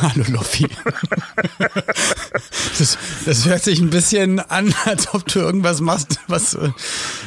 Hallo 0.14 0.24
Loffi. 0.28 0.66
Das, 2.78 2.96
das 3.26 3.46
hört 3.46 3.62
sich 3.62 3.80
ein 3.80 3.90
bisschen 3.90 4.40
an, 4.40 4.74
als 4.84 5.12
ob 5.12 5.26
du 5.26 5.40
irgendwas 5.40 5.80
machst, 5.80 6.20
was, 6.26 6.56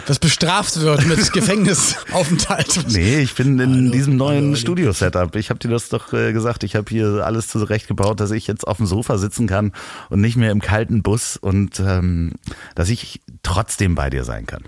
was 0.07 0.19
bestraft 0.19 0.79
wird 0.79 1.05
mit 1.05 1.31
Gefängnisaufenthalt. 1.33 2.85
Nee, 2.89 3.19
ich 3.19 3.35
bin 3.35 3.59
in 3.59 3.73
Hallo, 3.73 3.91
diesem 3.91 4.17
neuen 4.17 4.55
Studio-Setup. 4.55 5.35
Ich 5.35 5.49
habe 5.49 5.59
dir 5.59 5.69
das 5.69 5.89
doch 5.89 6.13
äh, 6.13 6.33
gesagt. 6.33 6.63
Ich 6.63 6.75
habe 6.75 6.85
hier 6.89 7.23
alles 7.25 7.47
zurechtgebaut, 7.47 8.19
dass 8.19 8.31
ich 8.31 8.47
jetzt 8.47 8.67
auf 8.67 8.77
dem 8.77 8.87
Sofa 8.87 9.17
sitzen 9.17 9.45
kann 9.45 9.73
und 10.09 10.21
nicht 10.21 10.35
mehr 10.35 10.51
im 10.51 10.61
kalten 10.61 11.03
Bus 11.03 11.37
und 11.37 11.79
ähm, 11.79 12.31
dass 12.73 12.89
ich 12.89 13.21
trotzdem 13.43 13.93
bei 13.93 14.09
dir 14.09 14.23
sein 14.23 14.47
kann. 14.47 14.63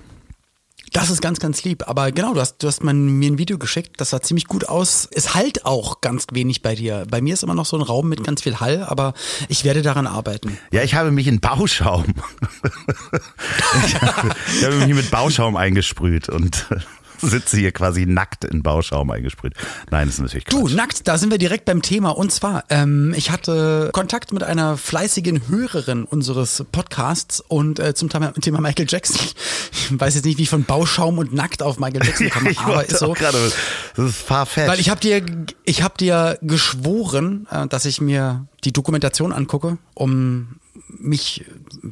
Das 0.96 1.10
ist 1.10 1.22
ganz, 1.22 1.40
ganz 1.40 1.62
lieb. 1.66 1.90
Aber 1.90 2.14
genau, 2.14 2.34
du 2.34 2.40
hast, 2.40 2.64
du 2.64 2.68
hast 2.68 2.82
mir 2.82 2.92
ein 2.92 3.38
Video 3.38 3.58
geschickt, 3.58 4.00
das 4.00 4.12
sah 4.12 4.22
ziemlich 4.22 4.46
gut 4.46 4.70
aus. 4.70 5.10
Es 5.12 5.36
halt 5.36 5.66
auch 5.66 6.00
ganz 6.00 6.28
wenig 6.32 6.62
bei 6.62 6.74
dir. 6.74 7.06
Bei 7.12 7.20
mir 7.20 7.34
ist 7.34 7.44
immer 7.44 7.54
noch 7.54 7.66
so 7.66 7.76
ein 7.76 7.82
Raum 7.82 8.08
mit 8.08 8.24
ganz 8.24 8.44
viel 8.44 8.62
Hall, 8.62 8.82
aber 8.88 9.14
ich 9.50 9.66
werde 9.66 9.82
daran 9.82 10.08
arbeiten. 10.08 10.58
Ja, 10.72 10.84
ich 10.84 10.96
habe 10.96 11.12
mich 11.12 11.28
in 11.28 11.42
Bauschaum. 11.42 12.06
ich, 13.86 14.02
habe, 14.02 14.36
ich 14.56 14.64
habe 14.64 14.76
mich 14.78 14.96
mit 14.96 15.12
Bauschaum 15.12 15.58
eingesprüht 15.58 16.30
und 16.30 16.66
sitze 17.26 17.58
hier 17.58 17.72
quasi 17.72 18.06
nackt 18.06 18.46
in 18.46 18.64
Bauschaum 18.64 19.10
eingesprüht. 19.12 19.54
Nein, 19.92 20.08
das 20.08 20.16
ist 20.16 20.22
natürlich 20.22 20.46
Quatsch. 20.46 20.60
Du, 20.60 20.68
nackt, 20.70 21.08
da 21.08 21.18
sind 21.18 21.32
wir 21.32 21.38
direkt 21.38 21.66
beim 21.66 21.82
Thema. 21.82 22.10
Und 22.10 22.32
zwar, 22.32 22.64
ähm, 22.70 23.14
ich 23.16 23.32
hatte 23.32 23.90
Kontakt 23.94 24.34
mit 24.34 24.44
einer 24.44 24.78
fleißigen 24.78 25.48
Hörerin 25.48 26.04
unseres 26.04 26.64
Podcasts 26.72 27.42
und 27.42 27.80
äh, 27.80 27.94
zum 27.94 28.10
Thema, 28.10 28.62
Michael 28.62 28.88
Jackson. 28.88 29.20
Ich 29.72 30.00
weiß 30.00 30.16
jetzt 30.16 30.26
nicht, 30.26 30.38
wie 30.38 30.44
ich 30.44 30.50
von 30.50 30.64
Bauschaum 30.64 31.18
und 31.18 31.34
nackt 31.34 31.62
auf 31.62 31.80
Michael 31.80 32.06
Jackson 32.06 32.30
komme, 32.32 32.52
ich 32.52 32.60
aber 32.60 32.86
ist 32.86 33.00
so. 33.00 33.12
auch 33.12 33.16
gerade, 33.16 33.38
das 33.96 34.06
ist 34.06 34.18
farfetched. 34.18 34.70
Weil 34.70 34.80
ich 34.80 34.90
habe 34.90 35.00
dir, 35.00 35.24
ich 35.64 35.84
habe 35.84 35.98
dir 35.98 36.38
geschworen, 36.42 37.48
äh, 37.52 37.68
dass 37.68 37.86
ich 37.86 38.02
mir 38.02 38.48
die 38.64 38.74
Dokumentation 38.74 39.32
angucke, 39.32 39.78
um 39.94 40.60
mich 40.88 41.46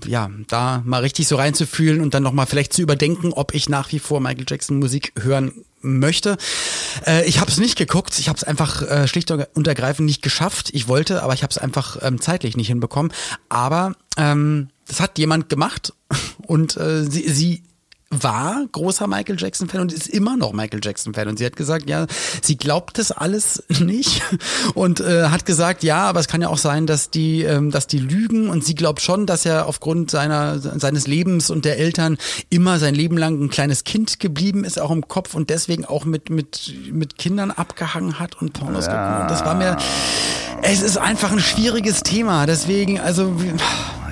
ja 0.06 0.30
da 0.48 0.82
mal 0.86 1.02
richtig 1.02 1.28
so 1.28 1.36
reinzufühlen 1.36 2.02
und 2.02 2.14
dann 2.14 2.24
noch 2.24 2.32
mal 2.32 2.46
vielleicht 2.46 2.74
zu 2.74 2.82
überdenken, 2.82 3.34
ob 3.34 3.54
ich 3.54 3.70
nach 3.70 3.92
wie 3.92 4.00
vor 4.00 4.20
Michael 4.20 4.46
Jackson 4.48 4.80
Musik 4.80 5.14
hören 5.20 5.52
möchte. 5.82 6.38
Äh, 7.06 7.26
ich 7.26 7.40
habe 7.40 7.52
es 7.52 7.58
nicht 7.58 7.78
geguckt, 7.78 8.18
ich 8.20 8.30
habe 8.30 8.38
es 8.38 8.44
einfach 8.44 8.82
äh, 8.84 9.08
schlicht 9.08 9.32
und 9.32 9.68
ergreifend 9.68 10.06
nicht 10.06 10.22
geschafft. 10.22 10.70
Ich 10.74 10.88
wollte, 10.88 11.24
aber 11.24 11.34
ich 11.34 11.44
habe 11.44 11.52
es 11.52 11.58
einfach 11.58 11.98
ähm, 12.02 12.22
zeitlich 12.22 12.56
nicht 12.56 12.68
hinbekommen. 12.68 13.12
Aber 13.50 13.94
ähm, 14.18 14.70
das 14.88 15.00
hat 15.00 15.18
jemand 15.18 15.50
gemacht 15.50 15.94
und 16.48 16.78
äh, 16.78 17.04
sie, 17.04 17.30
sie 17.30 17.64
war 18.22 18.66
großer 18.72 19.08
Michael 19.08 19.38
Jackson-Fan 19.40 19.82
und 19.82 19.94
ist 19.94 20.08
immer 20.08 20.38
noch 20.38 20.54
Michael 20.54 20.80
Jackson-Fan. 20.84 21.28
Und 21.28 21.40
sie 21.40 21.46
hat 21.46 21.56
gesagt, 21.56 21.90
ja, 21.90 22.06
sie 22.42 22.58
glaubt 22.58 22.98
das 22.98 23.12
alles 23.12 23.64
nicht 23.70 24.22
und 24.74 25.00
äh, 25.00 25.28
hat 25.28 25.46
gesagt, 25.46 25.84
ja, 25.84 26.04
aber 26.04 26.20
es 26.20 26.28
kann 26.28 26.42
ja 26.42 26.50
auch 26.50 26.58
sein, 26.58 26.86
dass 26.86 27.10
die, 27.10 27.44
ähm, 27.44 27.72
dass 27.72 27.88
die 27.88 28.00
lügen. 28.00 28.50
Und 28.50 28.64
sie 28.64 28.76
glaubt 28.76 29.02
schon, 29.02 29.26
dass 29.26 29.46
er 29.46 29.68
aufgrund 29.68 30.12
seiner 30.12 30.60
seines 30.60 31.08
Lebens 31.08 31.50
und 31.50 31.66
der 31.66 31.78
Eltern 31.78 32.18
immer 32.50 32.80
sein 32.80 32.96
Leben 32.96 33.18
lang 33.18 33.42
ein 33.42 33.50
kleines 33.50 33.84
Kind 33.84 34.20
geblieben 34.20 34.64
ist, 34.64 34.80
auch 34.80 34.92
im 34.92 35.08
Kopf 35.08 35.34
und 35.34 35.50
deswegen 35.50 35.86
auch 35.86 36.06
mit 36.06 36.30
mit 36.30 36.74
mit 36.92 37.18
Kindern 37.18 37.52
abgehangen 37.52 38.20
hat 38.20 38.42
und 38.42 38.54
Pornos 38.54 38.88
Ja. 38.88 39.22
Und 39.22 39.32
das 39.32 39.46
war 39.46 39.56
mir, 39.56 39.78
es 40.62 40.82
ist 40.82 40.98
einfach 40.98 41.32
ein 41.32 41.40
schwieriges 41.40 42.04
Thema. 42.04 42.46
Deswegen, 42.46 43.00
also 43.00 43.34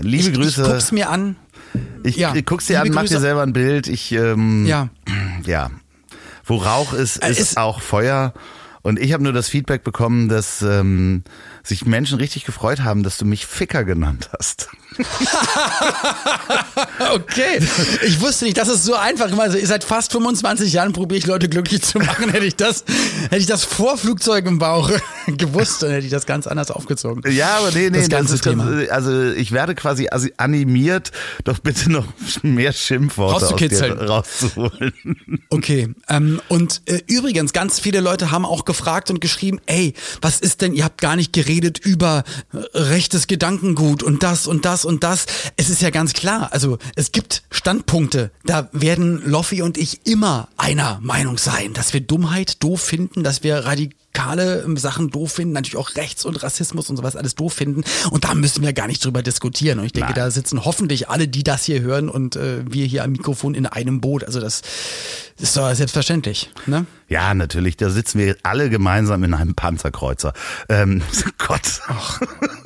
Liebe 0.01 0.29
ich, 0.29 0.33
Grüße. 0.33 0.61
Ich 0.61 0.67
guck's 0.67 0.91
mir 0.91 1.09
an. 1.09 1.35
Ich 2.03 2.15
Ja, 2.17 2.33
guck's 2.45 2.65
dir 2.67 2.79
an, 2.79 2.85
liebe 2.85 2.95
mach 2.95 3.03
dir 3.03 3.09
Grüße. 3.09 3.21
selber 3.21 3.43
ein 3.43 3.53
Bild. 3.53 3.87
Ich, 3.87 4.11
ähm, 4.11 4.65
Ja. 4.65 4.89
ja. 5.45 5.69
Wo 6.45 6.55
Rauch 6.57 6.93
ist, 6.93 7.17
Äh, 7.23 7.31
ist 7.31 7.39
ist- 7.39 7.57
auch 7.57 7.81
Feuer. 7.81 8.33
Und 8.81 8.99
ich 8.99 9.13
habe 9.13 9.23
nur 9.23 9.33
das 9.33 9.47
Feedback 9.47 9.83
bekommen, 9.83 10.27
dass 10.27 10.61
ähm, 10.63 11.23
sich 11.63 11.85
Menschen 11.85 12.17
richtig 12.17 12.45
gefreut 12.45 12.81
haben, 12.81 13.03
dass 13.03 13.17
du 13.17 13.25
mich 13.25 13.45
Ficker 13.45 13.83
genannt 13.83 14.29
hast. 14.37 14.69
Okay. 17.13 17.59
Ich 18.05 18.21
wusste 18.21 18.45
nicht, 18.45 18.57
dass 18.57 18.67
es 18.67 18.83
so 18.83 18.95
einfach 18.95 19.29
ist. 19.53 19.67
Seit 19.67 19.83
fast 19.83 20.11
25 20.11 20.73
Jahren 20.73 20.93
probiere 20.93 21.17
ich 21.17 21.25
Leute 21.25 21.49
glücklich 21.49 21.81
zu 21.81 21.97
machen. 21.99 22.29
Hätte 22.29 22.45
ich 22.45 22.55
das, 22.55 22.83
hätte 23.23 23.37
ich 23.37 23.45
das 23.47 23.63
vor 23.65 23.97
Flugzeug 23.97 24.45
im 24.45 24.59
Bauch 24.59 24.91
gewusst, 25.27 25.83
dann 25.83 25.91
hätte 25.91 26.05
ich 26.05 26.11
das 26.11 26.25
ganz 26.25 26.47
anders 26.47 26.71
aufgezogen. 26.71 27.23
Ja, 27.31 27.57
aber 27.57 27.71
nee, 27.71 27.89
nee, 27.89 27.99
Das 27.99 28.09
ganze 28.09 28.35
ist 28.35 28.43
ganz- 28.43 28.63
Thema. 28.63 28.91
also 28.91 29.31
ich 29.31 29.51
werde 29.51 29.75
quasi 29.75 30.07
asi- 30.11 30.33
animiert, 30.37 31.11
doch 31.43 31.59
bitte 31.59 31.91
noch 31.91 32.05
mehr 32.43 32.73
Schimpfworte 32.73 33.35
aus 33.35 33.41
dir 33.41 33.47
Rauszukitzeln. 33.51 33.99
rauszuholen. 33.99 34.93
Okay. 35.49 35.89
Ähm, 36.09 36.41
und 36.49 36.81
äh, 36.85 37.01
übrigens, 37.07 37.53
ganz 37.53 37.79
viele 37.79 37.99
Leute 38.01 38.31
haben 38.31 38.45
auch 38.45 38.65
gefragt 38.65 39.09
und 39.09 39.21
geschrieben, 39.21 39.59
ey, 39.65 39.93
was 40.21 40.39
ist 40.39 40.61
denn, 40.61 40.73
ihr 40.73 40.83
habt 40.85 41.01
gar 41.01 41.15
nicht 41.15 41.33
geredet 41.33 41.50
über 41.59 42.23
äh, 42.53 42.57
rechtes 42.77 43.27
Gedankengut 43.27 44.03
und 44.03 44.23
das 44.23 44.47
und 44.47 44.65
das 44.65 44.85
und 44.85 45.03
das. 45.03 45.25
Es 45.57 45.69
ist 45.69 45.81
ja 45.81 45.89
ganz 45.89 46.13
klar, 46.13 46.49
also 46.51 46.77
es 46.95 47.11
gibt 47.11 47.43
Standpunkte, 47.51 48.31
da 48.45 48.69
werden 48.71 49.21
Loffi 49.25 49.61
und 49.61 49.77
ich 49.77 50.05
immer 50.05 50.47
einer 50.57 50.99
Meinung 51.01 51.37
sein, 51.37 51.73
dass 51.73 51.93
wir 51.93 52.01
Dummheit 52.01 52.63
doof 52.63 52.81
finden, 52.81 53.23
dass 53.23 53.43
wir 53.43 53.57
radikale 53.57 54.61
ähm, 54.61 54.77
Sachen 54.77 55.09
doof 55.09 55.33
finden, 55.33 55.53
natürlich 55.53 55.77
auch 55.77 55.95
Rechts 55.95 56.25
und 56.25 56.41
Rassismus 56.43 56.89
und 56.89 56.97
sowas 56.97 57.15
alles 57.15 57.35
doof 57.35 57.53
finden. 57.53 57.83
Und 58.09 58.23
da 58.23 58.33
müssen 58.33 58.63
wir 58.63 58.73
gar 58.73 58.87
nicht 58.87 59.03
drüber 59.03 59.21
diskutieren. 59.21 59.79
Und 59.79 59.85
ich 59.85 59.93
denke, 59.93 60.11
Nein. 60.11 60.19
da 60.19 60.31
sitzen 60.31 60.65
hoffentlich 60.65 61.09
alle, 61.09 61.27
die 61.27 61.43
das 61.43 61.63
hier 61.65 61.81
hören 61.81 62.09
und 62.09 62.35
äh, 62.35 62.63
wir 62.69 62.85
hier 62.85 63.03
am 63.03 63.11
Mikrofon 63.11 63.55
in 63.55 63.65
einem 63.65 64.01
Boot. 64.01 64.23
Also 64.23 64.39
das 64.39 64.61
ist 65.41 65.57
doch 65.57 65.73
selbstverständlich. 65.73 66.49
Ne? 66.65 66.85
Ja, 67.11 67.33
natürlich, 67.33 67.75
da 67.75 67.89
sitzen 67.89 68.19
wir 68.19 68.37
alle 68.43 68.69
gemeinsam 68.69 69.25
in 69.25 69.33
einem 69.33 69.53
Panzerkreuzer. 69.53 70.31
Ähm, 70.69 71.01
Gott. 71.37 71.81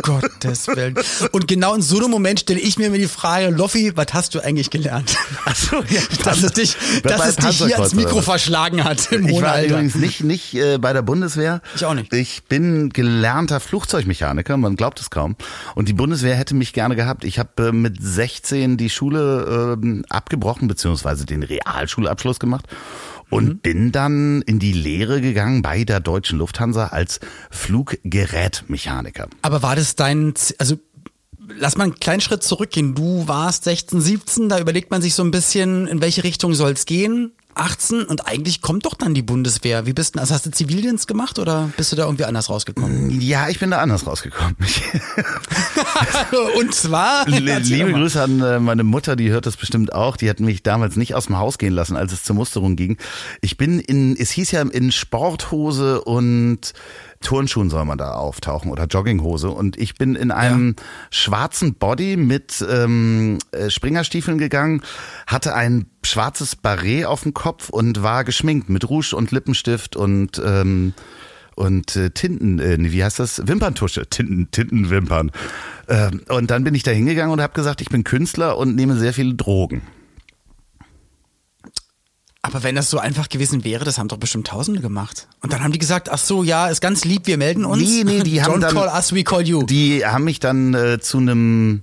Gottes 0.03 0.67
Willen. 0.67 0.93
Und 1.31 1.47
genau 1.47 1.73
in 1.73 1.81
so 1.81 1.97
einem 1.97 2.11
Moment 2.11 2.41
stelle 2.41 2.59
ich 2.59 2.77
mir 2.77 2.85
immer 2.85 2.99
die 2.99 3.07
Frage, 3.07 3.49
Loffi, 3.49 3.93
was 3.95 4.13
hast 4.13 4.35
du 4.35 4.41
eigentlich 4.41 4.69
gelernt? 4.69 5.17
Ach 5.45 5.55
so, 5.55 5.77
ja, 5.89 6.01
Dass 6.23 6.43
es 6.43 6.53
dich, 6.53 6.77
dass 7.01 7.25
es 7.25 7.35
dich 7.37 7.57
hier 7.57 7.77
ans 7.77 7.95
Mikro 7.95 8.21
verschlagen 8.21 8.83
hat 8.83 9.11
im 9.11 9.27
Ich 9.27 9.41
war 9.41 9.63
übrigens 9.63 9.95
nicht, 9.95 10.23
nicht 10.23 10.53
äh, 10.53 10.77
bei 10.77 10.93
der 10.93 11.01
Bundeswehr. 11.01 11.61
Ich 11.75 11.83
auch 11.83 11.95
nicht. 11.95 12.13
Ich 12.13 12.43
bin 12.43 12.89
gelernter 12.89 13.59
Flugzeugmechaniker, 13.59 14.57
man 14.57 14.75
glaubt 14.75 14.99
es 14.99 15.09
kaum. 15.09 15.35
Und 15.73 15.89
die 15.89 15.93
Bundeswehr 15.93 16.35
hätte 16.35 16.53
mich 16.53 16.71
gerne 16.71 16.95
gehabt. 16.95 17.23
Ich 17.23 17.39
habe 17.39 17.69
äh, 17.69 17.71
mit 17.71 17.97
16 17.99 18.77
die 18.77 18.91
Schule 18.91 19.77
äh, 19.81 20.03
abgebrochen, 20.09 20.67
beziehungsweise 20.67 21.25
den 21.25 21.41
Realschulabschluss 21.41 22.39
gemacht. 22.39 22.64
Und 23.29 23.45
Mhm. 23.47 23.57
bin 23.59 23.91
dann 23.91 24.41
in 24.43 24.59
die 24.59 24.71
Lehre 24.71 25.19
gegangen 25.19 25.61
bei 25.63 25.83
der 25.83 25.99
Deutschen 25.99 26.37
Lufthansa 26.37 26.87
als 26.87 27.19
Fluggerätmechaniker. 27.49 29.27
Aber 29.41 29.61
war 29.63 29.75
das 29.75 29.95
dein, 29.95 30.35
Z- 30.35 30.59
also 30.59 30.77
lass 31.57 31.77
mal 31.77 31.85
einen 31.85 31.95
kleinen 31.99 32.21
Schritt 32.21 32.43
zurückgehen. 32.43 32.95
Du 32.95 33.27
warst 33.27 33.63
16, 33.65 34.01
17, 34.01 34.49
da 34.49 34.59
überlegt 34.59 34.91
man 34.91 35.01
sich 35.01 35.13
so 35.15 35.23
ein 35.23 35.31
bisschen, 35.31 35.87
in 35.87 36.01
welche 36.01 36.23
Richtung 36.23 36.53
soll 36.53 36.71
es 36.71 36.85
gehen. 36.85 37.31
18 37.55 38.03
und 38.03 38.27
eigentlich 38.27 38.61
kommt 38.61 38.85
doch 38.85 38.93
dann 38.93 39.13
die 39.13 39.21
Bundeswehr. 39.21 39.85
Wie 39.85 39.93
bist 39.93 40.15
du, 40.15 40.19
also 40.19 40.33
hast 40.33 40.45
du 40.45 40.51
Zivildienst 40.51 41.07
gemacht 41.07 41.39
oder 41.39 41.69
bist 41.77 41.91
du 41.91 41.95
da 41.95 42.03
irgendwie 42.03 42.25
anders 42.25 42.49
rausgekommen? 42.49 43.21
Ja, 43.21 43.49
ich 43.49 43.59
bin 43.59 43.71
da 43.71 43.79
anders 43.79 44.05
rausgekommen. 44.05 44.55
und 46.57 46.73
zwar. 46.73 47.25
Liebe 47.29 47.93
Grüße 47.93 48.21
an 48.21 48.41
äh, 48.41 48.59
meine 48.59 48.83
Mutter, 48.83 49.15
die 49.15 49.29
hört 49.29 49.45
das 49.45 49.57
bestimmt 49.57 49.93
auch. 49.93 50.17
Die 50.17 50.29
hat 50.29 50.39
mich 50.39 50.63
damals 50.63 50.95
nicht 50.95 51.15
aus 51.15 51.27
dem 51.27 51.37
Haus 51.37 51.57
gehen 51.57 51.73
lassen, 51.73 51.95
als 51.95 52.11
es 52.11 52.23
zur 52.23 52.35
Musterung 52.35 52.75
ging. 52.75 52.97
Ich 53.41 53.57
bin 53.57 53.79
in, 53.79 54.17
es 54.17 54.31
hieß 54.31 54.51
ja 54.51 54.61
in 54.61 54.91
Sporthose 54.91 56.01
und 56.01 56.73
Turnschuhen 57.25 57.69
soll 57.69 57.83
man 57.85 57.97
da 57.97 58.13
auftauchen 58.13 58.71
oder 58.71 58.85
Jogginghose. 58.85 59.49
Und 59.49 59.77
ich 59.77 59.95
bin 59.95 60.15
in 60.15 60.31
einem 60.31 60.75
ja. 60.77 60.83
schwarzen 61.09 61.73
Body 61.73 62.15
mit 62.15 62.63
ähm, 62.69 63.39
äh, 63.51 63.69
Springerstiefeln 63.69 64.37
gegangen, 64.37 64.81
hatte 65.27 65.55
ein 65.55 65.87
schwarzes 66.03 66.55
Barret 66.55 67.05
auf 67.05 67.23
dem 67.23 67.33
Kopf 67.33 67.69
und 67.69 68.03
war 68.03 68.23
geschminkt 68.23 68.69
mit 68.69 68.87
Rouge 68.89 69.13
und 69.15 69.31
Lippenstift 69.31 69.95
und 69.95 70.41
ähm, 70.43 70.93
und 71.55 71.95
äh, 71.95 72.09
Tinten, 72.09 72.59
äh, 72.59 72.77
wie 72.79 73.03
heißt 73.03 73.17
das? 73.17 73.47
Wimperntusche, 73.47 74.07
Tinten, 74.07 74.51
Tintenwimpern. 74.51 75.31
Äh, 75.87 76.11
und 76.29 76.51
dann 76.51 76.63
bin 76.65 76.75
ich 76.75 76.83
da 76.83 76.91
hingegangen 76.91 77.31
und 77.31 77.41
habe 77.41 77.53
gesagt, 77.53 77.81
ich 77.81 77.89
bin 77.89 78.03
Künstler 78.03 78.57
und 78.57 78.75
nehme 78.75 78.97
sehr 78.97 79.13
viele 79.13 79.35
Drogen. 79.35 79.81
Aber 82.45 82.61
wenn 82.61 82.75
das 82.75 82.91
so 82.91 82.99
einfach 82.99 83.27
gewesen 83.27 83.63
wäre, 83.63 83.85
das 83.85 83.97
haben 83.97 84.07
doch 84.07 84.17
bestimmt 84.17 84.45
Tausende 84.45 84.79
gemacht. 84.79 85.27
Und 85.41 85.51
dann 85.51 85.63
haben 85.63 85.71
die 85.71 85.79
gesagt, 85.79 86.11
ach 86.11 86.19
so, 86.19 86.43
ja, 86.43 86.67
ist 86.67 86.79
ganz 86.79 87.03
lieb, 87.03 87.25
wir 87.25 87.39
melden 87.39 87.65
uns. 87.65 87.81
Nee, 87.81 88.03
nee, 88.03 88.21
die 88.21 88.41
haben 88.43 88.53
Don't 88.53 88.59
dann, 88.59 88.75
call 88.75 88.87
us, 88.87 89.13
we 89.15 89.23
call 89.23 89.41
you. 89.41 89.63
Die 89.63 90.05
haben 90.05 90.25
mich 90.25 90.39
dann 90.39 90.75
äh, 90.75 90.99
zu 90.99 91.17
einem 91.17 91.81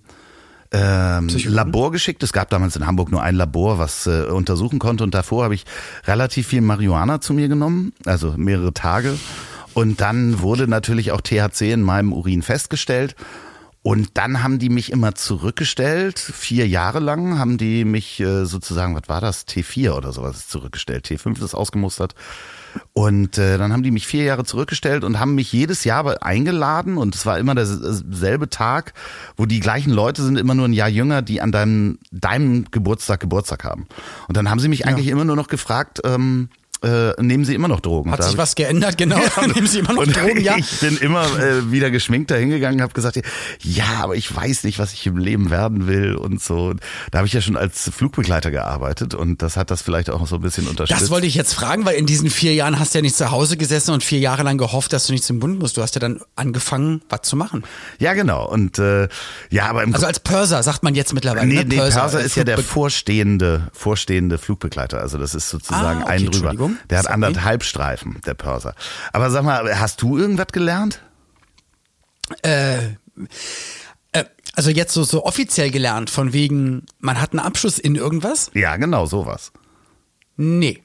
ähm, 0.71 1.29
Labor 1.47 1.91
geschickt. 1.91 2.23
Es 2.23 2.33
gab 2.33 2.49
damals 2.51 2.77
in 2.77 2.87
Hamburg 2.87 3.11
nur 3.11 3.21
ein 3.21 3.35
Labor, 3.35 3.81
was 3.81 4.07
äh, 4.07 4.27
untersuchen 4.27 4.79
konnte. 4.79 5.03
Und 5.03 5.15
davor 5.15 5.43
habe 5.43 5.55
ich 5.57 5.65
relativ 6.05 6.47
viel 6.47 6.61
Marihuana 6.61 7.21
zu 7.21 7.35
mir 7.35 7.49
genommen, 7.49 7.93
also 8.07 8.35
mehrere 8.37 8.73
Tage. 8.73 9.19
Und 9.75 10.01
dann 10.01 10.43
wurde 10.43 10.69
natürlich 10.69 11.11
auch 11.11 11.23
THC 11.23 11.73
in 11.73 11.83
meinem 11.83 12.13
Urin 12.13 12.43
festgestellt. 12.43 13.17
Und 13.83 14.11
dann 14.15 14.45
haben 14.45 14.61
die 14.61 14.69
mich 14.69 14.93
immer 14.93 15.17
zurückgestellt. 15.17 16.19
Vier 16.19 16.69
Jahre 16.69 17.01
lang 17.01 17.39
haben 17.39 17.59
die 17.59 17.85
mich 17.85 18.21
äh, 18.21 18.45
sozusagen, 18.45 18.95
was 18.95 19.09
war 19.09 19.21
das? 19.21 19.47
T4 19.49 19.93
oder 19.93 20.13
sowas 20.13 20.47
zurückgestellt. 20.47 21.07
T5 21.07 21.45
ist 21.45 21.55
ausgemustert. 21.55 22.15
Und 22.93 23.39
äh, 23.39 23.59
dann 23.59 23.73
haben 23.73 23.83
die 23.83 23.91
mich 23.91 24.07
vier 24.07 24.23
Jahre 24.23 24.45
zurückgestellt 24.45 25.03
und 25.03 25.19
haben 25.19 25.35
mich 25.35 25.53
jedes 25.53 25.83
Jahr 25.83 26.23
eingeladen. 26.23 26.97
Und 26.97 27.17
es 27.17 27.27
war 27.27 27.41
immer 27.41 27.57
derselbe 27.57 28.49
Tag, 28.49 28.95
wo 29.37 29.47
die 29.47 29.59
gleichen 29.59 29.93
Leute 29.93 30.23
sind, 30.23 30.39
immer 30.39 30.55
nur 30.55 30.69
ein 30.69 30.73
Jahr 30.73 30.89
jünger, 30.89 31.21
die 31.21 31.41
an 31.41 31.51
deinem, 31.51 31.99
deinem 32.13 32.67
Geburtstag 32.71 33.19
Geburtstag 33.19 33.65
haben. 33.65 33.89
Und 34.29 34.37
dann 34.37 34.49
haben 34.49 34.61
sie 34.61 34.69
mich 34.69 34.81
ja. 34.81 34.87
eigentlich 34.87 35.09
immer 35.09 35.25
nur 35.25 35.37
noch 35.37 35.49
gefragt, 35.49 36.01
ähm, 36.05 36.51
äh, 36.83 37.21
nehmen 37.23 37.45
sie 37.45 37.55
immer 37.55 37.69
noch 37.69 37.81
Drogen. 37.81 38.11
Hat 38.11 38.25
sich 38.25 38.37
was 38.37 38.55
geändert, 38.55 38.99
genau. 38.99 39.19
Ja, 39.19 39.47
nehmen 39.55 39.67
sie 39.67 39.81
immer 39.81 39.93
noch 39.93 40.07
Drogen, 40.07 40.41
ja. 40.41 40.57
Ich 40.57 40.81
bin 40.81 40.97
immer 40.97 41.25
äh, 41.39 41.71
wieder 41.71 41.91
geschminkt 41.91 42.31
da 42.31 42.35
hingegangen, 42.35 42.83
habe 42.83 42.93
gesagt, 42.93 43.21
ja, 43.61 43.85
aber 44.01 44.17
ich 44.17 44.35
weiß 44.35 44.65
nicht, 44.65 44.79
was 44.79 44.93
ich 44.93 45.07
im 45.07 45.17
Leben 45.17 45.51
werden 45.51 45.87
will 45.87 46.15
und 46.15 46.43
so. 46.43 46.75
Da 47.11 47.19
habe 47.19 47.27
ich 47.27 47.33
ja 47.33 47.41
schon 47.41 47.57
als 47.57 47.91
Flugbegleiter 47.95 48.51
gearbeitet 48.51 49.15
und 49.15 49.43
das 49.43 49.57
hat 49.57 49.71
das 49.71 49.83
vielleicht 49.83 50.11
auch 50.11 50.27
so 50.27 50.37
ein 50.37 50.43
bisschen 50.43 50.67
unterstützt. 50.67 51.01
Das 51.01 51.11
wollte 51.11 51.27
ich 51.27 51.35
jetzt 51.35 51.55
fragen, 51.55 51.85
weil 51.85 51.97
in 51.97 52.07
diesen 52.07 52.31
vier 52.31 52.55
Jahren 52.55 52.79
hast 52.79 52.95
du 52.95 52.99
ja 52.99 53.03
nicht 53.03 53.17
zu 53.17 53.31
Hause 53.31 53.57
gesessen 53.57 53.93
und 53.93 54.03
vier 54.03 54.19
Jahre 54.19 54.43
lang 54.43 54.59
gehofft, 54.59 54.93
dass 54.93 55.07
du 55.07 55.13
nicht 55.13 55.25
zum 55.25 55.39
Bund 55.39 55.59
musst. 55.59 55.77
Du 55.77 55.83
hast 55.83 55.95
ja 55.95 56.01
dann 56.01 56.21
angefangen, 56.37 57.03
was 57.09 57.23
zu 57.23 57.37
machen. 57.37 57.63
Ja, 57.99 58.15
genau. 58.15 58.49
Und 58.49 58.79
äh, 58.79 59.09
ja, 59.51 59.67
aber 59.67 59.83
im 59.83 59.95
Also 59.95 60.07
als 60.07 60.21
Pörser 60.21 60.63
sagt 60.63 60.83
man 60.83 60.95
jetzt 60.95 61.15
mittlerweile. 61.15 61.47
Nee, 61.47 61.55
ne? 61.55 61.65
nee 61.65 61.77
Pörser, 61.77 62.01
Pörser 62.01 62.21
ist 62.21 62.37
ja 62.37 62.45
der 62.45 62.59
vorstehende, 62.59 63.69
vorstehende 63.73 64.39
Flugbegleiter. 64.39 65.01
Also 65.01 65.19
das 65.19 65.35
ist 65.35 65.49
sozusagen 65.49 66.03
ah, 66.03 66.05
okay, 66.05 66.13
ein 66.13 66.27
drüber. 66.27 66.72
Der 66.91 66.99
hat 66.99 67.09
anderthalb 67.09 67.45
Halbstreifen, 67.45 68.21
der 68.27 68.35
Pörser. 68.35 68.75
Aber 69.13 69.31
sag 69.31 69.45
mal, 69.45 69.79
hast 69.79 70.03
du 70.03 70.19
irgendwas 70.19 70.49
gelernt? 70.49 71.01
Äh, 72.43 72.79
äh, 74.13 74.25
also 74.55 74.71
jetzt 74.71 74.93
so, 74.93 75.05
so 75.05 75.25
offiziell 75.25 75.71
gelernt, 75.71 76.11
von 76.11 76.33
wegen, 76.33 76.87
man 77.01 77.21
hat 77.21 77.33
einen 77.33 77.41
Abschluss 77.41 77.79
in 77.79 77.97
irgendwas? 77.97 78.51
Ja, 78.55 78.77
genau, 78.77 79.07
sowas. 79.07 79.53
Nee. 80.37 80.83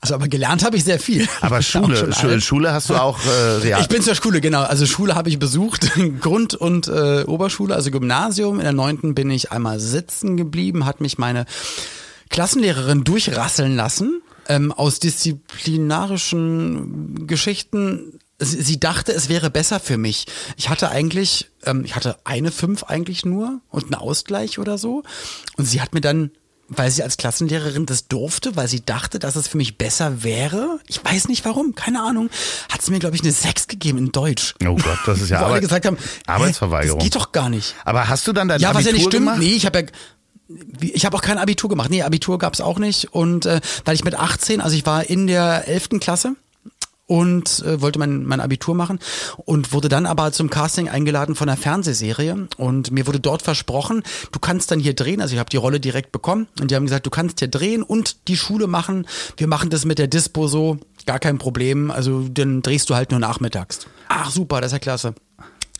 Also 0.00 0.14
aber 0.14 0.28
gelernt 0.28 0.64
habe 0.64 0.76
ich 0.76 0.84
sehr 0.84 0.98
viel. 0.98 1.28
Aber 1.40 1.60
Schule, 1.62 2.12
Schule, 2.12 2.40
Schule, 2.40 2.72
hast 2.72 2.88
du 2.88 2.94
auch 2.94 3.18
äh, 3.24 3.56
real. 3.62 3.80
Ich 3.82 3.88
bin 3.88 4.02
zur 4.02 4.14
Schule, 4.14 4.40
genau. 4.40 4.62
Also 4.62 4.86
Schule 4.86 5.14
habe 5.14 5.28
ich 5.28 5.38
besucht, 5.38 5.90
Grund- 6.20 6.54
und 6.54 6.88
äh, 6.88 7.24
Oberschule, 7.24 7.74
also 7.74 7.90
Gymnasium. 7.90 8.58
In 8.58 8.64
der 8.64 8.72
neunten 8.72 9.14
bin 9.14 9.30
ich 9.30 9.52
einmal 9.52 9.78
sitzen 9.78 10.36
geblieben, 10.36 10.86
hat 10.86 11.00
mich 11.00 11.18
meine 11.18 11.44
Klassenlehrerin 12.30 13.04
durchrasseln 13.04 13.76
lassen 13.76 14.22
ähm, 14.50 14.72
aus 14.72 14.98
disziplinarischen 14.98 17.28
Geschichten 17.28 18.18
sie 18.42 18.80
dachte, 18.80 19.12
es 19.12 19.28
wäre 19.28 19.50
besser 19.50 19.80
für 19.80 19.98
mich. 19.98 20.24
Ich 20.56 20.70
hatte 20.70 20.90
eigentlich, 20.90 21.50
ähm, 21.64 21.84
ich 21.84 21.94
hatte 21.94 22.16
eine 22.24 22.50
fünf 22.50 22.84
eigentlich 22.84 23.26
nur 23.26 23.60
und 23.68 23.84
einen 23.84 23.96
Ausgleich 23.96 24.58
oder 24.58 24.78
so. 24.78 25.02
Und 25.58 25.66
sie 25.66 25.82
hat 25.82 25.92
mir 25.92 26.00
dann, 26.00 26.30
weil 26.68 26.90
sie 26.90 27.02
als 27.02 27.18
Klassenlehrerin 27.18 27.84
das 27.84 28.08
durfte, 28.08 28.56
weil 28.56 28.66
sie 28.66 28.82
dachte, 28.82 29.18
dass 29.18 29.36
es 29.36 29.46
für 29.46 29.58
mich 29.58 29.76
besser 29.76 30.22
wäre, 30.22 30.80
ich 30.86 31.04
weiß 31.04 31.28
nicht 31.28 31.44
warum, 31.44 31.74
keine 31.74 32.02
Ahnung, 32.02 32.30
hat 32.72 32.80
sie 32.80 32.92
mir, 32.92 32.98
glaube 32.98 33.14
ich, 33.14 33.20
eine 33.22 33.32
sechs 33.32 33.68
gegeben 33.68 33.98
in 33.98 34.10
Deutsch. 34.10 34.54
Oh 34.66 34.76
Gott, 34.76 35.00
das 35.04 35.20
ist 35.20 35.28
ja 35.28 35.40
Wo 35.42 35.46
alle 35.46 35.60
gesagt 35.60 35.84
haben, 35.84 35.98
Arbeitsverweigerung. 36.26 36.98
Das 36.98 37.04
geht 37.04 37.16
doch 37.16 37.32
gar 37.32 37.50
nicht. 37.50 37.74
Aber 37.84 38.08
hast 38.08 38.26
du 38.26 38.32
dann 38.32 38.48
dein 38.48 38.58
ja, 38.58 38.70
Abitur 38.70 38.80
was 38.80 38.86
ja 38.86 38.92
nicht 38.92 39.06
stimmt, 39.06 39.26
gemacht? 39.26 39.38
nee, 39.38 39.52
ich 39.52 39.66
habe 39.66 39.80
ja 39.80 39.86
ich 40.80 41.04
habe 41.04 41.16
auch 41.16 41.22
kein 41.22 41.38
Abitur 41.38 41.70
gemacht. 41.70 41.90
Nee, 41.90 42.02
Abitur 42.02 42.38
gab's 42.38 42.60
auch 42.60 42.78
nicht. 42.78 43.12
Und 43.12 43.46
äh, 43.46 43.60
weil 43.84 43.94
ich 43.94 44.04
mit 44.04 44.14
18, 44.14 44.60
also 44.60 44.76
ich 44.76 44.86
war 44.86 45.08
in 45.08 45.26
der 45.26 45.68
11. 45.68 46.00
Klasse 46.00 46.36
und 47.10 47.64
äh, 47.64 47.80
wollte 47.80 47.98
mein, 47.98 48.24
mein 48.24 48.40
Abitur 48.40 48.76
machen 48.76 49.00
und 49.44 49.72
wurde 49.72 49.88
dann 49.88 50.06
aber 50.06 50.30
zum 50.30 50.48
Casting 50.48 50.88
eingeladen 50.88 51.34
von 51.34 51.48
einer 51.48 51.56
Fernsehserie 51.56 52.46
und 52.56 52.92
mir 52.92 53.08
wurde 53.08 53.18
dort 53.18 53.42
versprochen, 53.42 54.04
du 54.30 54.38
kannst 54.38 54.70
dann 54.70 54.78
hier 54.78 54.94
drehen, 54.94 55.20
also 55.20 55.34
ich 55.34 55.40
habe 55.40 55.50
die 55.50 55.56
Rolle 55.56 55.80
direkt 55.80 56.12
bekommen 56.12 56.46
und 56.60 56.70
die 56.70 56.76
haben 56.76 56.84
gesagt, 56.84 57.06
du 57.06 57.10
kannst 57.10 57.40
hier 57.40 57.48
drehen 57.48 57.82
und 57.82 58.28
die 58.28 58.36
Schule 58.36 58.68
machen, 58.68 59.08
wir 59.36 59.48
machen 59.48 59.70
das 59.70 59.84
mit 59.84 59.98
der 59.98 60.06
Dispo 60.06 60.46
so, 60.46 60.78
gar 61.04 61.18
kein 61.18 61.38
Problem, 61.38 61.90
also 61.90 62.28
dann 62.30 62.62
drehst 62.62 62.88
du 62.90 62.94
halt 62.94 63.10
nur 63.10 63.18
nachmittags. 63.18 63.88
Ach 64.08 64.30
super, 64.30 64.60
das 64.60 64.68
ist 64.68 64.74
ja 64.74 64.78
klasse. 64.78 65.14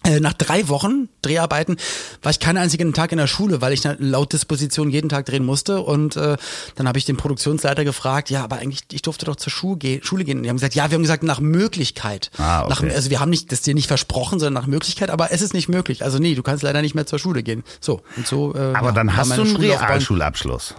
Äh, 0.03 0.19
nach 0.21 0.33
drei 0.33 0.69
Wochen 0.69 1.11
Dreharbeiten 1.21 1.77
war 2.23 2.31
ich 2.31 2.41
keinen 2.41 2.57
einzigen 2.57 2.95
Tag 2.95 3.13
in 3.13 3.19
der 3.19 3.27
Schule, 3.27 3.61
weil 3.61 3.75
ich 3.75 3.83
laut 3.99 4.33
Disposition 4.33 4.89
jeden 4.89 5.11
Tag 5.11 5.27
drehen 5.27 5.45
musste. 5.45 5.83
Und 5.83 6.17
äh, 6.17 6.39
dann 6.75 6.89
habe 6.89 6.99
ich 6.99 7.05
den 7.05 7.19
Produktionsleiter 7.19 7.85
gefragt, 7.85 8.31
ja, 8.31 8.43
aber 8.43 8.57
eigentlich, 8.57 8.81
ich 8.93 9.03
durfte 9.03 9.27
doch 9.27 9.37
zur 9.37 9.53
Schule, 9.53 9.77
ge 9.77 10.01
Schule 10.03 10.25
gehen. 10.25 10.39
Und 10.39 10.45
die 10.45 10.49
haben 10.49 10.57
gesagt, 10.57 10.75
ja, 10.75 10.91
wir 10.91 10.95
haben 10.95 11.03
gesagt, 11.03 11.23
nach 11.23 11.41
Möglichkeit. 11.41 12.31
Ah, 12.39 12.65
okay. 12.65 12.87
nach, 12.87 12.95
also 12.95 13.11
wir 13.11 13.21
haben 13.21 13.29
nicht 13.29 13.53
das 13.53 13.61
dir 13.61 13.75
nicht 13.75 13.89
versprochen, 13.89 14.39
sondern 14.39 14.63
nach 14.63 14.67
Möglichkeit, 14.67 15.11
aber 15.11 15.33
es 15.33 15.43
ist 15.43 15.53
nicht 15.53 15.69
möglich. 15.69 16.03
Also 16.03 16.19
nee, 16.19 16.35
du 16.35 16.43
kannst 16.43 16.63
leider 16.63 16.81
nicht 16.81 16.95
mehr 16.95 17.07
zur 17.07 17.19
Schule 17.19 17.43
gehen. 17.43 17.63
So, 17.81 18.01
und 18.17 18.27
so. 18.27 18.55
Äh, 18.55 18.73
aber 18.75 18.93
dann 18.93 19.09
ja, 19.09 19.17
hast 19.17 19.37
du 19.37 19.43
einen 19.43 19.57
Realschulabschluss. 19.57 20.75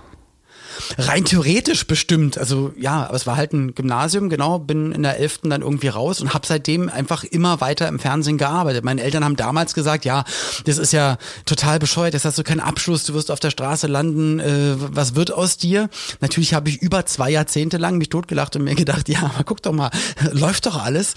Rein 0.97 1.25
theoretisch 1.25 1.87
bestimmt. 1.87 2.37
Also 2.37 2.73
ja, 2.77 3.05
aber 3.05 3.15
es 3.15 3.27
war 3.27 3.37
halt 3.37 3.53
ein 3.53 3.75
Gymnasium, 3.75 4.29
genau, 4.29 4.59
bin 4.59 4.91
in 4.91 5.03
der 5.03 5.17
11. 5.17 5.41
dann 5.43 5.61
irgendwie 5.61 5.87
raus 5.87 6.21
und 6.21 6.33
habe 6.33 6.45
seitdem 6.45 6.89
einfach 6.89 7.23
immer 7.23 7.61
weiter 7.61 7.87
im 7.87 7.99
Fernsehen 7.99 8.37
gearbeitet. 8.37 8.83
Meine 8.83 9.01
Eltern 9.01 9.23
haben 9.23 9.35
damals 9.35 9.73
gesagt, 9.73 10.05
ja, 10.05 10.23
das 10.65 10.77
ist 10.77 10.93
ja 10.93 11.17
total 11.45 11.79
bescheuert, 11.79 12.13
jetzt 12.13 12.25
hast 12.25 12.37
du 12.37 12.43
keinen 12.43 12.59
Abschluss, 12.59 13.03
du 13.03 13.13
wirst 13.13 13.31
auf 13.31 13.39
der 13.39 13.51
Straße 13.51 13.87
landen, 13.87 14.39
äh, 14.39 14.75
was 14.77 15.15
wird 15.15 15.31
aus 15.31 15.57
dir? 15.57 15.89
Natürlich 16.19 16.53
habe 16.53 16.69
ich 16.69 16.81
über 16.81 17.05
zwei 17.05 17.29
Jahrzehnte 17.29 17.77
lang 17.77 17.97
mich 17.97 18.09
totgelacht 18.09 18.55
und 18.55 18.63
mir 18.63 18.75
gedacht, 18.75 19.09
ja, 19.09 19.23
aber 19.23 19.43
guck 19.43 19.61
doch 19.61 19.73
mal, 19.73 19.91
läuft 20.31 20.65
doch 20.65 20.83
alles 20.83 21.15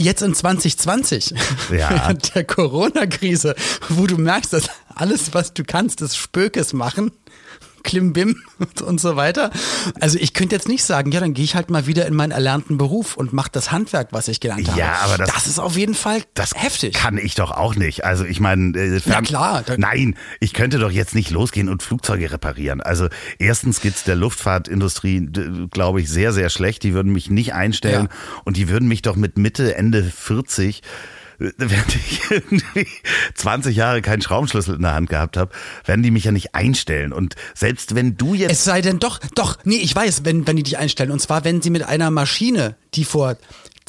jetzt 0.00 0.22
in 0.22 0.34
2020, 0.34 1.30
ja. 1.30 1.36
während 1.90 2.34
der 2.34 2.44
Corona-Krise, 2.44 3.54
wo 3.88 4.06
du 4.06 4.16
merkst, 4.16 4.52
dass 4.52 4.70
alles, 4.94 5.34
was 5.34 5.52
du 5.54 5.62
kannst, 5.64 6.00
ist 6.00 6.16
Spökes 6.16 6.72
machen, 6.72 7.12
Klimbim 7.82 8.36
und 8.84 9.00
so 9.00 9.16
weiter. 9.16 9.50
Also 10.00 10.18
ich 10.18 10.34
könnte 10.34 10.54
jetzt 10.54 10.68
nicht 10.68 10.84
sagen, 10.84 11.12
ja, 11.12 11.20
dann 11.20 11.34
gehe 11.34 11.44
ich 11.44 11.54
halt 11.54 11.70
mal 11.70 11.86
wieder 11.86 12.06
in 12.06 12.14
meinen 12.14 12.32
erlernten 12.32 12.78
Beruf 12.78 13.16
und 13.16 13.32
mache 13.32 13.50
das 13.52 13.72
Handwerk, 13.72 14.08
was 14.12 14.28
ich 14.28 14.40
gelernt 14.40 14.68
habe. 14.68 14.78
Ja, 14.78 14.98
aber 15.04 15.18
das, 15.18 15.32
das 15.32 15.46
ist 15.46 15.58
auf 15.58 15.76
jeden 15.76 15.94
Fall 15.94 16.22
das 16.34 16.54
heftig. 16.54 16.94
Kann 16.94 17.18
ich 17.18 17.34
doch 17.34 17.50
auch 17.50 17.74
nicht. 17.74 18.04
Also 18.04 18.24
ich 18.24 18.40
meine, 18.40 18.76
äh, 18.78 19.00
Na 19.06 19.20
klar. 19.22 19.64
Nein, 19.76 20.16
ich 20.40 20.52
könnte 20.52 20.78
doch 20.78 20.90
jetzt 20.90 21.14
nicht 21.14 21.30
losgehen 21.30 21.68
und 21.68 21.82
Flugzeuge 21.82 22.30
reparieren. 22.32 22.80
Also 22.80 23.08
erstens 23.38 23.80
geht's 23.80 24.04
der 24.04 24.16
Luftfahrtindustrie, 24.16 25.28
glaube 25.70 26.00
ich, 26.00 26.08
sehr, 26.08 26.32
sehr 26.32 26.50
schlecht. 26.50 26.82
Die 26.82 26.94
würden 26.94 27.12
mich 27.12 27.30
nicht 27.30 27.54
einstellen 27.54 28.08
ja. 28.10 28.42
und 28.44 28.56
die 28.56 28.68
würden 28.68 28.88
mich 28.88 29.02
doch 29.02 29.16
mit 29.16 29.38
Mitte, 29.38 29.74
Ende 29.74 30.04
40 30.04 30.82
während 31.56 31.96
ich 31.96 32.20
irgendwie 32.30 32.86
20 33.34 33.74
Jahre 33.74 34.02
keinen 34.02 34.20
Schraubenschlüssel 34.20 34.76
in 34.76 34.82
der 34.82 34.94
Hand 34.94 35.08
gehabt 35.08 35.36
habe, 35.36 35.50
werden 35.86 36.02
die 36.02 36.10
mich 36.10 36.24
ja 36.24 36.32
nicht 36.32 36.54
einstellen. 36.54 37.12
Und 37.12 37.34
selbst 37.54 37.94
wenn 37.94 38.16
du 38.16 38.34
jetzt. 38.34 38.52
Es 38.52 38.64
sei 38.64 38.82
denn 38.82 38.98
doch, 38.98 39.18
doch, 39.34 39.58
nee, 39.64 39.76
ich 39.76 39.96
weiß, 39.96 40.24
wenn, 40.24 40.46
wenn 40.46 40.56
die 40.56 40.62
dich 40.62 40.78
einstellen. 40.78 41.10
Und 41.10 41.20
zwar, 41.20 41.44
wenn 41.44 41.62
sie 41.62 41.70
mit 41.70 41.82
einer 41.82 42.10
Maschine, 42.10 42.76
die 42.94 43.04
vor 43.04 43.36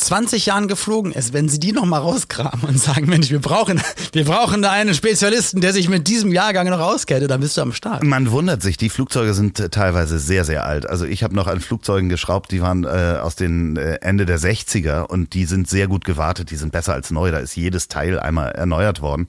20 0.02 0.46
Jahren 0.48 0.68
geflogen 0.68 1.12
ist, 1.12 1.34
wenn 1.34 1.48
sie 1.50 1.60
die 1.60 1.72
noch 1.72 1.86
mal 1.86 2.00
rauskramen 2.00 2.66
und 2.68 2.80
sagen, 2.80 3.08
Mensch, 3.08 3.30
wir 3.30 3.40
brauchen, 3.40 3.82
wir 4.12 4.26
brauchen 4.26 4.62
da 4.62 4.72
einen 4.72 4.94
Spezialisten, 4.94 5.62
der 5.62 5.74
sich 5.74 5.90
mit 5.90 6.08
diesem 6.08 6.32
Jahrgang 6.32 6.70
noch 6.70 6.80
auskennt, 6.80 7.30
dann 7.30 7.42
bist 7.42 7.58
du 7.58 7.62
am 7.62 7.72
Start. 7.72 8.04
Man 8.04 8.32
wundert 8.32 8.62
sich, 8.62 8.78
die 8.78 8.90
Flugzeuge 8.90 9.34
sind 9.34 9.60
äh, 9.60 9.70
teilweise 9.70 10.20
sehr, 10.20 10.46
sehr 10.46 10.66
alt. 10.66 10.90
Also 10.90 11.06
ich 11.06 11.24
habe 11.24 11.36
noch 11.36 11.48
an 11.48 11.60
Flugzeugen 11.60 12.10
geschraubt, 12.10 12.52
die 12.52 12.62
waren 12.62 12.84
äh, 12.84 13.20
aus 13.22 13.36
den 13.36 13.78
äh, 13.78 13.96
Ende 14.02 14.26
der 14.26 14.40
60er 14.40 15.04
und 15.04 15.34
die 15.34 15.46
sind 15.46 15.70
sehr 15.70 15.88
gut 15.88 16.06
gewartet, 16.06 16.52
die 16.52 16.56
sind 16.56 16.72
besser 16.72 16.94
als 16.94 17.12
neu, 17.12 17.32
da 17.32 17.40
ist 17.40 17.56
jedes 17.56 17.88
Teil 17.88 18.20
einmal 18.20 18.52
erneuert 18.52 19.02
worden. 19.02 19.28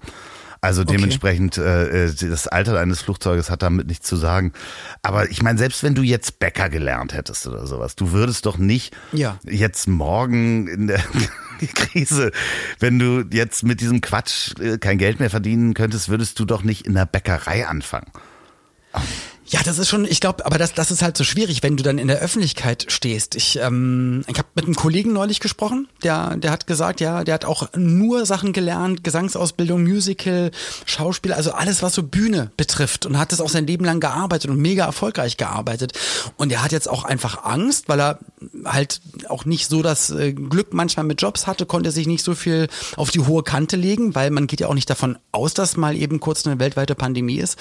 Also 0.64 0.84
dementsprechend, 0.84 1.58
äh, 1.58 2.04
äh, 2.06 2.14
das 2.14 2.46
Alter 2.46 2.78
eines 2.78 3.02
Flugzeuges 3.02 3.50
hat 3.50 3.62
damit 3.62 3.88
nichts 3.88 4.06
zu 4.06 4.14
sagen. 4.14 4.52
Aber 5.02 5.28
ich 5.28 5.42
meine, 5.42 5.58
selbst 5.58 5.82
wenn 5.82 5.96
du 5.96 6.02
jetzt 6.02 6.38
Bäcker 6.38 6.68
gelernt 6.70 7.14
hättest 7.14 7.48
oder 7.48 7.66
sowas, 7.66 7.96
du 7.96 8.12
würdest 8.12 8.46
doch 8.46 8.58
nicht 8.58 8.96
Ja. 9.10 9.40
jetzt 9.42 9.88
morgen 9.88 10.68
in 10.68 10.86
der 10.86 11.00
Krise, 11.74 12.30
wenn 12.78 13.00
du 13.00 13.24
jetzt 13.32 13.64
mit 13.64 13.80
diesem 13.80 14.00
Quatsch 14.00 14.52
äh, 14.60 14.78
kein 14.78 14.98
Geld 14.98 15.18
mehr 15.18 15.30
verdienen 15.30 15.74
könntest, 15.74 16.08
würdest 16.08 16.38
du 16.38 16.44
doch 16.44 16.62
nicht 16.62 16.86
in 16.86 16.94
der 16.94 17.06
Bäckerei 17.06 17.66
anfangen. 17.66 18.12
Ja, 19.52 19.60
das 19.62 19.78
ist 19.78 19.90
schon, 19.90 20.06
ich 20.06 20.22
glaube, 20.22 20.46
aber 20.46 20.56
das, 20.56 20.72
das 20.72 20.90
ist 20.90 21.02
halt 21.02 21.14
so 21.14 21.24
schwierig, 21.24 21.62
wenn 21.62 21.76
du 21.76 21.82
dann 21.82 21.98
in 21.98 22.08
der 22.08 22.20
Öffentlichkeit 22.20 22.86
stehst. 22.88 23.34
Ich, 23.34 23.58
ähm, 23.58 24.24
ich 24.26 24.38
habe 24.38 24.48
mit 24.54 24.64
einem 24.64 24.74
Kollegen 24.74 25.12
neulich 25.12 25.40
gesprochen, 25.40 25.88
der, 26.02 26.38
der 26.38 26.50
hat 26.50 26.66
gesagt, 26.66 27.02
ja, 27.02 27.22
der 27.22 27.34
hat 27.34 27.44
auch 27.44 27.68
nur 27.76 28.24
Sachen 28.24 28.54
gelernt, 28.54 29.04
Gesangsausbildung, 29.04 29.82
Musical, 29.82 30.52
Schauspiel, 30.86 31.34
also 31.34 31.52
alles, 31.52 31.82
was 31.82 31.94
so 31.94 32.02
Bühne 32.02 32.50
betrifft 32.56 33.04
und 33.04 33.18
hat 33.18 33.30
das 33.30 33.42
auch 33.42 33.50
sein 33.50 33.66
Leben 33.66 33.84
lang 33.84 34.00
gearbeitet 34.00 34.50
und 34.50 34.56
mega 34.56 34.86
erfolgreich 34.86 35.36
gearbeitet. 35.36 35.92
Und 36.38 36.50
er 36.50 36.62
hat 36.62 36.72
jetzt 36.72 36.88
auch 36.88 37.04
einfach 37.04 37.44
Angst, 37.44 37.90
weil 37.90 38.00
er 38.00 38.20
halt 38.64 39.02
auch 39.28 39.44
nicht 39.44 39.68
so 39.68 39.82
das 39.82 40.08
äh, 40.08 40.32
Glück 40.32 40.72
manchmal 40.72 41.04
mit 41.04 41.20
Jobs 41.20 41.46
hatte, 41.46 41.66
konnte 41.66 41.90
sich 41.90 42.06
nicht 42.06 42.24
so 42.24 42.34
viel 42.34 42.68
auf 42.96 43.10
die 43.10 43.20
hohe 43.20 43.42
Kante 43.42 43.76
legen, 43.76 44.14
weil 44.14 44.30
man 44.30 44.46
geht 44.46 44.60
ja 44.60 44.68
auch 44.68 44.74
nicht 44.74 44.88
davon 44.88 45.18
aus, 45.30 45.52
dass 45.52 45.76
mal 45.76 45.94
eben 45.94 46.20
kurz 46.20 46.46
eine 46.46 46.58
weltweite 46.58 46.94
Pandemie 46.94 47.36
ist. 47.36 47.58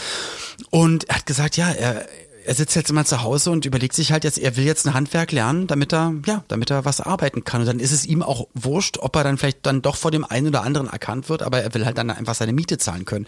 Und 0.70 1.10
er 1.10 1.18
hat 1.18 1.26
gesagt, 1.26 1.58
ja, 1.58 1.81
er, 1.82 2.06
er 2.46 2.56
sitzt 2.56 2.76
jetzt 2.76 2.90
immer 2.90 3.06
zu 3.06 3.22
Hause 3.22 3.52
und 3.52 3.66
überlegt 3.66 3.94
sich 3.94 4.12
halt 4.12 4.24
jetzt, 4.24 4.38
er 4.38 4.56
will 4.56 4.66
jetzt 4.66 4.86
ein 4.88 4.94
Handwerk 4.94 5.32
lernen, 5.32 5.68
damit 5.68 5.94
er, 5.94 6.14
ja, 6.26 6.44
damit 6.48 6.72
er 6.72 6.86
was 6.86 7.02
arbeiten 7.02 7.44
kann. 7.44 7.62
Und 7.62 7.68
dann 7.68 7.80
ist 7.80 7.92
es 7.92 8.06
ihm 8.06 8.24
auch 8.24 8.48
wurscht, 8.54 8.98
ob 9.00 9.16
er 9.16 9.24
dann 9.24 9.38
vielleicht 9.38 9.66
dann 9.66 9.82
doch 9.82 9.96
vor 9.96 10.12
dem 10.12 10.26
einen 10.26 10.48
oder 10.48 10.64
anderen 10.64 10.88
erkannt 10.88 11.30
wird, 11.30 11.44
aber 11.44 11.62
er 11.62 11.74
will 11.74 11.86
halt 11.86 11.98
dann 11.98 12.10
einfach 12.10 12.36
seine 12.36 12.54
Miete 12.54 12.78
zahlen 12.78 13.06
können. 13.06 13.26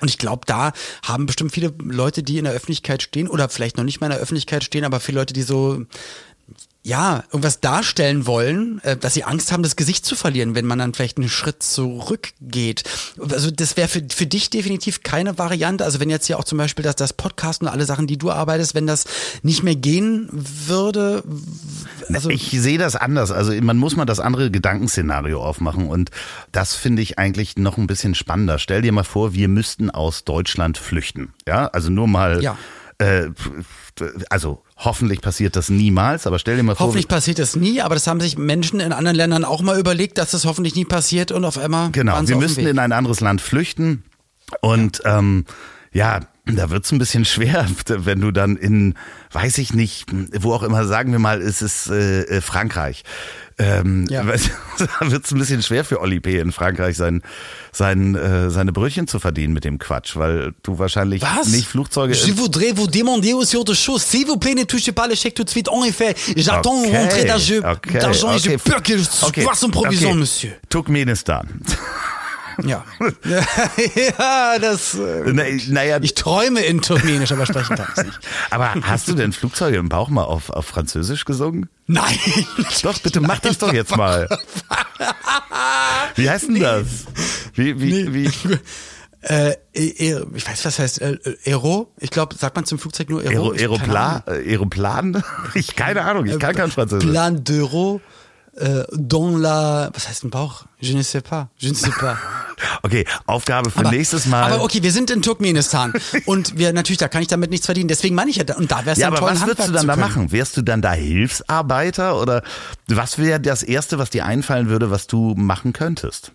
Und 0.00 0.08
ich 0.08 0.18
glaube, 0.18 0.42
da 0.46 0.72
haben 1.04 1.26
bestimmt 1.26 1.52
viele 1.52 1.72
Leute, 1.78 2.22
die 2.22 2.38
in 2.38 2.44
der 2.44 2.54
Öffentlichkeit 2.54 3.02
stehen 3.02 3.28
oder 3.28 3.48
vielleicht 3.48 3.76
noch 3.76 3.84
nicht 3.84 4.00
mal 4.00 4.06
in 4.06 4.12
der 4.12 4.20
Öffentlichkeit 4.20 4.64
stehen, 4.64 4.84
aber 4.84 5.00
viele 5.00 5.18
Leute, 5.18 5.34
die 5.34 5.42
so 5.42 5.84
ja, 6.86 7.24
irgendwas 7.32 7.58
darstellen 7.58 8.26
wollen, 8.28 8.80
äh, 8.84 8.96
dass 8.96 9.14
sie 9.14 9.24
Angst 9.24 9.50
haben, 9.50 9.64
das 9.64 9.74
Gesicht 9.74 10.06
zu 10.06 10.14
verlieren, 10.14 10.54
wenn 10.54 10.66
man 10.66 10.78
dann 10.78 10.94
vielleicht 10.94 11.18
einen 11.18 11.28
Schritt 11.28 11.60
zurückgeht. 11.60 12.84
Also 13.18 13.50
das 13.50 13.76
wäre 13.76 13.88
für, 13.88 14.02
für 14.08 14.26
dich 14.26 14.50
definitiv 14.50 15.02
keine 15.02 15.36
Variante. 15.36 15.84
Also 15.84 15.98
wenn 15.98 16.10
jetzt 16.10 16.26
hier 16.28 16.38
auch 16.38 16.44
zum 16.44 16.58
Beispiel 16.58 16.84
das, 16.84 16.94
das 16.94 17.12
Podcast 17.12 17.62
und 17.62 17.66
alle 17.68 17.86
Sachen, 17.86 18.06
die 18.06 18.18
du 18.18 18.30
arbeitest, 18.30 18.76
wenn 18.76 18.86
das 18.86 19.04
nicht 19.42 19.64
mehr 19.64 19.74
gehen 19.74 20.28
würde, 20.30 21.24
also 22.12 22.30
ich 22.30 22.50
sehe 22.52 22.78
das 22.78 22.94
anders. 22.94 23.32
Also 23.32 23.52
man 23.62 23.78
muss 23.78 23.96
mal 23.96 24.04
das 24.04 24.20
andere 24.20 24.52
Gedankenszenario 24.52 25.42
aufmachen 25.42 25.88
und 25.88 26.12
das 26.52 26.76
finde 26.76 27.02
ich 27.02 27.18
eigentlich 27.18 27.56
noch 27.56 27.78
ein 27.78 27.88
bisschen 27.88 28.14
spannender. 28.14 28.60
Stell 28.60 28.82
dir 28.82 28.92
mal 28.92 29.02
vor, 29.02 29.34
wir 29.34 29.48
müssten 29.48 29.90
aus 29.90 30.22
Deutschland 30.22 30.78
flüchten. 30.78 31.34
Ja, 31.48 31.66
also 31.66 31.90
nur 31.90 32.06
mal. 32.06 32.44
Ja. 32.44 32.56
Äh, 32.98 33.30
also 34.30 34.62
hoffentlich 34.76 35.20
passiert 35.20 35.56
das 35.56 35.70
niemals, 35.70 36.26
aber 36.26 36.38
stell 36.38 36.56
dir 36.56 36.62
mal 36.62 36.74
vor. 36.74 36.86
hoffentlich 36.86 37.08
passiert 37.08 37.38
das 37.38 37.56
nie, 37.56 37.80
aber 37.80 37.94
das 37.94 38.06
haben 38.06 38.20
sich 38.20 38.36
Menschen 38.36 38.80
in 38.80 38.92
anderen 38.92 39.16
Ländern 39.16 39.44
auch 39.44 39.62
mal 39.62 39.78
überlegt, 39.78 40.18
dass 40.18 40.32
das 40.32 40.44
hoffentlich 40.44 40.74
nie 40.74 40.84
passiert 40.84 41.32
und 41.32 41.44
auf 41.44 41.58
einmal 41.58 41.90
Genau, 41.92 42.20
wir 42.26 42.36
müssten 42.36 42.66
in 42.66 42.78
ein 42.78 42.92
anderes 42.92 43.20
Land 43.20 43.40
flüchten 43.40 44.04
und 44.60 45.02
ähm, 45.04 45.44
ja, 45.92 46.20
da 46.46 46.70
wird's 46.70 46.92
ein 46.92 46.98
bisschen 46.98 47.24
schwer, 47.24 47.66
wenn 47.88 48.20
du 48.20 48.30
dann 48.30 48.56
in, 48.56 48.94
weiß 49.32 49.58
ich 49.58 49.74
nicht, 49.74 50.06
wo 50.38 50.52
auch 50.52 50.62
immer, 50.62 50.84
sagen 50.86 51.10
wir 51.12 51.18
mal, 51.18 51.42
es 51.42 51.60
ist 51.60 51.88
äh, 51.90 52.22
äh, 52.22 52.40
Frankreich. 52.40 53.02
Ähm, 53.58 54.06
Ja. 54.10 54.22
da 54.78 55.10
wird's 55.10 55.32
ein 55.32 55.38
bisschen 55.38 55.62
schwer 55.62 55.82
für 55.84 56.00
Oli 56.00 56.20
P. 56.20 56.38
in 56.38 56.52
Frankreich 56.52 56.96
sein, 56.96 57.22
sein, 57.72 58.14
äh, 58.14 58.50
seine 58.50 58.72
Brötchen 58.72 59.08
zu 59.08 59.18
verdienen 59.18 59.54
mit 59.54 59.64
dem 59.64 59.78
Quatsch, 59.78 60.16
weil 60.16 60.52
du 60.62 60.78
wahrscheinlich 60.78 61.22
Was? 61.22 61.48
nicht 61.48 61.66
Flugzeuge. 61.66 62.14
Je 62.14 62.32
voudrais 62.36 62.72
vous 62.76 62.86
demander 62.86 63.32
aussi 63.34 63.56
autre 63.56 63.74
chose. 63.74 64.02
S'il 64.02 64.26
vous 64.26 64.36
plaît, 64.36 64.54
ne 64.54 64.64
touchez 64.64 64.92
pas 64.92 65.08
l'échec 65.08 65.34
tout 65.34 65.44
de 65.44 65.50
suite. 65.50 65.68
En 65.68 65.84
effet, 65.84 66.14
j'attends 66.36 66.80
Okay, 66.82 66.96
rentrée 66.96 67.24
d'argent 67.24 67.54
okay, 67.72 68.36
et 68.36 68.38
j'ai 68.38 68.58
peur 68.58 68.82
que 68.82 68.92
Okay, 69.26 69.42
soit 69.42 69.54
son 69.54 69.70
provision, 69.70 70.10
okay. 70.10 70.18
monsieur. 70.20 70.52
Turkmenistan. 70.68 71.42
Ja. 72.64 72.84
ja, 73.94 74.58
das. 74.58 74.94
Äh, 74.94 75.32
Na- 75.32 75.44
Naja, 75.68 75.98
ich 76.00 76.14
träume 76.14 76.60
in 76.60 76.80
Turkmenisch, 76.82 77.32
aber 77.32 77.46
sprechen 77.46 77.76
kann 77.76 77.88
ich 77.96 78.04
nicht. 78.04 78.18
aber 78.50 78.74
hast 78.82 79.08
du 79.08 79.14
denn 79.14 79.32
Flugzeuge 79.32 79.76
im 79.76 79.88
Bauch 79.88 80.08
mal 80.08 80.24
auf, 80.24 80.50
auf 80.50 80.66
Französisch 80.66 81.24
gesungen? 81.24 81.68
Nein. 81.86 82.18
Doch, 82.82 82.98
bitte 83.00 83.20
mach 83.20 83.38
das 83.40 83.58
doch 83.58 83.72
jetzt 83.72 83.96
mal. 83.96 84.28
Wie 86.14 86.28
heißt 86.28 86.48
denn 86.48 86.60
das? 86.60 86.86
Wie, 87.54 87.80
wie, 87.80 88.14
wie? 88.14 88.58
Äh, 89.28 89.56
äh, 89.74 90.24
ich 90.34 90.46
weiß, 90.46 90.64
was 90.66 90.78
heißt 90.78 91.00
äh, 91.00 91.18
Aero? 91.46 91.92
Ich 91.98 92.10
glaube, 92.10 92.36
sagt 92.36 92.54
man 92.54 92.64
zum 92.64 92.78
Flugzeug 92.78 93.10
nur 93.10 93.22
Aero, 93.22 93.50
Aero? 93.50 93.74
Aeroplan? 93.74 94.22
Äh, 94.26 94.52
Aeroplan? 94.52 95.24
Ich 95.54 95.74
keine 95.74 96.02
Ahnung, 96.02 96.26
ich 96.26 96.38
kann 96.38 96.54
kein 96.54 96.70
Französisch. 96.70 97.10
Plan 97.10 97.42
d'Euro 97.42 98.00
äh, 98.56 98.84
dans 98.92 99.38
la. 99.38 99.90
Was 99.94 100.08
heißt 100.08 100.24
ein 100.24 100.30
Bauch? 100.30 100.64
Je 100.80 100.94
ne 100.94 101.02
sais 101.02 101.22
pas. 101.22 101.48
Je 101.58 101.68
ne 101.70 101.74
sais 101.74 101.92
pas. 101.98 102.16
Okay, 102.82 103.04
Aufgabe 103.26 103.70
für 103.70 103.82
nächstes 103.82 104.24
Mal. 104.24 104.50
Aber 104.50 104.64
okay, 104.64 104.82
wir 104.82 104.90
sind 104.90 105.10
in 105.10 105.20
Turkmenistan 105.20 105.92
und 106.24 106.56
wir 106.56 106.72
natürlich, 106.72 106.96
da 106.96 107.08
kann 107.08 107.20
ich 107.20 107.28
damit 107.28 107.50
nichts 107.50 107.66
verdienen. 107.66 107.88
Deswegen 107.88 108.14
meine 108.14 108.30
ich 108.30 108.36
ja, 108.36 108.44
da- 108.44 108.54
und 108.54 108.70
da 108.72 108.78
wäre 108.86 108.92
es 108.92 108.98
ja, 108.98 109.10
dann 109.10 109.18
aber 109.18 109.26
toll, 109.26 109.36
was 109.36 109.46
würdest 109.46 109.68
du 109.68 109.72
dann 109.72 109.86
da 109.86 109.96
machen? 109.96 110.32
Wärst 110.32 110.56
du 110.56 110.62
dann 110.62 110.80
da 110.80 110.92
Hilfsarbeiter 110.92 112.18
oder 112.18 112.42
was 112.88 113.18
wäre 113.18 113.40
das 113.40 113.62
Erste, 113.62 113.98
was 113.98 114.08
dir 114.08 114.24
einfallen 114.24 114.68
würde, 114.70 114.90
was 114.90 115.06
du 115.06 115.34
machen 115.36 115.74
könntest? 115.74 116.32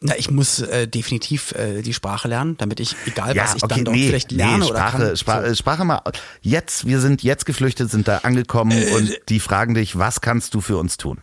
Na, 0.00 0.14
ich 0.18 0.30
muss 0.30 0.60
äh, 0.60 0.86
definitiv 0.86 1.52
äh, 1.52 1.80
die 1.80 1.94
Sprache 1.94 2.28
lernen, 2.28 2.56
damit 2.58 2.80
ich, 2.80 2.94
egal 3.06 3.34
was 3.34 3.54
ich 3.54 3.62
dann 3.62 3.84
dort 3.84 3.96
nee, 3.96 4.08
vielleicht 4.08 4.30
lerne 4.30 4.58
nee, 4.58 4.64
oder 4.70 4.78
Sprache, 4.78 4.98
kann. 5.06 5.16
Sprache, 5.16 5.56
Sprache 5.56 5.84
mal. 5.86 6.02
Jetzt, 6.42 6.86
wir 6.86 7.00
sind 7.00 7.22
jetzt 7.22 7.46
geflüchtet, 7.46 7.90
sind 7.90 8.06
da 8.06 8.18
angekommen 8.18 8.72
Äh, 8.72 8.94
und 8.94 9.16
die 9.30 9.40
fragen 9.40 9.72
dich, 9.74 9.98
was 9.98 10.20
kannst 10.20 10.52
du 10.52 10.60
für 10.60 10.76
uns 10.76 10.98
tun? 10.98 11.20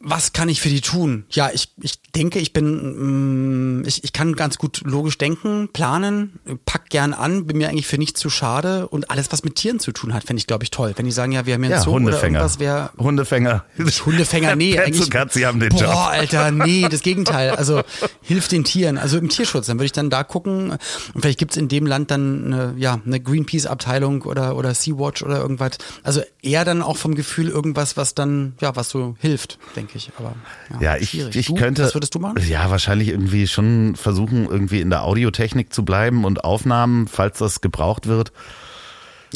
Was 0.00 0.32
kann 0.32 0.48
ich 0.48 0.60
für 0.60 0.70
die 0.70 0.80
tun? 0.80 1.26
Ja, 1.30 1.50
ich, 1.52 1.68
ich 1.80 1.99
denke, 2.14 2.38
ich 2.38 2.52
bin, 2.52 3.80
mm, 3.80 3.84
ich, 3.86 4.04
ich 4.04 4.12
kann 4.12 4.34
ganz 4.36 4.58
gut 4.58 4.82
logisch 4.84 5.18
denken, 5.18 5.68
planen, 5.72 6.38
pack 6.66 6.90
gern 6.90 7.12
an, 7.14 7.46
bin 7.46 7.58
mir 7.58 7.68
eigentlich 7.68 7.86
für 7.86 7.98
nichts 7.98 8.20
zu 8.20 8.30
schade 8.30 8.88
und 8.88 9.10
alles, 9.10 9.32
was 9.32 9.44
mit 9.44 9.56
Tieren 9.56 9.78
zu 9.80 9.92
tun 9.92 10.12
hat, 10.14 10.24
finde 10.24 10.38
ich, 10.40 10.46
glaube 10.46 10.64
ich, 10.64 10.70
toll. 10.70 10.92
Wenn 10.96 11.06
die 11.06 11.12
sagen, 11.12 11.32
ja, 11.32 11.46
wir 11.46 11.54
haben 11.54 11.62
hier 11.62 11.74
einen 11.76 11.80
Ja, 11.80 11.84
Zoo 11.84 11.90
oder 11.92 12.04
Hundefänger. 12.06 12.38
irgendwas, 12.40 12.58
wäre 12.58 12.90
Hundefänger. 12.98 13.64
Hundefänger, 14.06 14.56
nee, 14.56 14.78
eigentlich. 14.78 15.02
und 15.02 15.10
Katze 15.10 15.46
haben 15.46 15.60
den 15.60 15.70
boah, 15.70 15.80
Job. 15.82 15.94
Alter, 15.94 16.50
nee, 16.50 16.86
das 16.90 17.02
Gegenteil. 17.02 17.50
Also 17.50 17.82
hilft 18.22 18.52
den 18.52 18.64
Tieren, 18.64 18.98
also 18.98 19.18
im 19.18 19.28
Tierschutz. 19.28 19.66
Dann 19.66 19.78
würde 19.78 19.86
ich 19.86 19.92
dann 19.92 20.10
da 20.10 20.24
gucken 20.24 20.70
und 20.72 21.20
vielleicht 21.20 21.38
gibt's 21.38 21.56
in 21.56 21.68
dem 21.68 21.86
Land 21.86 22.10
dann 22.10 22.46
eine, 22.52 22.74
ja, 22.76 23.00
eine 23.04 23.20
Greenpeace-Abteilung 23.20 24.22
oder, 24.22 24.56
oder 24.56 24.74
Sea-Watch 24.74 25.22
oder 25.22 25.38
irgendwas. 25.40 25.72
Also 26.02 26.22
eher 26.42 26.64
dann 26.64 26.82
auch 26.82 26.96
vom 26.96 27.14
Gefühl 27.14 27.48
irgendwas, 27.48 27.96
was 27.96 28.14
dann, 28.14 28.54
ja, 28.60 28.74
was 28.76 28.88
so 28.90 29.14
hilft, 29.20 29.58
denke 29.76 29.92
ich. 29.96 30.10
Aber 30.18 30.34
Ja, 30.80 30.96
ich, 30.96 31.10
schwierig. 31.10 31.36
ich 31.36 31.46
du, 31.46 31.54
könnte. 31.54 31.90
Würdest 32.00 32.14
du 32.14 32.18
machen? 32.18 32.38
Ja, 32.48 32.70
wahrscheinlich 32.70 33.08
irgendwie 33.08 33.46
schon 33.46 33.94
versuchen, 33.94 34.46
irgendwie 34.46 34.80
in 34.80 34.88
der 34.88 35.02
Audiotechnik 35.04 35.70
zu 35.70 35.84
bleiben 35.84 36.24
und 36.24 36.44
Aufnahmen, 36.44 37.08
falls 37.08 37.36
das 37.40 37.60
gebraucht 37.60 38.06
wird. 38.06 38.32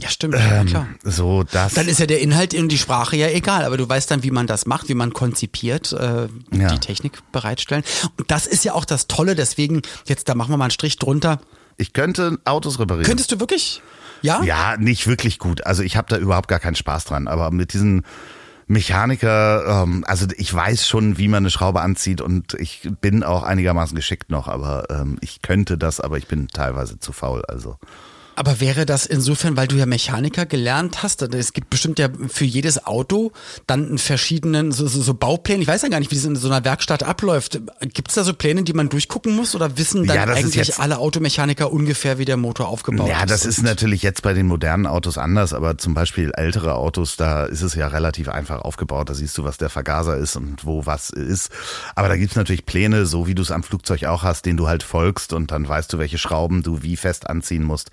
Ja, 0.00 0.08
stimmt, 0.08 0.34
ja, 0.34 0.64
klar. 0.64 0.86
So, 1.02 1.42
das. 1.44 1.74
Dann 1.74 1.86
ist 1.88 2.00
ja 2.00 2.06
der 2.06 2.20
Inhalt 2.22 2.54
und 2.54 2.70
die 2.70 2.78
Sprache 2.78 3.16
ja 3.16 3.28
egal, 3.28 3.64
aber 3.66 3.76
du 3.76 3.86
weißt 3.86 4.10
dann, 4.10 4.22
wie 4.22 4.30
man 4.30 4.46
das 4.46 4.64
macht, 4.64 4.88
wie 4.88 4.94
man 4.94 5.12
konzipiert, 5.12 5.92
äh, 5.92 6.26
Ja. 6.56 6.68
die 6.72 6.78
Technik 6.80 7.18
bereitstellen. 7.32 7.84
Und 8.18 8.30
das 8.30 8.46
ist 8.46 8.64
ja 8.64 8.72
auch 8.72 8.86
das 8.86 9.08
Tolle, 9.08 9.34
deswegen, 9.34 9.82
jetzt 10.06 10.28
da 10.30 10.34
machen 10.34 10.50
wir 10.50 10.56
mal 10.56 10.64
einen 10.64 10.70
Strich 10.70 10.96
drunter. 10.98 11.38
ich 11.76 11.92
könnte 11.92 12.38
Autos 12.46 12.78
reparieren. 12.80 13.04
Könntest 13.06 13.30
du 13.30 13.40
wirklich? 13.40 13.82
Ja? 14.22 14.42
Ja, 14.42 14.76
nicht 14.78 15.06
wirklich 15.06 15.38
gut. 15.38 15.66
Also 15.66 15.82
ich 15.82 15.96
habe 15.98 16.08
da 16.08 16.16
überhaupt 16.16 16.48
gar 16.48 16.60
keinen 16.60 16.76
Spaß 16.76 17.04
dran. 17.04 17.28
Aber 17.28 17.50
mit 17.50 17.74
diesen 17.74 18.04
Mechaniker, 18.66 19.82
ähm, 19.84 20.04
also 20.06 20.26
ich 20.36 20.52
weiß 20.52 20.86
schon, 20.86 21.18
wie 21.18 21.28
man 21.28 21.42
eine 21.42 21.50
Schraube 21.50 21.80
anzieht 21.80 22.20
und 22.20 22.54
ich 22.54 22.88
bin 23.00 23.22
auch 23.22 23.42
einigermaßen 23.42 23.94
geschickt 23.94 24.30
noch, 24.30 24.48
aber 24.48 24.84
ähm, 24.90 25.18
ich 25.20 25.42
könnte 25.42 25.76
das, 25.76 26.00
aber 26.00 26.18
ich 26.18 26.28
bin 26.28 26.48
teilweise 26.48 26.98
zu 26.98 27.12
faul. 27.12 27.42
Also 27.46 27.78
Aber 28.36 28.60
wäre 28.60 28.84
das 28.86 29.06
insofern, 29.06 29.56
weil 29.56 29.68
du 29.68 29.76
ja 29.76 29.86
Mechaniker 29.86 30.46
gelernt 30.46 31.02
hast, 31.02 31.22
es 31.22 31.52
gibt 31.52 31.70
bestimmt 31.70 31.98
ja 31.98 32.08
für 32.28 32.44
jedes 32.44 32.86
Auto 32.86 33.32
dann 33.66 33.86
einen 33.86 33.98
verschiedenen, 33.98 34.72
so, 34.72 34.86
so, 34.88 35.02
so 35.02 35.14
Baupläne, 35.14 35.62
ich 35.62 35.68
weiß 35.68 35.82
ja 35.82 35.88
gar 35.88 36.00
nicht, 36.00 36.10
wie 36.10 36.16
das 36.16 36.24
in 36.24 36.34
so 36.36 36.48
einer 36.48 36.64
Werkstatt 36.64 37.02
abläuft. 37.02 37.60
Gibt 37.80 38.08
es 38.08 38.14
da 38.14 38.24
so 38.24 38.34
Pläne, 38.34 38.62
die 38.64 38.72
man 38.72 38.88
durchgucken 38.88 39.36
muss 39.36 39.54
oder 39.54 39.78
wissen 39.78 40.06
dann 40.06 40.16
Ja, 40.16 40.24
eigentlich 40.24 40.54
jetzt- 40.54 40.80
alle 40.80 40.98
Automechaniker 40.98 41.72
ungefähr, 41.72 42.18
wie 42.18 42.24
der 42.24 42.36
Motor 42.36 42.68
aufgebaut 42.68 43.06
ist? 43.08 43.12
Ja, 43.12 43.26
das 43.26 43.44
ist 43.46 43.62
natürlich 43.62 44.02
jetzt 44.02 44.22
bei 44.22 44.32
den 44.34 44.46
modernen 44.46 44.86
Autos 44.86 45.16
anders, 45.18 45.52
aber 45.52 45.78
zum 45.78 45.94
Beispiel 45.94 46.32
ältere 46.34 46.74
Autos, 46.74 47.16
da 47.16 47.44
ist 47.44 47.62
es 47.62 47.74
ja 47.74 47.86
relativ 47.88 48.28
einfach 48.28 48.60
aufgebaut. 48.62 49.10
Da 49.10 49.14
siehst 49.14 49.36
du, 49.38 49.44
was 49.44 49.58
der 49.58 49.70
Vergaser 49.70 50.16
ist 50.16 50.36
und 50.36 50.64
wo 50.64 50.86
was 50.86 51.10
ist. 51.10 51.50
Aber 51.94 52.08
da 52.08 52.16
gibt's 52.16 52.36
natürlich 52.36 52.66
Pläne, 52.66 53.06
so 53.06 53.26
wie 53.26 53.34
du 53.34 53.42
es 53.42 53.50
am 53.50 53.62
Flugzeug 53.62 54.04
auch 54.04 54.22
hast, 54.24 54.46
den 54.46 54.56
du 54.56 54.66
halt 54.66 54.82
folgst 54.82 55.32
und 55.32 55.50
dann 55.50 55.68
weißt 55.68 55.92
du, 55.92 55.98
welche 55.98 56.18
Schrauben 56.18 56.62
du 56.62 56.82
wie 56.82 56.96
fest 56.96 57.28
anziehen 57.30 57.62
musst 57.62 57.90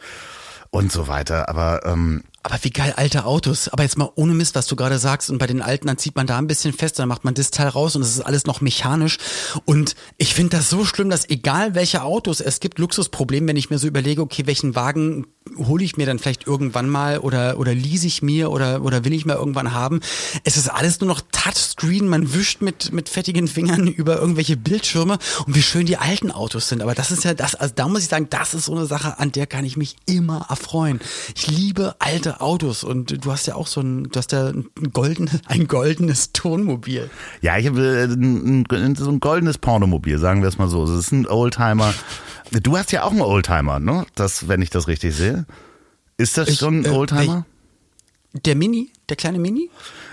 und 0.72 0.92
so 0.92 1.08
weiter. 1.08 1.48
Aber 1.50 1.86
ähm, 1.86 2.24
Aber 2.43 2.57
wie 2.62 2.69
geil 2.69 2.93
alte 2.95 3.25
Autos. 3.25 3.67
Aber 3.69 3.83
jetzt 3.83 3.98
mal 3.98 4.10
ohne 4.15 4.33
Mist, 4.33 4.55
was 4.55 4.67
du 4.67 4.75
gerade 4.75 4.98
sagst. 4.98 5.29
Und 5.29 5.38
bei 5.38 5.48
den 5.48 5.62
alten, 5.62 5.88
dann 5.88 5.98
zieht 5.98 6.15
man 6.15 6.27
da 6.27 6.38
ein 6.38 6.48
bisschen 6.48 6.74
fest, 6.74 6.98
dann 7.00 7.07
macht 7.07 7.24
man 7.24 7.33
das 7.33 7.51
Teil 7.51 7.67
raus 7.67 7.95
und 7.95 8.01
es 8.01 8.10
ist 8.10 8.21
alles 8.21 8.45
noch 8.45 8.62
mechanisch. 8.62 9.17
Und 9.65 9.95
ich 10.17 10.33
finde 10.33 10.57
das 10.57 10.69
so 10.69 10.86
schlimm, 10.86 11.10
dass 11.10 11.29
egal 11.29 11.75
welche 11.75 12.03
Autos 12.03 12.41
es 12.41 12.60
gibt, 12.60 12.79
Luxusproblem, 12.79 13.48
wenn 13.48 13.57
ich 13.57 13.69
mir 13.69 13.77
so 13.77 13.88
überlege, 13.88 14.21
okay, 14.21 14.48
welchen 14.48 14.75
Wagen 14.75 15.27
hole 15.57 15.83
ich 15.83 15.98
mir 15.98 16.05
dann 16.05 16.19
vielleicht 16.19 16.45
irgendwann 16.45 16.89
mal 16.89 17.19
oder, 17.19 17.57
oder 17.57 17.74
lease 17.74 18.07
ich 18.07 18.21
mir 18.21 18.51
oder, 18.51 18.83
oder 18.83 19.03
will 19.03 19.13
ich 19.13 19.25
mal 19.25 19.36
irgendwann 19.36 19.74
haben. 19.74 20.00
Es 20.43 20.55
ist 20.55 20.69
alles 20.69 21.00
nur 21.00 21.07
noch 21.07 21.21
Touchscreen, 21.31 22.07
man 22.07 22.33
wischt 22.33 22.62
mit, 22.62 22.91
mit 22.91 23.10
fettigen 23.10 23.48
Fingern 23.48 23.88
über 23.88 24.19
irgendwelche 24.19 24.55
Bildschirme 24.55 25.17
und 25.45 25.55
wie 25.55 25.62
schön 25.62 25.86
die 25.86 25.98
alten 25.98 26.31
Autos 26.31 26.69
sind. 26.69 26.81
Aber 26.81 26.95
das 26.95 27.12
ist 27.12 27.24
ja 27.24 27.33
das, 27.33 27.55
also 27.55 27.74
da 27.75 27.88
muss 27.88 28.01
ich 28.01 28.07
sagen, 28.07 28.27
das 28.29 28.53
ist 28.53 28.65
so 28.65 28.75
eine 28.75 28.86
Sache, 28.86 29.19
an 29.19 29.31
der 29.31 29.48
kann 29.48 29.65
ich 29.65 29.77
mich 29.77 29.95
immer 30.05 30.45
erfreuen. 30.50 31.00
Ich 31.36 31.48
liebe 31.48 31.95
alte 32.00 32.30
Autos 32.39 32.83
und 32.83 33.25
du 33.25 33.31
hast 33.31 33.47
ja 33.47 33.55
auch 33.55 33.67
so 33.67 33.81
ein, 33.81 34.05
du 34.05 34.17
hast 34.17 34.31
ja 34.31 34.47
ein 34.47 34.69
goldenes, 34.93 35.39
ein 35.47 35.67
goldenes 35.67 36.31
Tonmobil. 36.31 37.09
Ja, 37.41 37.57
ich 37.57 37.67
habe 37.67 37.81
äh, 37.81 38.03
ein, 38.05 38.65
ein, 38.71 38.95
so 38.95 39.09
ein 39.09 39.19
goldenes 39.19 39.57
Pornomobil, 39.57 40.17
sagen 40.19 40.41
wir 40.41 40.50
es 40.50 40.57
mal 40.57 40.67
so. 40.67 40.85
Das 40.85 40.97
ist 40.97 41.11
ein 41.11 41.27
Oldtimer. 41.27 41.93
Du 42.63 42.77
hast 42.77 42.91
ja 42.91 43.03
auch 43.03 43.11
einen 43.11 43.21
Oldtimer, 43.21 43.79
ne? 43.79 44.05
Das, 44.15 44.47
wenn 44.47 44.61
ich 44.61 44.69
das 44.69 44.88
richtig 44.88 45.15
sehe. 45.15 45.45
Ist 46.17 46.38
das 46.38 46.50
Ich, 46.50 46.59
schon 46.59 46.81
ein 46.81 46.85
äh, 46.85 46.89
Oldtimer? 46.89 47.45
Der 48.45 48.55
Mini, 48.55 48.91
der 49.09 49.17
kleine 49.17 49.39
Mini? 49.39 49.69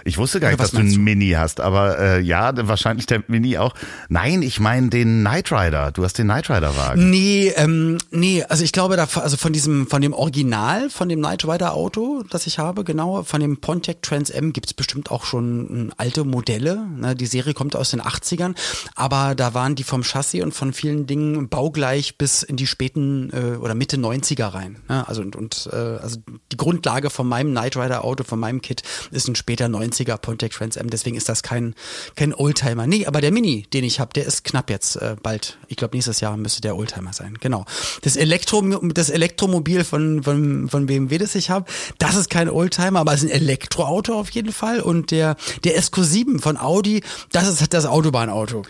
Ich 0.08 0.18
wusste 0.18 0.40
gar 0.40 0.48
nicht, 0.48 0.60
dass 0.60 0.70
du 0.70 0.78
einen? 0.78 1.04
Mini 1.04 1.30
hast, 1.32 1.60
aber 1.60 1.98
äh, 1.98 2.20
ja, 2.20 2.52
wahrscheinlich 2.66 3.06
der 3.06 3.22
Mini 3.28 3.58
auch. 3.58 3.74
Nein, 4.08 4.42
ich 4.42 4.58
meine 4.58 4.88
den 4.88 5.20
Knight 5.20 5.52
Rider. 5.52 5.92
Du 5.92 6.02
hast 6.02 6.14
den 6.18 6.26
Knight 6.26 6.48
Rider 6.48 6.76
Wagen. 6.76 7.10
Nee, 7.10 7.52
ähm, 7.56 7.98
nee, 8.10 8.42
also 8.42 8.64
ich 8.64 8.72
glaube, 8.72 8.96
da, 8.96 9.06
also 9.14 9.36
von 9.36 9.52
diesem, 9.52 9.86
von 9.86 10.00
dem 10.00 10.14
Original, 10.14 10.88
von 10.88 11.08
dem 11.08 11.20
Knight 11.20 11.44
Rider 11.44 11.74
Auto, 11.74 12.24
das 12.30 12.46
ich 12.46 12.58
habe, 12.58 12.84
genau, 12.84 13.22
von 13.22 13.40
dem 13.40 13.58
Pontiac 13.58 14.02
Trans 14.02 14.30
M 14.30 14.52
gibt's 14.52 14.72
bestimmt 14.72 15.10
auch 15.10 15.24
schon 15.24 15.90
äh, 15.90 15.92
alte 15.98 16.24
Modelle. 16.24 16.86
Ne? 16.96 17.14
Die 17.14 17.26
Serie 17.26 17.52
kommt 17.52 17.76
aus 17.76 17.90
den 17.90 18.00
80ern, 18.00 18.54
aber 18.94 19.34
da 19.34 19.52
waren 19.52 19.74
die 19.74 19.84
vom 19.84 20.02
Chassis 20.02 20.42
und 20.42 20.52
von 20.52 20.72
vielen 20.72 21.06
Dingen 21.06 21.48
baugleich 21.48 22.16
bis 22.16 22.42
in 22.42 22.56
die 22.56 22.66
späten 22.66 23.30
äh, 23.32 23.56
oder 23.56 23.74
Mitte 23.74 23.98
90er 23.98 24.54
rein. 24.54 24.78
Ne? 24.88 25.06
Also 25.06 25.20
und, 25.20 25.36
und 25.36 25.68
äh, 25.72 25.76
also 25.76 26.18
die 26.50 26.56
Grundlage 26.56 27.10
von 27.10 27.28
meinem 27.28 27.50
Knight 27.50 27.76
Rider 27.76 28.04
Auto, 28.04 28.24
von 28.24 28.40
meinem 28.40 28.62
Kit, 28.62 28.82
ist 29.10 29.28
ein 29.28 29.34
später 29.34 29.66
90er 29.98 30.16
Pontiac 30.16 30.52
Trans 30.52 30.76
M, 30.76 30.90
deswegen 30.90 31.16
ist 31.16 31.28
das 31.28 31.42
kein, 31.42 31.74
kein 32.16 32.34
Oldtimer. 32.34 32.86
Nee, 32.86 33.06
aber 33.06 33.20
der 33.20 33.32
Mini, 33.32 33.66
den 33.72 33.84
ich 33.84 34.00
habe, 34.00 34.12
der 34.14 34.26
ist 34.26 34.44
knapp 34.44 34.70
jetzt 34.70 34.96
äh, 34.96 35.16
bald. 35.22 35.58
Ich 35.68 35.76
glaube, 35.76 35.96
nächstes 35.96 36.20
Jahr 36.20 36.36
müsste 36.36 36.60
der 36.60 36.76
Oldtimer 36.76 37.12
sein. 37.12 37.36
Genau. 37.40 37.64
Das, 38.02 38.16
Elektro, 38.16 38.62
das 38.62 39.10
Elektromobil 39.10 39.84
von, 39.84 40.22
von, 40.22 40.68
von 40.68 40.86
BMW, 40.86 41.18
das 41.18 41.34
ich 41.34 41.50
habe, 41.50 41.70
das 41.98 42.14
ist 42.16 42.30
kein 42.30 42.48
Oldtimer, 42.48 43.00
aber 43.00 43.14
es 43.14 43.22
ist 43.22 43.30
ein 43.30 43.36
Elektroauto 43.36 44.18
auf 44.18 44.30
jeden 44.30 44.52
Fall. 44.52 44.80
Und 44.80 45.10
der, 45.10 45.36
der 45.64 45.80
SQ7 45.80 46.40
von 46.40 46.56
Audi, 46.56 47.02
das 47.32 47.48
ist 47.48 47.72
das 47.72 47.86
Autobahnauto. 47.86 48.62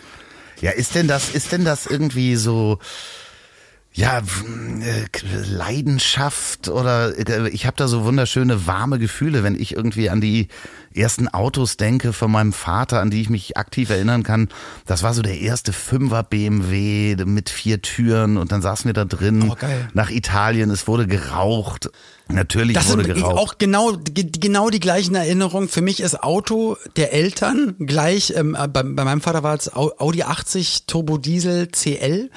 Ja, 0.61 0.71
ist 0.71 0.95
denn 0.95 1.07
das, 1.07 1.29
ist 1.29 1.51
denn 1.53 1.63
das 1.63 1.85
irgendwie 1.85 2.35
so, 2.35 2.79
ja, 3.99 4.19
äh, 4.19 5.05
Leidenschaft 5.45 6.69
oder 6.69 7.17
äh, 7.17 7.49
ich 7.49 7.65
habe 7.65 7.75
da 7.77 7.87
so 7.87 8.03
wunderschöne 8.05 8.65
warme 8.67 8.99
Gefühle, 8.99 9.43
wenn 9.43 9.59
ich 9.59 9.75
irgendwie 9.75 10.09
an 10.09 10.21
die 10.21 10.47
ersten 10.95 11.27
Autos 11.27 11.77
denke 11.77 12.13
von 12.13 12.31
meinem 12.31 12.51
Vater, 12.53 12.99
an 13.01 13.09
die 13.11 13.21
ich 13.21 13.29
mich 13.29 13.57
aktiv 13.57 13.89
erinnern 13.89 14.23
kann. 14.23 14.49
Das 14.85 15.03
war 15.03 15.13
so 15.13 15.21
der 15.21 15.39
erste 15.39 15.71
Fünfer 15.73 16.23
BMW 16.23 17.15
mit 17.25 17.49
vier 17.49 17.81
Türen 17.81 18.37
und 18.37 18.51
dann 18.51 18.61
saßen 18.61 18.85
wir 18.85 18.93
da 18.93 19.05
drin 19.05 19.49
Oh, 19.51 19.55
nach 19.93 20.09
Italien. 20.09 20.71
Es 20.71 20.87
wurde 20.87 21.05
geraucht. 21.05 21.89
Natürlich 22.27 22.75
Das 22.75 22.89
wurde 22.89 23.03
geraucht. 23.03 23.37
auch 23.37 23.57
genau, 23.57 23.93
ge- 23.97 24.29
genau 24.39 24.69
die 24.69 24.79
gleichen 24.79 25.15
Erinnerungen. 25.15 25.67
Für 25.67 25.81
mich 25.81 25.99
ist 25.99 26.21
Auto 26.23 26.77
der 26.95 27.11
Eltern 27.13 27.75
gleich, 27.79 28.33
ähm, 28.35 28.55
äh, 28.59 28.67
bei, 28.67 28.83
bei 28.83 29.03
meinem 29.03 29.21
Vater 29.21 29.43
war 29.43 29.55
es 29.55 29.73
Au- 29.73 29.93
Audi 29.97 30.23
80 30.23 30.85
Turbo 30.85 31.17
Diesel 31.17 31.67
CL 31.69 32.29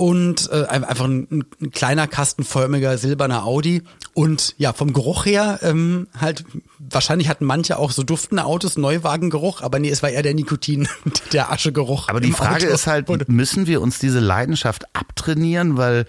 und 0.00 0.48
äh, 0.50 0.64
ein- 0.66 0.84
einfach 0.84 1.04
ein, 1.04 1.44
ein 1.60 1.70
kleiner 1.72 2.06
kastenförmiger 2.06 2.96
silberner 2.96 3.44
Audi 3.44 3.82
und 4.14 4.54
ja 4.56 4.72
vom 4.72 4.92
Geruch 4.94 5.26
her 5.26 5.58
ähm, 5.62 6.06
halt 6.18 6.44
wahrscheinlich 6.78 7.28
hatten 7.28 7.44
manche 7.44 7.78
auch 7.78 7.90
so 7.90 8.02
duftende 8.02 8.44
Autos 8.44 8.78
Neuwagengeruch 8.78 9.60
aber 9.62 9.78
nee 9.78 9.90
es 9.90 10.02
war 10.02 10.08
eher 10.10 10.22
der 10.22 10.34
Nikotin 10.34 10.88
der 11.32 11.52
Aschegeruch 11.52 12.08
Aber 12.08 12.20
die 12.20 12.32
Frage 12.32 12.64
Auto. 12.66 12.74
ist 12.74 12.86
halt, 12.86 13.28
müssen 13.28 13.66
wir 13.66 13.82
uns 13.82 13.98
diese 13.98 14.20
Leidenschaft 14.20 14.84
abtrainieren, 14.94 15.76
weil 15.76 16.06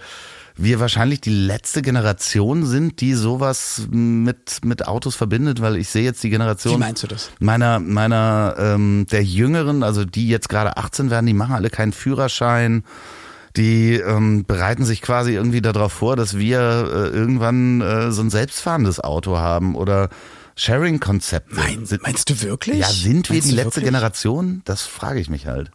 wir 0.56 0.80
wahrscheinlich 0.80 1.20
die 1.22 1.30
letzte 1.30 1.80
Generation 1.82 2.66
sind, 2.66 3.00
die 3.00 3.14
sowas 3.14 3.86
mit, 3.90 4.64
mit 4.64 4.86
Autos 4.86 5.14
verbindet, 5.16 5.60
weil 5.62 5.76
ich 5.76 5.88
sehe 5.88 6.02
jetzt 6.04 6.22
die 6.22 6.28
Generation 6.30 6.74
Wie 6.74 6.78
meinst 6.78 7.02
du 7.02 7.06
das? 7.06 7.30
meiner, 7.40 7.78
meiner, 7.78 8.54
ähm, 8.58 9.06
der 9.10 9.22
Jüngeren, 9.24 9.82
also 9.82 10.04
die 10.04 10.28
jetzt 10.28 10.50
gerade 10.50 10.76
18 10.76 11.08
werden, 11.10 11.24
die 11.26 11.32
machen 11.34 11.54
alle 11.54 11.70
keinen 11.70 11.92
Führerschein. 11.92 12.84
Die 13.56 13.94
ähm, 13.94 14.44
bereiten 14.46 14.84
sich 14.84 15.02
quasi 15.02 15.32
irgendwie 15.32 15.60
darauf 15.60 15.92
vor, 15.92 16.16
dass 16.16 16.38
wir 16.38 16.58
äh, 16.58 17.08
irgendwann 17.16 17.80
äh, 17.80 18.10
so 18.10 18.22
ein 18.22 18.30
selbstfahrendes 18.30 19.00
Auto 19.00 19.36
haben 19.36 19.74
oder 19.74 20.08
Sharing-Konzepte. 20.56 21.54
Mein, 21.54 21.86
meinst 22.02 22.30
du 22.30 22.40
wirklich? 22.42 22.78
ja, 22.78 22.88
sind 22.88 23.28
wir 23.28 23.36
Meinst 23.36 23.50
die 23.50 23.54
letzte 23.54 23.76
wirklich? 23.76 23.84
Generation? 23.84 24.62
Das 24.64 24.82
frage 24.82 25.20
ich 25.20 25.28
mich 25.28 25.46
halt. 25.46 25.70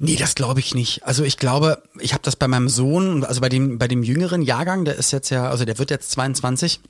Nee, 0.00 0.16
das 0.16 0.34
glaube 0.34 0.60
ich 0.60 0.74
nicht. 0.74 1.04
Also 1.04 1.24
ich 1.24 1.36
glaube, 1.36 1.82
ich 1.98 2.12
habe 2.12 2.22
das 2.22 2.36
bei 2.36 2.48
meinem 2.48 2.68
Sohn, 2.68 3.24
also 3.24 3.40
bei 3.40 3.48
dem, 3.48 3.78
bei 3.78 3.88
dem 3.88 4.02
jüngeren 4.02 4.42
Jahrgang, 4.42 4.84
der 4.84 4.96
ist 4.96 5.10
jetzt 5.10 5.30
ja, 5.30 5.48
also 5.48 5.64
der 5.64 5.78
wird 5.78 5.90
jetzt 5.90 6.10
22. 6.12 6.80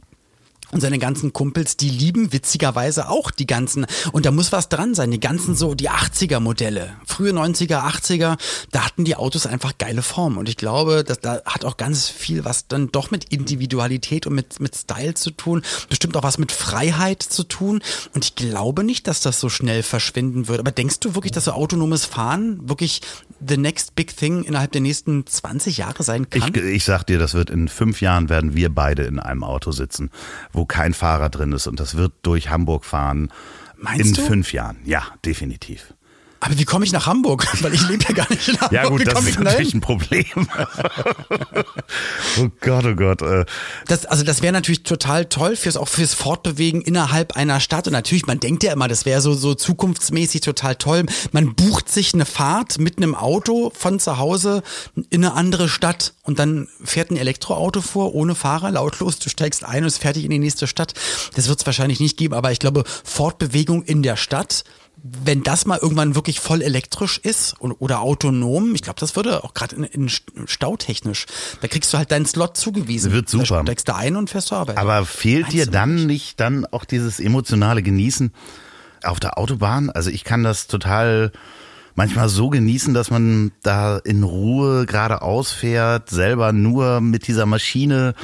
Und 0.71 0.81
seine 0.81 0.99
ganzen 0.99 1.33
Kumpels, 1.33 1.77
die 1.77 1.89
lieben 1.89 2.33
witzigerweise 2.33 3.09
auch 3.09 3.31
die 3.31 3.47
ganzen, 3.47 3.87
und 4.13 4.27
da 4.27 4.31
muss 4.31 4.53
was 4.53 4.69
dran 4.69 4.95
sein, 4.95 5.11
die 5.11 5.21
ganzen 5.21 5.55
so, 5.55 5.75
die 5.75 5.91
80er 5.91 6.41
Modelle, 6.41 6.97
frühe 7.07 7.33
90er, 7.33 7.87
80er, 7.87 8.39
da 8.71 8.85
hatten 8.85 9.05
die 9.05 9.17
Autos 9.17 9.47
einfach 9.47 9.79
geile 9.79 10.03
Form. 10.03 10.37
Und 10.37 10.49
ich 10.49 10.57
glaube, 10.57 11.05
dass 11.05 11.21
da 11.21 11.43
hat 11.45 11.65
auch 11.65 11.77
ganz 11.77 12.09
viel 12.09 12.45
was 12.45 12.69
dann 12.69 12.93
doch 12.93 13.11
mit 13.11 13.25
Individualität 13.25 14.27
und 14.27 14.35
mit, 14.35 14.61
mit 14.61 14.77
Style 14.77 15.15
zu 15.15 15.31
tun, 15.31 15.63
bestimmt 15.89 16.17
auch 16.17 16.23
was 16.23 16.39
mit 16.39 16.53
Freiheit 16.53 17.23
zu 17.23 17.45
tun. 17.45 17.81
Und 18.15 18.25
ich 18.25 18.35
glaube 18.35 18.85
nicht, 18.85 19.07
dass 19.07 19.21
das 19.21 19.41
so 19.41 19.49
schnell 19.49 19.83
verschwinden 19.83 20.49
wird. 20.49 20.61
Aber 20.61 20.71
denkst 20.71 21.01
du 21.01 21.15
wirklich, 21.15 21.33
dass 21.33 21.45
so 21.45 21.53
autonomes 21.53 22.05
Fahren 22.05 22.69
wirklich 22.69 23.01
the 23.47 23.57
next 23.57 23.95
big 23.95 24.17
thing 24.17 24.45
innerhalb 24.45 24.73
der 24.73 24.81
nächsten 24.81 25.27
20 25.27 25.79
Jahre 25.79 26.03
sein 26.03 26.29
kann? 26.29 26.53
Ich, 26.55 26.63
ich 26.63 26.85
sag 26.85 27.05
dir, 27.05 27.19
das 27.19 27.35
wird 27.35 27.51
in 27.51 27.69
fünf 27.69 28.01
Jahren 28.01 28.29
werden 28.29 28.55
wir 28.55 28.75
beide 28.75 29.05
in 29.05 29.19
einem 29.19 29.45
Auto 29.45 29.73
sitzen, 29.73 30.11
wo 30.59 30.67
kein 30.67 30.93
Fahrer 30.93 31.31
drin 31.31 31.53
ist 31.53 31.67
und 31.67 31.81
das 31.81 31.97
wird 31.97 32.13
durch 32.23 32.51
Hamburg 32.51 32.85
fahren. 32.85 33.31
Meinst 33.77 34.05
in 34.05 34.15
du? 34.15 34.23
fünf 34.23 34.53
Jahren, 34.53 34.79
ja, 34.85 35.03
definitiv. 35.25 35.95
Aber 36.41 36.59
wie 36.59 36.65
komme 36.65 36.85
ich 36.85 36.93
nach 36.93 37.07
Hamburg? 37.07 37.47
Weil 37.63 37.75
ich 37.75 37.89
lebe 37.89 38.05
ja 38.05 38.15
gar 38.15 38.31
nicht 38.31 38.49
in 38.49 38.61
Hamburg. 38.61 38.73
Ja 38.73 38.89
gut, 38.89 39.07
das 39.07 39.27
ist 39.27 39.41
natürlich 39.41 39.75
ein 39.75 39.81
Problem. 39.81 40.25
oh 42.39 42.49
Gott, 42.61 42.85
oh 42.85 42.95
Gott. 42.95 43.23
Äh, 43.23 43.45
Das, 43.87 44.07
also 44.07 44.25
das 44.25 44.43
wäre 44.43 44.53
natürlich 44.53 44.83
total 44.83 45.25
toll 45.27 45.57
fürs 45.57 45.77
auch 45.77 45.89
fürs 45.89 46.15
Fortbewegen 46.15 46.83
innerhalb 46.83 47.37
einer 47.37 47.61
Stadt 47.61 47.87
und 47.87 47.93
natürlich 47.93 48.27
man 48.27 48.41
denkt 48.41 48.63
ja 48.63 48.73
immer, 48.73 48.89
das 48.89 49.05
wäre 49.05 49.21
so 49.21 49.35
so 49.35 49.55
zukunftsmäßig 49.55 50.41
total 50.43 50.77
toll. 50.77 51.07
Man 51.33 51.55
bucht 51.55 51.89
sich 51.89 52.15
eine 52.15 52.25
Fahrt 52.27 52.79
mit 52.79 52.99
einem 52.99 53.15
Auto 53.15 53.73
von 53.75 53.99
zu 53.99 54.19
Hause 54.19 54.63
in 55.11 55.25
eine 55.25 55.35
andere 55.35 55.69
Stadt 55.69 56.15
und 56.23 56.39
dann 56.39 56.69
fährt 56.85 57.11
ein 57.11 57.17
Elektroauto 57.17 57.81
vor 57.81 58.15
ohne 58.15 58.35
Fahrer 58.35 58.71
lautlos. 58.71 59.19
Du 59.19 59.29
steigst 59.29 59.65
ein 59.65 59.83
und 59.83 59.89
ist 59.89 59.99
fertig 59.99 60.25
in 60.25 60.31
die 60.31 60.39
nächste 60.39 60.67
Stadt. 60.67 60.95
Das 61.35 61.49
wird 61.49 61.61
es 61.61 61.67
wahrscheinlich 61.67 62.01
nicht 62.01 62.17
geben, 62.17 62.35
aber 62.35 62.53
ich 62.53 62.59
glaube 62.59 62.85
Fortbewegung 63.05 63.83
in 63.83 64.03
der 64.03 64.17
Stadt 64.17 64.65
wenn 65.03 65.43
das 65.43 65.67
mal 65.67 65.79
irgendwann 65.79 66.15
wirklich 66.15 66.41
voll 66.41 66.63
elektrisch 66.63 67.19
ist 67.19 67.55
und, 67.61 67.73
oder 67.73 68.01
autonom, 68.01 68.75
ich 68.75 68.83
glaube, 68.83 69.01
das 69.01 69.17
würde 69.17 69.45
auch 69.45 69.55
gerade 69.55 69.77
in, 69.77 69.85
in 69.85 70.11
stautechnisch, 70.47 71.27
da 71.61 71.69
kriegst 71.69 71.93
du 71.93 71.99
halt 71.99 72.11
deinen 72.11 72.27
Slot 72.27 72.57
zugewiesen. 72.57 73.13
Wird 73.13 73.29
super. 73.29 73.59
Da 73.59 73.63
steigst 73.63 73.89
du 73.89 73.95
ein 73.95 74.17
und 74.17 74.31
fährst 74.31 74.49
zur 74.49 74.59
Arbeit. 74.59 74.77
aber 74.77 75.05
fehlt 75.05 75.43
Meinst 75.43 75.57
dir 75.57 75.67
dann 75.67 76.07
nicht 76.07 76.41
dann 76.41 76.67
auch 76.67 76.85
dieses 76.85 77.21
emotionale 77.21 77.83
Genießen 77.83 78.33
auf 79.05 79.21
der 79.21 79.39
Autobahn? 79.39 79.91
Also 79.91 80.11
ich 80.11 80.25
kann 80.25 80.43
das 80.43 80.67
total 80.67 81.33
manchmal 81.99 82.29
so 82.29 82.49
genießen, 82.49 82.95
dass 82.95 83.11
man 83.11 83.51
da 83.63 83.99
in 83.99 84.23
Ruhe 84.23 84.87
geradeaus 84.87 85.51
fährt, 85.51 86.11
selber 86.11 86.53
nur 86.53 87.01
mit 87.01 87.27
dieser 87.27 87.45
Maschine 87.45 88.15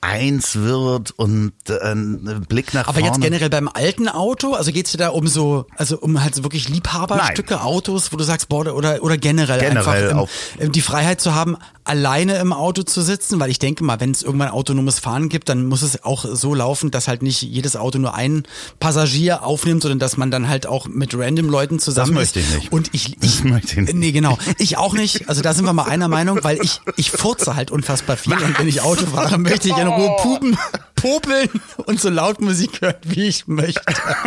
eins 0.00 0.56
wird 0.56 1.10
und 1.12 1.52
äh, 1.68 1.92
ein 1.92 2.44
Blick 2.48 2.72
nach 2.74 2.86
Aber 2.86 3.00
vorne. 3.00 3.06
jetzt 3.08 3.20
generell 3.20 3.50
beim 3.50 3.68
alten 3.72 4.08
Auto, 4.08 4.54
also 4.54 4.70
geht's 4.70 4.92
dir 4.92 4.98
da 4.98 5.08
um 5.08 5.26
so, 5.26 5.66
also 5.76 5.98
um 5.98 6.22
halt 6.22 6.34
so 6.34 6.44
wirklich 6.44 6.68
Liebhaberstücke, 6.68 7.62
Autos, 7.62 8.12
wo 8.12 8.16
du 8.16 8.24
sagst, 8.24 8.48
boah, 8.48 8.66
oder, 8.72 9.02
oder 9.02 9.16
generell, 9.16 9.58
Generell 9.60 10.08
einfach 10.10 10.28
ähm, 10.58 10.72
die 10.72 10.80
Freiheit 10.82 11.20
zu 11.20 11.34
haben, 11.34 11.56
alleine 11.84 12.36
im 12.36 12.52
Auto 12.52 12.82
zu 12.82 13.02
sitzen, 13.02 13.40
weil 13.40 13.50
ich 13.50 13.58
denke 13.58 13.82
mal, 13.82 13.98
wenn 13.98 14.10
es 14.10 14.22
irgendwann 14.22 14.50
autonomes 14.50 14.98
Fahren 14.98 15.28
gibt, 15.28 15.48
dann 15.48 15.66
muss 15.66 15.82
es 15.82 16.04
auch 16.04 16.24
so 16.30 16.54
laufen, 16.54 16.90
dass 16.90 17.08
halt 17.08 17.22
nicht 17.22 17.42
jedes 17.42 17.76
Auto 17.76 17.98
nur 17.98 18.14
einen 18.14 18.44
Passagier 18.78 19.42
aufnimmt, 19.42 19.82
sondern 19.82 19.98
dass 19.98 20.16
man 20.16 20.30
dann 20.30 20.48
halt 20.48 20.66
auch 20.66 20.86
mit 20.86 21.14
random 21.18 21.48
Leuten 21.48 21.78
zusammen 21.78 22.14
Das 22.14 22.20
möchte 22.34 22.40
ist. 22.40 22.48
ich 22.50 22.54
nicht. 22.56 22.72
Und 22.72 22.90
ich, 22.92 23.14
ich 23.22 23.36
Das 23.36 23.44
möchte 23.44 23.72
ich 23.72 23.86
nicht. 23.86 23.94
Nee, 23.94 24.12
genau. 24.12 24.38
Ich 24.58 24.76
auch 24.76 24.92
nicht. 24.92 25.28
Also 25.28 25.40
da 25.42 25.54
sind 25.54 25.64
wir 25.64 25.72
mal 25.72 25.84
einer 25.84 26.08
Meinung, 26.08 26.40
weil 26.42 26.60
ich, 26.62 26.80
ich 26.96 27.10
furze 27.10 27.56
halt 27.56 27.70
unfassbar 27.70 28.16
viel 28.16 28.34
und 28.34 28.58
wenn 28.58 28.68
ich 28.68 28.82
Auto 28.82 29.06
fahre, 29.06 29.38
möchte 29.38 29.68
ich 29.68 29.76
ja 29.76 29.87
in 29.88 30.00
Ruhe 30.00 30.16
pupen, 30.20 30.58
popeln 30.94 31.48
und 31.86 32.00
so 32.00 32.10
laut 32.10 32.40
Musik 32.40 32.80
hören, 32.80 32.94
wie 33.02 33.28
ich 33.28 33.46
möchte. 33.46 33.80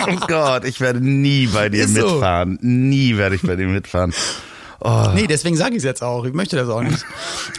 Oh 0.08 0.16
Gott, 0.28 0.66
ich 0.66 0.80
werde 0.82 1.02
nie 1.02 1.48
bei 1.48 1.70
dir 1.70 1.88
so. 1.88 1.94
mitfahren. 1.94 2.58
Nie 2.62 3.18
werde 3.18 3.36
ich 3.36 3.42
bei 3.42 3.56
dir 3.56 3.68
mitfahren. 3.68 4.14
Oh. 4.84 5.10
Nee, 5.14 5.28
deswegen 5.28 5.56
sage 5.56 5.72
ich 5.72 5.78
es 5.78 5.84
jetzt 5.84 6.02
auch. 6.02 6.26
Ich 6.26 6.34
möchte 6.34 6.56
das 6.56 6.68
auch 6.68 6.82
nicht. 6.82 7.06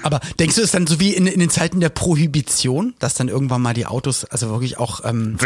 Aber 0.02 0.18
denkst 0.40 0.56
du, 0.56 0.60
es 0.60 0.66
ist 0.66 0.74
dann 0.74 0.88
so 0.88 0.98
wie 0.98 1.14
in, 1.14 1.28
in 1.28 1.38
den 1.38 1.50
Zeiten 1.50 1.78
der 1.78 1.88
Prohibition, 1.88 2.94
dass 2.98 3.14
dann 3.14 3.28
irgendwann 3.28 3.62
mal 3.62 3.74
die 3.74 3.86
Autos, 3.86 4.24
also 4.24 4.50
wirklich 4.50 4.78
auch 4.78 5.04
ähm, 5.04 5.36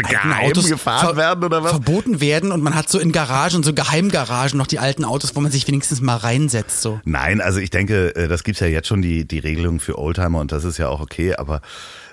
Autos 0.41 0.67
gefahren 0.67 1.15
werden 1.15 1.43
oder 1.43 1.63
was? 1.63 1.71
verboten 1.71 2.19
werden 2.19 2.51
und 2.51 2.63
man 2.63 2.73
hat 2.73 2.89
so 2.89 2.97
in 2.97 3.11
Garagen, 3.11 3.61
so 3.61 3.73
Geheimgaragen 3.73 4.57
noch 4.57 4.65
die 4.65 4.79
alten 4.79 5.05
Autos, 5.05 5.35
wo 5.35 5.39
man 5.39 5.51
sich 5.51 5.67
wenigstens 5.67 6.01
mal 6.01 6.15
reinsetzt. 6.15 6.81
So. 6.81 6.99
Nein, 7.05 7.41
also 7.41 7.59
ich 7.59 7.69
denke, 7.69 8.15
äh, 8.15 8.27
das 8.27 8.43
gibt's 8.43 8.59
ja 8.59 8.67
jetzt 8.67 8.87
schon 8.87 9.03
die, 9.03 9.27
die 9.27 9.39
Regelung 9.39 9.79
für 9.79 9.99
Oldtimer 9.99 10.39
und 10.39 10.51
das 10.51 10.63
ist 10.63 10.79
ja 10.79 10.89
auch 10.89 10.99
okay, 10.99 11.35
aber 11.35 11.61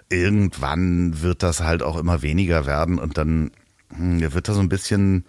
irgendwann 0.09 1.23
wird 1.23 1.43
das 1.43 1.61
halt 1.61 1.83
auch 1.83 1.97
immer 1.97 2.23
weniger 2.23 2.67
werden 2.67 2.99
und 2.99 3.19
dann 3.19 3.51
hm, 3.95 4.21
wird 4.33 4.49
da 4.49 4.55
so 4.55 4.61
ein 4.61 4.69
bisschen, 4.69 5.25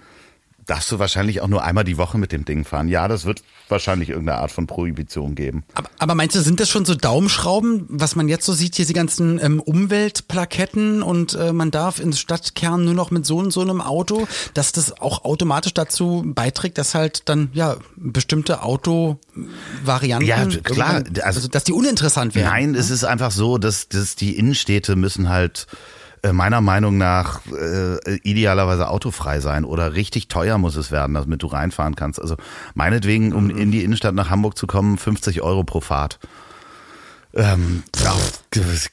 darfst 0.65 0.91
du 0.91 0.99
wahrscheinlich 0.99 1.41
auch 1.41 1.47
nur 1.47 1.63
einmal 1.63 1.83
die 1.83 1.97
Woche 1.97 2.17
mit 2.17 2.31
dem 2.31 2.43
Ding 2.45 2.65
fahren. 2.65 2.87
Ja, 2.87 3.07
das 3.07 3.25
wird 3.25 3.43
wahrscheinlich 3.69 4.09
irgendeine 4.09 4.39
Art 4.39 4.51
von 4.51 4.67
Prohibition 4.67 5.35
geben. 5.35 5.63
Aber, 5.75 5.89
aber 5.99 6.15
meinst 6.15 6.35
du, 6.35 6.41
sind 6.41 6.59
das 6.59 6.69
schon 6.69 6.85
so 6.85 6.95
Daumenschrauben, 6.95 7.85
was 7.87 8.15
man 8.15 8.27
jetzt 8.27 8.45
so 8.45 8.53
sieht, 8.53 8.75
hier 8.75 8.85
die 8.85 8.93
ganzen 8.93 9.39
ähm, 9.43 9.59
Umweltplaketten 9.59 11.03
und 11.03 11.33
äh, 11.35 11.53
man 11.53 11.71
darf 11.71 11.99
ins 11.99 12.19
Stadtkern 12.19 12.83
nur 12.85 12.93
noch 12.93 13.11
mit 13.11 13.25
so 13.25 13.37
und 13.37 13.51
so 13.51 13.61
einem 13.61 13.81
Auto, 13.81 14.27
dass 14.53 14.71
das 14.71 14.99
auch 15.01 15.23
automatisch 15.23 15.73
dazu 15.73 16.23
beiträgt, 16.25 16.77
dass 16.77 16.95
halt 16.95 17.29
dann 17.29 17.49
ja 17.53 17.77
bestimmte 17.95 18.61
Autovarianten, 18.63 20.27
Ja, 20.27 20.45
klar, 20.61 21.03
also- 21.05 21.21
also 21.41 21.47
dass 21.47 21.63
die 21.63 21.73
uninteressant 21.73 22.35
werden. 22.35 22.47
Nein, 22.49 22.75
es 22.75 22.89
ist 22.89 23.03
einfach 23.03 23.31
so, 23.31 23.57
dass, 23.57 23.87
dass 23.89 24.15
die 24.15 24.37
Innenstädte 24.37 24.95
müssen 24.95 25.29
halt 25.29 25.67
meiner 26.33 26.61
Meinung 26.61 26.97
nach 26.97 27.41
äh, 27.47 28.15
idealerweise 28.23 28.89
autofrei 28.89 29.39
sein 29.39 29.65
oder 29.65 29.93
richtig 29.93 30.27
teuer 30.27 30.57
muss 30.57 30.75
es 30.75 30.91
werden, 30.91 31.13
damit 31.13 31.43
du 31.43 31.47
reinfahren 31.47 31.95
kannst. 31.95 32.21
Also 32.21 32.35
meinetwegen, 32.73 33.33
um 33.33 33.49
in 33.49 33.71
die 33.71 33.83
Innenstadt 33.83 34.15
nach 34.15 34.29
Hamburg 34.29 34.57
zu 34.57 34.67
kommen, 34.67 34.97
50 34.97 35.41
Euro 35.41 35.63
pro 35.63 35.81
Fahrt. 35.81 36.19
Ähm, 37.37 37.83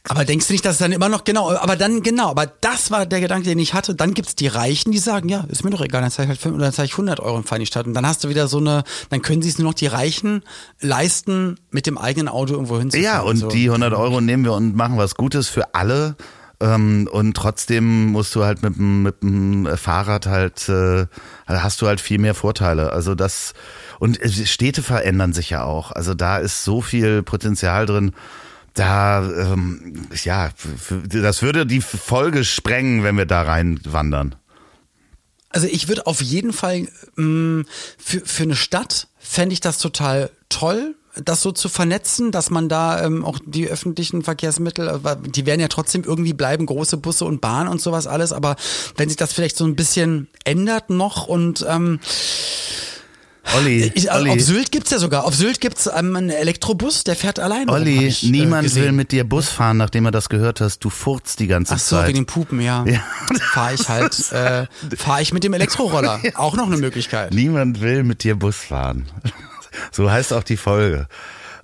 Aber 0.09 0.25
denkst 0.25 0.49
du 0.49 0.53
nicht, 0.53 0.65
dass 0.65 0.73
es 0.73 0.79
dann 0.79 0.91
immer 0.91 1.09
noch, 1.09 1.23
genau, 1.23 1.53
aber 1.53 1.77
dann, 1.77 2.03
genau, 2.03 2.29
aber 2.31 2.47
das 2.47 2.91
war 2.91 3.07
der 3.07 3.21
Gedanke, 3.21 3.49
den 3.49 3.59
ich 3.61 3.73
hatte. 3.73 3.95
Dann 3.95 4.15
gibt's 4.15 4.35
die 4.35 4.49
Reichen, 4.49 4.91
die 4.91 4.99
sagen, 4.99 5.29
ja, 5.29 5.45
ist 5.49 5.63
mir 5.63 5.71
doch 5.71 5.81
egal, 5.81 6.03
dann 6.03 6.11
zahle 6.11 6.27
ich 6.27 6.31
halt 6.31 6.41
fünf, 6.41 6.57
oder 6.57 6.65
dann 6.65 6.73
zahle 6.73 6.87
ich 6.87 6.93
100 6.93 7.21
Euro 7.21 7.37
und 7.37 7.45
fahre 7.47 7.59
in 7.59 7.63
die 7.63 7.67
Stadt. 7.67 7.87
Und 7.87 7.95
dann 7.95 8.05
hast 8.05 8.25
du 8.25 8.29
wieder 8.29 8.49
so 8.49 8.59
eine, 8.59 8.83
dann 9.11 9.23
können 9.23 9.43
sich 9.43 9.59
nur 9.59 9.69
noch 9.69 9.75
die 9.75 9.87
Reichen 9.87 10.43
leisten, 10.81 11.57
mit 11.71 11.87
dem 11.87 11.99
eigenen 11.99 12.29
Auto 12.29 12.55
irgendwo 12.55 12.79
hinzufahren. 12.79 13.05
Ja, 13.05 13.21
und 13.21 13.37
so. 13.37 13.49
die 13.49 13.67
100 13.67 13.95
Euro 13.95 14.21
nehmen 14.21 14.45
wir 14.45 14.55
und 14.55 14.75
machen 14.75 14.99
was 14.99 15.15
Gutes 15.15 15.49
für 15.49 15.75
alle. 15.77 16.17
Ähm, 16.63 17.09
und 17.11 17.37
trotzdem 17.37 18.07
musst 18.07 18.37
du 18.37 18.45
halt 18.45 18.63
mit 18.63 18.77
dem, 18.77 19.03
mit 19.03 19.21
dem 19.23 19.67
Fahrrad 19.77 20.27
halt, 20.27 20.69
äh, 20.69 21.07
hast 21.49 21.83
du 21.83 21.89
halt 21.89 22.01
viel 22.01 22.19
mehr 22.19 22.35
Vorteile. 22.35 22.93
Also 22.93 23.17
das, 23.17 23.53
und 23.99 24.23
äh, 24.23 24.47
Städte 24.47 24.83
verändern 24.83 25.33
sich 25.33 25.51
ja 25.51 25.65
auch. 25.65 25.91
Also 25.91 26.15
da 26.15 26.39
ist 26.39 26.63
so 26.63 26.81
viel 26.81 27.25
Potenzial 27.25 27.87
drin. 27.87 28.13
Da, 28.75 29.29
ähm, 29.29 30.07
ja, 30.25 30.51
das 31.09 31.43
würde 31.43 31.67
die 31.67 31.81
Folge 31.81 32.45
sprengen, 32.45 33.03
wenn 33.03 33.19
wir 33.19 33.27
da 33.27 33.43
rein 33.43 33.81
wandern. 33.85 34.37
Also 35.51 35.67
ich 35.67 35.89
würde 35.89 36.07
auf 36.07 36.23
jeden 36.23 36.53
Fall 36.53 36.87
mh, 37.17 37.65
für, 37.99 38.21
für 38.21 38.45
eine 38.45 38.57
Stadt 38.57 39.09
fände 39.19 39.53
ich 39.53 39.61
das 39.61 39.79
total 39.79 40.31
toll, 40.49 40.95
das 41.17 41.43
so 41.43 41.53
zu 41.53 41.69
vernetzen, 41.69 42.33
dass 42.33 42.51
man 42.51 42.69
da 42.69 43.05
ähm, 43.05 43.25
auch 43.25 43.39
die 43.45 43.69
öffentlichen 43.69 44.23
Verkehrsmittel, 44.23 44.89
äh, 44.89 45.17
die 45.27 45.47
werden 45.47 45.61
ja 45.61 45.69
trotzdem 45.69 46.05
irgendwie 46.05 46.33
bleiben, 46.33 46.67
große 46.67 46.97
Busse 46.97 47.25
und 47.25 47.41
Bahn 47.41 47.69
und 47.69 47.81
sowas 47.81 48.07
alles, 48.07 48.33
aber 48.33 48.57
wenn 48.97 49.09
sich 49.09 49.17
das 49.17 49.33
vielleicht 49.33 49.57
so 49.57 49.65
ein 49.65 49.77
bisschen 49.77 50.29
ändert 50.45 50.91
noch 50.91 51.27
und 51.27 51.67
ähm, 51.69 52.01
Olli, 53.57 53.93
ich, 53.95 54.09
äh, 54.09 54.13
Olli, 54.13 54.31
auf 54.31 54.41
Sylt 54.41 54.73
gibt's 54.73 54.91
ja 54.91 54.99
sogar, 54.99 55.25
auf 55.25 55.35
Sylt 55.35 55.61
gibt's 55.61 55.87
ähm, 55.87 56.17
einen 56.17 56.31
Elektrobus, 56.31 57.05
der 57.05 57.17
fährt 57.17 57.39
alleine. 57.39 57.71
Olli, 57.71 58.07
ich, 58.07 58.25
äh, 58.25 58.31
niemand 58.31 58.63
gesehen. 58.63 58.85
will 58.85 58.93
mit 58.93 59.13
dir 59.13 59.25
Bus 59.25 59.49
fahren, 59.49 59.77
nachdem 59.77 60.07
er 60.07 60.13
das 60.13 60.29
gehört 60.29 60.61
hast. 60.61 60.79
Du 60.79 60.91
furzt 60.91 61.41
die 61.41 61.49
ganze 61.49 61.75
Ach 61.75 61.79
so, 61.79 61.97
Zeit. 61.97 62.09
wegen 62.09 62.19
dem 62.19 62.27
Pupen, 62.27 62.61
ja. 62.61 62.85
Ja. 62.87 63.01
Fahre 63.53 63.75
ich 63.75 63.89
halt, 63.89 64.33
äh, 64.33 64.67
fahre 64.97 65.21
ich 65.23 65.33
mit 65.33 65.45
dem 65.45 65.53
Elektroroller. 65.53 66.21
Auch 66.35 66.57
noch 66.57 66.67
eine 66.67 66.77
Möglichkeit. 66.79 67.35
Niemand 67.35 67.81
will 67.81 68.05
mit 68.05 68.25
dir 68.25 68.37
Bus 68.37 68.57
fahren. 68.57 69.07
So 69.91 70.11
heißt 70.11 70.33
auch 70.33 70.43
die 70.43 70.57
Folge. 70.57 71.07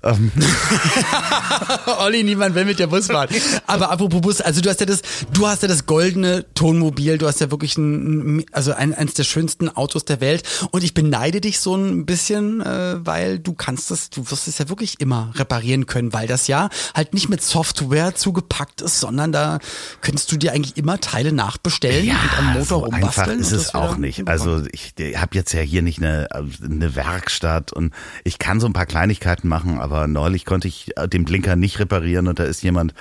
Ähm, 0.02 0.30
Olli, 1.98 2.22
niemand 2.22 2.54
will 2.54 2.64
mit 2.64 2.78
der 2.78 2.86
Bus 2.86 3.08
fahren. 3.08 3.28
Aber 3.66 3.90
apropos 3.90 4.20
Bus, 4.20 4.40
also 4.40 4.60
du 4.60 4.70
hast 4.70 4.80
ja 4.80 4.86
das, 4.86 5.02
du 5.32 5.46
hast 5.46 5.62
ja 5.62 5.68
das 5.68 5.86
goldene 5.86 6.44
Tonmobil, 6.54 7.18
du 7.18 7.26
hast 7.26 7.40
ja 7.40 7.50
wirklich 7.50 7.76
ein, 7.76 8.44
also 8.52 8.72
ein, 8.72 8.94
eines 8.94 9.14
der 9.14 9.24
schönsten 9.24 9.68
Autos 9.68 10.04
der 10.04 10.20
Welt. 10.20 10.42
Und 10.70 10.84
ich 10.84 10.94
beneide 10.94 11.40
dich 11.40 11.58
so 11.58 11.74
ein 11.74 12.06
bisschen, 12.06 12.60
äh, 12.60 13.04
weil 13.04 13.40
du 13.40 13.54
kannst 13.54 13.90
es, 13.90 14.10
du 14.10 14.30
wirst 14.30 14.46
es 14.46 14.58
ja 14.58 14.68
wirklich 14.68 15.00
immer 15.00 15.32
reparieren 15.34 15.86
können, 15.86 16.12
weil 16.12 16.28
das 16.28 16.46
ja 16.46 16.68
halt 16.94 17.12
nicht 17.12 17.28
mit 17.28 17.42
Software 17.42 18.14
zugepackt 18.14 18.80
ist, 18.80 19.00
sondern 19.00 19.32
da 19.32 19.58
könntest 20.00 20.30
du 20.30 20.36
dir 20.36 20.52
eigentlich 20.52 20.76
immer 20.76 21.00
Teile 21.00 21.32
nachbestellen 21.32 22.10
und 22.10 22.38
am 22.38 22.46
Motor 22.52 22.64
so 22.64 22.84
einfach 22.84 23.26
rumbasteln. 23.26 23.40
ist 23.40 23.52
und 23.52 23.58
es 23.58 23.74
auch 23.74 23.96
nicht. 23.96 24.28
Also 24.28 24.62
ich 24.70 24.94
habe 25.16 25.34
jetzt 25.34 25.52
ja 25.52 25.60
hier 25.60 25.82
nicht 25.82 25.98
eine, 25.98 26.28
eine 26.32 26.94
Werkstatt 26.94 27.72
und 27.72 27.92
ich 28.22 28.38
kann 28.38 28.60
so 28.60 28.66
ein 28.66 28.72
paar 28.72 28.86
Kleinigkeiten 28.86 29.48
machen, 29.48 29.78
aber 29.88 30.06
neulich 30.06 30.44
konnte 30.44 30.68
ich 30.68 30.90
den 31.06 31.24
Blinker 31.24 31.56
nicht 31.56 31.78
reparieren 31.78 32.28
und 32.28 32.38
da 32.38 32.44
ist 32.44 32.62
jemand 32.62 32.92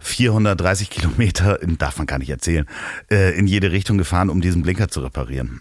430 0.00 0.90
Kilometer, 0.90 1.58
darf 1.78 1.98
man 1.98 2.06
gar 2.06 2.18
nicht 2.18 2.30
erzählen, 2.30 2.66
äh, 3.10 3.36
in 3.38 3.46
jede 3.46 3.70
Richtung 3.70 3.98
gefahren, 3.98 4.30
um 4.30 4.40
diesen 4.40 4.62
Blinker 4.62 4.88
zu 4.88 5.00
reparieren. 5.00 5.60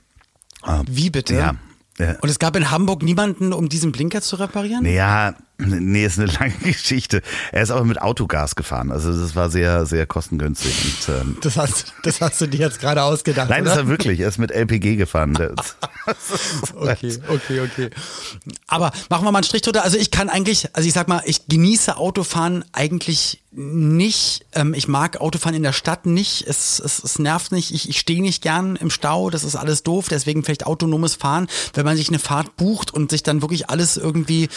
Wie 0.87 1.09
bitte? 1.09 1.35
Ja. 1.35 1.55
Ja. 1.97 2.15
Und 2.21 2.29
es 2.29 2.39
gab 2.39 2.55
in 2.55 2.71
Hamburg 2.71 3.03
niemanden, 3.03 3.53
um 3.53 3.69
diesen 3.69 3.91
Blinker 3.91 4.21
zu 4.21 4.37
reparieren? 4.37 4.85
Ja, 4.85 5.35
nee, 5.65 6.05
ist 6.05 6.19
eine 6.19 6.31
lange 6.39 6.53
Geschichte. 6.61 7.21
Er 7.51 7.63
ist 7.63 7.71
aber 7.71 7.83
mit 7.85 8.01
Autogas 8.01 8.55
gefahren. 8.55 8.91
Also 8.91 9.11
das 9.19 9.35
war 9.35 9.49
sehr, 9.49 9.85
sehr 9.85 10.05
kostengünstig. 10.05 10.73
Und, 11.07 11.15
ähm, 11.15 11.37
Das 11.41 11.57
hast, 11.57 11.93
das 12.03 12.19
hast 12.21 12.41
du 12.41 12.47
dir 12.47 12.59
jetzt 12.61 12.79
gerade 12.79 13.03
ausgedacht. 13.03 13.49
nein, 13.49 13.63
das 13.63 13.73
oder? 13.73 13.83
war 13.83 13.89
wirklich. 13.89 14.19
Er 14.19 14.27
ist 14.29 14.37
mit 14.37 14.51
LPG 14.51 14.95
gefahren. 14.95 15.31
Okay, 16.75 17.19
okay, 17.27 17.59
okay. 17.61 17.89
Aber 18.67 18.91
machen 19.09 19.23
wir 19.25 19.31
mal 19.31 19.37
einen 19.39 19.43
Strich 19.43 19.61
drunter. 19.61 19.83
Also 19.83 19.97
ich 19.97 20.09
kann 20.09 20.29
eigentlich, 20.29 20.67
also 20.73 20.87
ich 20.87 20.93
sag 20.93 21.07
mal, 21.07 21.21
ich 21.25 21.47
genieße 21.47 21.95
Autofahren 21.95 22.65
eigentlich 22.73 23.43
nicht. 23.51 24.45
Ähm, 24.53 24.73
ich 24.73 24.87
mag 24.87 25.19
Autofahren 25.19 25.55
in 25.55 25.63
der 25.63 25.73
Stadt 25.73 26.05
nicht. 26.05 26.45
Es, 26.47 26.79
es, 26.79 27.03
es 27.03 27.19
nervt 27.19 27.51
nicht. 27.51 27.73
Ich, 27.73 27.89
ich 27.89 27.99
stehe 27.99 28.21
nicht 28.21 28.41
gern 28.41 28.75
im 28.77 28.89
Stau. 28.89 29.29
Das 29.29 29.43
ist 29.43 29.55
alles 29.55 29.83
doof. 29.83 30.07
Deswegen 30.09 30.43
vielleicht 30.43 30.65
autonomes 30.65 31.15
Fahren. 31.15 31.47
Wenn 31.73 31.85
man 31.85 31.97
sich 31.97 32.09
eine 32.09 32.19
Fahrt 32.19 32.55
bucht 32.55 32.93
und 32.93 33.11
sich 33.11 33.23
dann 33.23 33.41
wirklich 33.41 33.69
alles 33.69 33.97
irgendwie 33.97 34.49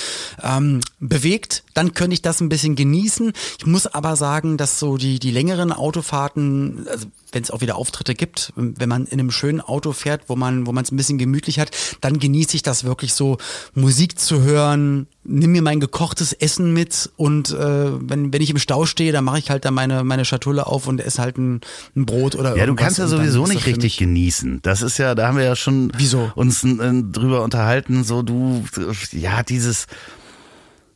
ähm, 0.42 0.80
bewegt, 1.00 1.64
dann 1.74 1.94
könnte 1.94 2.14
ich 2.14 2.22
das 2.22 2.40
ein 2.40 2.48
bisschen 2.48 2.76
genießen. 2.76 3.32
Ich 3.58 3.66
muss 3.66 3.86
aber 3.86 4.16
sagen, 4.16 4.56
dass 4.56 4.78
so 4.78 4.96
die, 4.96 5.18
die 5.18 5.32
längeren 5.32 5.72
Autofahrten, 5.72 6.86
also 6.88 7.06
wenn 7.32 7.42
es 7.42 7.50
auch 7.50 7.60
wieder 7.60 7.76
Auftritte 7.76 8.14
gibt, 8.14 8.52
wenn 8.54 8.88
man 8.88 9.06
in 9.06 9.18
einem 9.18 9.32
schönen 9.32 9.60
Auto 9.60 9.92
fährt, 9.92 10.28
wo 10.28 10.36
man 10.36 10.66
wo 10.66 10.72
man 10.72 10.84
es 10.84 10.92
ein 10.92 10.96
bisschen 10.96 11.18
gemütlich 11.18 11.58
hat, 11.58 11.72
dann 12.00 12.20
genieße 12.20 12.54
ich 12.54 12.62
das 12.62 12.84
wirklich 12.84 13.12
so 13.12 13.38
Musik 13.74 14.20
zu 14.20 14.42
hören, 14.42 15.08
nimm 15.24 15.52
mir 15.52 15.62
mein 15.62 15.80
gekochtes 15.80 16.32
Essen 16.32 16.72
mit 16.72 17.10
und 17.16 17.50
äh, 17.50 18.08
wenn 18.08 18.32
wenn 18.32 18.42
ich 18.42 18.50
im 18.50 18.58
Stau 18.58 18.86
stehe, 18.86 19.12
dann 19.12 19.24
mache 19.24 19.38
ich 19.38 19.50
halt 19.50 19.64
dann 19.64 19.74
meine 19.74 20.04
meine 20.04 20.24
Schatulle 20.24 20.66
auf 20.66 20.86
und 20.86 21.00
esse 21.00 21.22
halt 21.22 21.38
ein, 21.38 21.60
ein 21.96 22.06
Brot 22.06 22.34
oder 22.36 22.56
Ja, 22.56 22.66
du 22.66 22.74
kannst 22.74 22.98
ja 22.98 23.06
sowieso 23.06 23.46
nicht 23.46 23.66
richtig 23.66 23.96
genießen. 23.96 24.60
Das 24.62 24.82
ist 24.82 24.98
ja, 24.98 25.14
da 25.14 25.28
haben 25.28 25.36
wir 25.36 25.44
ja 25.44 25.56
schon 25.56 25.90
Wieso? 25.96 26.30
uns 26.34 26.62
äh, 26.64 27.02
drüber 27.02 27.42
unterhalten, 27.42 28.04
so 28.04 28.22
du, 28.22 28.64
ja, 29.12 29.42
dieses 29.42 29.86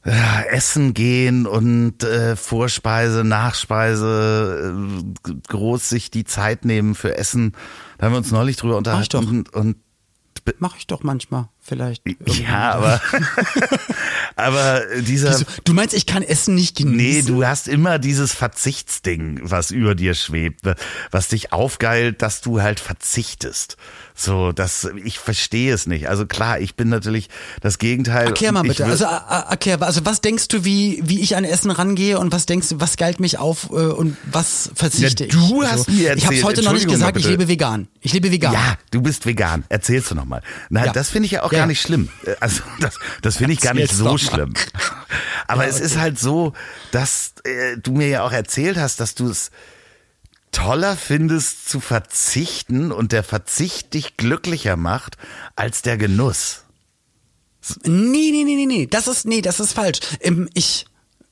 äh, 0.05 0.47
Essen 0.51 0.95
gehen 0.95 1.47
und 1.47 2.05
äh, 2.05 2.37
Vorspeise, 2.37 3.25
Nachspeise, 3.25 4.75
äh, 5.27 5.33
groß 5.49 5.88
sich 5.88 6.11
die 6.11 6.25
Zeit 6.25 6.64
nehmen 6.64 6.95
für 6.95 7.17
Essen. 7.17 7.53
Da 7.99 8.07
haben 8.07 8.12
wir 8.12 8.19
uns 8.19 8.31
neulich 8.31 8.57
drüber 8.57 8.81
Mach 8.85 9.03
ich 9.03 9.09
doch. 9.09 9.21
unterhalten 9.21 9.49
und, 9.53 9.55
und 9.55 9.77
Mache 10.61 10.77
ich 10.79 10.87
doch 10.87 11.03
manchmal 11.03 11.49
vielleicht. 11.68 12.02
ja, 12.26 12.72
aber 12.74 13.00
aber 14.37 14.83
dieser 15.00 15.31
Wieso? 15.31 15.44
Du 15.64 15.74
meinst, 15.74 15.94
ich 15.94 16.07
kann 16.07 16.22
Essen 16.22 16.54
nicht 16.54 16.76
genießen? 16.76 16.96
Nee, 16.96 17.22
du 17.22 17.44
hast 17.46 17.68
immer 17.68 17.98
dieses 17.98 18.33
Verzichtsding, 18.33 19.40
was 19.42 19.70
über 19.70 19.94
dir 19.94 20.14
schwebt, 20.14 20.61
was 21.11 21.28
dich 21.28 21.52
aufgeilt, 21.52 22.22
dass 22.22 22.40
du 22.40 22.62
halt 22.62 22.81
verzichtest. 22.81 23.76
So, 24.14 24.50
das, 24.50 24.88
ich 25.04 25.18
verstehe 25.20 25.72
es 25.72 25.87
nicht. 25.87 26.09
Also 26.09 26.26
klar, 26.26 26.59
ich 26.59 26.74
bin 26.74 26.88
natürlich 26.88 27.28
das 27.61 27.78
Gegenteil. 27.78 28.26
Erklär 28.26 28.50
mal 28.50 28.62
bitte. 28.62 28.85
Also 28.85 29.04
äh, 29.04 29.09
erklär, 29.50 29.81
also 29.83 30.04
was 30.04 30.20
denkst 30.20 30.48
du, 30.48 30.64
wie 30.64 31.00
wie 31.04 31.20
ich 31.20 31.37
an 31.37 31.44
Essen 31.44 31.70
rangehe 31.70 32.18
und 32.18 32.33
was 32.33 32.46
denkst 32.46 32.70
du, 32.70 32.81
was 32.81 32.96
geilt 32.96 33.20
mich 33.20 33.38
auf 33.38 33.70
äh, 33.70 33.74
und 33.74 34.16
was 34.24 34.70
verzichte 34.74 35.24
Ja, 35.26 35.31
du 35.31 35.62
ich? 35.62 35.68
hast 35.70 35.88
mir 35.88 36.14
Ich 36.16 36.24
habe 36.24 36.35
erzählt, 36.35 36.44
heute 36.44 36.62
noch 36.62 36.72
nicht 36.72 36.88
gesagt, 36.88 37.16
ich 37.16 37.26
lebe 37.26 37.46
vegan. 37.46 37.87
Ich 38.00 38.12
lebe 38.12 38.33
vegan. 38.33 38.52
ja, 38.52 38.74
du 38.90 39.02
bist 39.02 39.24
vegan. 39.26 39.64
Erzählst 39.68 40.11
du 40.11 40.14
nochmal. 40.16 40.42
Nein, 40.68 40.87
Ja. 40.87 40.92
das 40.92 41.11
finde 41.11 41.26
ich 41.26 41.33
ja 41.33 41.42
auch 41.44 41.52
gar 41.61 41.66
nicht 41.66 41.81
schlimm. 41.81 42.09
Also 42.40 42.62
das, 42.81 42.94
das 43.23 43.37
finde 43.37 43.55
ich 43.55 43.61
gar 43.61 43.75
nicht 43.75 43.92
so 43.92 44.18
schlimm. 44.18 44.55
Aber 45.47 45.64
Ja, 45.64 45.68
es 45.71 45.77
okay. 45.77 45.85
ist 45.85 45.99
halt 45.99 46.18
so, 46.18 46.53
dass 46.90 47.35
äh, 47.44 47.77
du 47.79 47.92
mir 47.92 48.09
ja 48.09 48.23
auch 48.23 48.33
erzählt 48.33 48.77
hast, 48.77 49.01
dass 49.01 49.14
du 49.14 49.29
es 49.29 49.51
toller 50.53 50.97
findest 50.97 51.68
zu 51.68 51.81
verzichten 51.81 52.92
und 52.92 53.12
der 53.12 53.23
Verzicht 53.23 53.94
dich 53.94 54.16
glücklicher 54.16 54.77
macht 54.77 55.16
als 55.57 55.83
der 55.83 55.97
Genuss. 55.97 56.64
Nee, 57.85 58.31
nee, 58.33 58.44
nee, 58.44 58.55
nee, 58.55 58.66
nee, 58.66 58.87
das 58.87 59.09
ist, 59.09 59.27
nee, 59.27 59.42
das 59.42 59.61
ist 59.61 59.73
falsch. 59.75 60.01
Ich, 60.55 60.87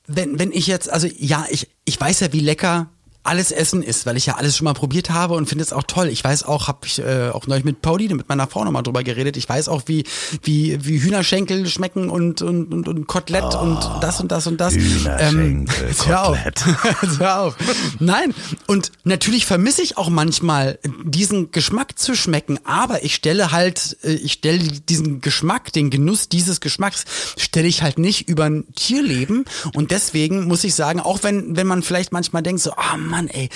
wenn, 0.07 0.39
wenn 0.39 0.53
ich 0.53 0.67
jetzt, 0.67 0.91
also 0.91 1.09
ja, 1.17 1.47
ich, 1.49 1.71
ich 1.85 1.99
weiß 2.01 2.21
ja, 2.21 2.33
wie 2.33 2.41
lecker 2.41 2.91
alles 3.27 3.51
Essen 3.51 3.83
ist, 3.83 4.07
weil 4.07 4.17
ich 4.17 4.27
ja 4.27 4.37
alles 4.37 4.57
schon 4.57 4.65
mal 4.65 4.75
probiert 4.75 5.11
habe 5.11 5.35
und 5.35 5.49
finde 5.49 5.62
es 5.62 5.73
auch 5.73 5.83
toll. 5.83 6.09
Ich 6.09 6.23
weiß 6.23 6.45
auch, 6.45 6.69
habe 6.69 6.87
ich 6.87 6.99
äh, 6.99 7.31
auch 7.33 7.47
neulich 7.47 7.65
mit 7.65 7.83
Pauline, 7.83 8.15
mit 8.15 8.29
meiner 8.29 8.47
Frau 8.47 8.65
nochmal 8.65 8.83
drüber 8.83 9.03
geredet. 9.03 9.37
Ich 9.37 9.49
weiß 9.49 9.69
auch, 9.69 9.83
wie 9.87 10.05
wie 10.43 10.79
wie 10.85 11.01
Hühnerschenkel 11.01 11.67
schmecken 11.67 12.11
und 12.11 12.43
und 12.43 12.73
und, 12.73 12.89
und 12.89 13.07
Kotelett 13.07 13.45
oh, 13.45 13.59
und 13.59 13.79
das 14.01 14.21
und 14.21 14.33
das 14.33 14.47
und 14.47 14.61
das. 14.61 14.75
Hühnerschenkel, 14.75 15.29
ähm, 15.29 15.67
hör 16.07 16.29
auf. 16.29 16.39
hör 17.19 17.41
auf. 17.41 17.57
Nein, 17.99 18.35
und 18.67 18.93
natürlich 19.05 19.47
vermisse 19.47 19.83
ich 19.83 19.97
auch 19.97 20.09
manchmal 20.09 20.79
diesen 21.05 21.51
Geschmack 21.51 21.99
zu 21.99 22.15
schmecken, 22.15 22.59
aber 22.65 23.05
ich 23.05 23.15
stelle 23.15 23.53
halt 23.53 23.97
äh, 24.03 24.12
ich 24.12 24.35
stelle 24.35 24.59
diesen 24.59 25.21
Geschmack, 25.21 25.73
den 25.73 25.91
Genuss 25.91 26.29
dieses 26.29 26.61
Geschmacks 26.61 27.05
stelle 27.37 27.69
ich 27.69 27.83
halt 27.83 27.99
nicht 27.99 28.29
über 28.29 28.45
ein 28.45 28.65
Tierleben 28.75 29.45
und 29.75 29.91
deswegen 29.91 30.45
muss 30.47 30.65
ich 30.65 30.75
sagen, 30.75 31.01
auch 31.01 31.23
wenn 31.23 31.57
wenn 31.57 31.67
man 31.67 31.83
vielleicht 31.83 32.12
manchmal 32.12 32.43
denkt 32.43 32.62
so, 32.62 32.73
ah 32.73 32.95
oh 32.95 32.99
Mann, 32.99 33.16
ey. 33.29 33.49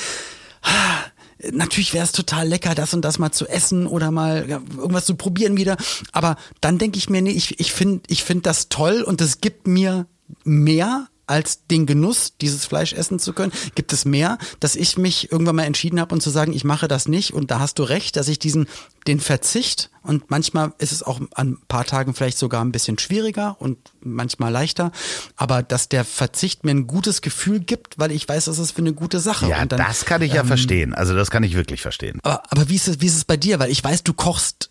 Natürlich 1.53 1.95
wäre 1.95 2.05
es 2.05 2.13
total 2.13 2.47
lecker, 2.49 2.75
das 2.75 2.93
und 2.93 3.03
das 3.03 3.19
mal 3.19 3.33
zu 3.33 3.47
essen 3.47 3.87
oder 3.87 4.11
mal 4.11 4.47
irgendwas 4.49 5.07
zu 5.07 5.15
probieren 5.15 5.57
wieder. 5.57 5.77
Aber 6.13 6.37
dann 6.61 6.77
denke 6.77 6.99
ich 6.99 7.09
mir, 7.09 7.23
nee, 7.23 7.31
ich, 7.31 7.61
ich 7.61 7.73
finde 7.73 8.03
ich 8.09 8.25
find 8.25 8.45
das 8.45 8.69
toll 8.69 9.03
und 9.03 9.21
es 9.23 9.41
gibt 9.41 9.67
mir 9.67 10.07
mehr 10.45 11.09
als 11.31 11.67
den 11.67 11.87
Genuss, 11.87 12.35
dieses 12.41 12.65
Fleisch 12.67 12.93
essen 12.93 13.19
zu 13.19 13.33
können, 13.33 13.53
gibt 13.75 13.93
es 13.93 14.05
mehr, 14.05 14.39
dass 14.59 14.77
ich 14.77 14.99
mich 14.99 15.31
irgendwann 15.31 15.57
mal 15.57 15.65
entschieden 15.65 16.01
habe 16.01 16.15
und 16.15 16.21
zu 16.21 16.31
sagen, 16.31 16.53
ich 16.53 16.65
mache 16.65 16.89
das 16.89 17.09
nicht. 17.09 17.33
Und 17.33 17.51
da 17.51 17.61
hast 17.61 17.79
du 17.79 17.85
recht, 17.85 18.17
dass 18.17 18.29
ich 18.29 18.39
diesen, 18.39 18.67
den 19.07 19.21
Verzicht 19.21 19.91
und 20.03 20.31
manchmal 20.31 20.73
ist 20.79 20.93
es 20.93 21.03
auch 21.03 21.21
an 21.35 21.49
ein 21.49 21.59
paar 21.69 21.85
Tagen 21.85 22.15
vielleicht 22.15 22.39
sogar 22.39 22.65
ein 22.65 22.73
bisschen 22.73 22.99
schwieriger 22.99 23.57
und 23.61 23.79
manchmal 24.01 24.51
leichter, 24.51 24.93
aber 25.37 25.63
dass 25.63 25.89
der 25.89 26.05
Verzicht 26.05 26.65
mir 26.65 26.71
ein 26.71 26.87
gutes 26.87 27.21
Gefühl 27.21 27.61
gibt, 27.61 27.99
weil 27.99 28.11
ich 28.11 28.27
weiß, 28.27 28.47
das 28.47 28.59
ist 28.59 28.73
für 28.73 28.79
eine 28.79 28.95
gute 28.95 29.21
Sache. 29.21 29.49
Ja, 29.49 29.65
dann, 29.67 29.79
das 29.79 30.07
kann 30.07 30.23
ich 30.23 30.33
ja 30.33 30.41
ähm, 30.41 30.47
verstehen. 30.47 30.95
Also 30.95 31.15
das 31.15 31.31
kann 31.31 31.43
ich 31.43 31.55
wirklich 31.55 31.83
verstehen. 31.83 32.19
Aber, 32.23 32.43
aber 32.51 32.69
wie, 32.69 32.77
ist 32.77 32.89
es, 32.89 33.01
wie 33.01 33.07
ist 33.07 33.17
es 33.17 33.25
bei 33.25 33.37
dir? 33.37 33.59
Weil 33.59 33.71
ich 33.71 33.85
weiß, 33.85 34.03
du 34.03 34.15
kochst 34.15 34.70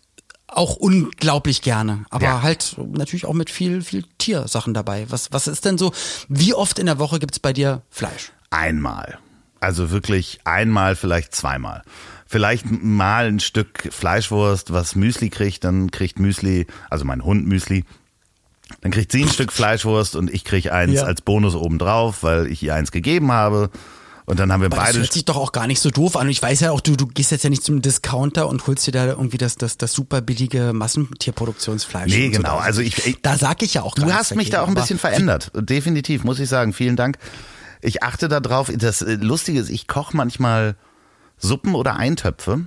auch 0.52 0.76
unglaublich 0.76 1.62
gerne, 1.62 2.04
aber 2.10 2.24
ja. 2.24 2.42
halt 2.42 2.76
natürlich 2.78 3.26
auch 3.26 3.34
mit 3.34 3.50
viel, 3.50 3.82
viel 3.82 4.04
Tiersachen 4.18 4.74
dabei. 4.74 5.06
Was, 5.08 5.32
was 5.32 5.46
ist 5.46 5.64
denn 5.64 5.78
so, 5.78 5.92
wie 6.28 6.54
oft 6.54 6.78
in 6.78 6.86
der 6.86 6.98
Woche 6.98 7.18
gibt's 7.18 7.38
bei 7.38 7.52
dir 7.52 7.82
Fleisch? 7.90 8.32
Einmal. 8.50 9.18
Also 9.60 9.90
wirklich 9.90 10.40
einmal, 10.44 10.96
vielleicht 10.96 11.34
zweimal. 11.34 11.82
Vielleicht 12.26 12.66
mal 12.70 13.26
ein 13.26 13.40
Stück 13.40 13.88
Fleischwurst, 13.92 14.72
was 14.72 14.94
Müsli 14.94 15.30
kriegt, 15.30 15.64
dann 15.64 15.90
kriegt 15.90 16.18
Müsli, 16.18 16.66
also 16.88 17.04
mein 17.04 17.24
Hund 17.24 17.46
Müsli, 17.46 17.84
dann 18.80 18.92
kriegt 18.92 19.12
sie 19.12 19.24
ein 19.24 19.28
Stück 19.28 19.52
Fleischwurst 19.52 20.16
und 20.16 20.32
ich 20.32 20.44
krieg 20.44 20.72
eins 20.72 20.94
ja. 20.94 21.04
als 21.04 21.22
Bonus 21.22 21.54
obendrauf, 21.54 22.22
weil 22.22 22.46
ich 22.46 22.62
ihr 22.62 22.74
eins 22.74 22.92
gegeben 22.92 23.32
habe. 23.32 23.70
Und 24.30 24.38
dann 24.38 24.52
haben 24.52 24.60
wir 24.60 24.66
Aber 24.66 24.76
beide. 24.76 24.92
Das 24.92 25.02
hört 25.02 25.12
sich 25.12 25.24
doch 25.24 25.36
auch 25.36 25.50
gar 25.50 25.66
nicht 25.66 25.80
so 25.80 25.90
doof 25.90 26.14
an. 26.14 26.26
Und 26.26 26.30
ich 26.30 26.40
weiß 26.40 26.60
ja 26.60 26.70
auch, 26.70 26.80
du, 26.80 26.94
du 26.94 27.08
gehst 27.08 27.32
jetzt 27.32 27.42
ja 27.42 27.50
nicht 27.50 27.64
zum 27.64 27.82
Discounter 27.82 28.48
und 28.48 28.64
holst 28.68 28.86
dir 28.86 28.92
da 28.92 29.06
irgendwie 29.06 29.38
das, 29.38 29.56
das, 29.56 29.76
das 29.76 29.92
super 29.92 30.20
billige 30.20 30.72
Massentierproduktionsfleisch. 30.72 32.12
Nee, 32.12 32.28
genau. 32.28 32.58
So. 32.58 32.58
Also 32.58 32.80
ich, 32.80 33.04
ich, 33.08 33.20
da 33.22 33.36
sag 33.36 33.60
ich 33.64 33.74
ja 33.74 33.82
auch. 33.82 33.96
Du 33.96 34.12
hast 34.12 34.36
mich 34.36 34.48
da 34.48 34.62
auch 34.62 34.68
ein 34.68 34.74
bisschen 34.74 35.00
verändert. 35.00 35.50
Definitiv, 35.56 36.22
muss 36.22 36.38
ich 36.38 36.48
sagen. 36.48 36.72
Vielen 36.72 36.94
Dank. 36.94 37.18
Ich 37.80 38.04
achte 38.04 38.28
da 38.28 38.38
drauf. 38.38 38.70
Das 38.72 39.02
äh, 39.02 39.14
Lustige 39.14 39.58
ist, 39.58 39.68
ich 39.68 39.88
koche 39.88 40.16
manchmal 40.16 40.76
Suppen 41.36 41.74
oder 41.74 41.96
Eintöpfe 41.96 42.66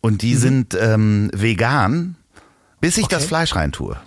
und 0.00 0.22
die 0.22 0.34
mhm. 0.34 0.38
sind 0.38 0.74
ähm, 0.80 1.30
vegan, 1.32 2.16
bis 2.80 2.98
ich 2.98 3.04
okay. 3.04 3.14
das 3.14 3.24
Fleisch 3.24 3.54
reintue. 3.54 3.98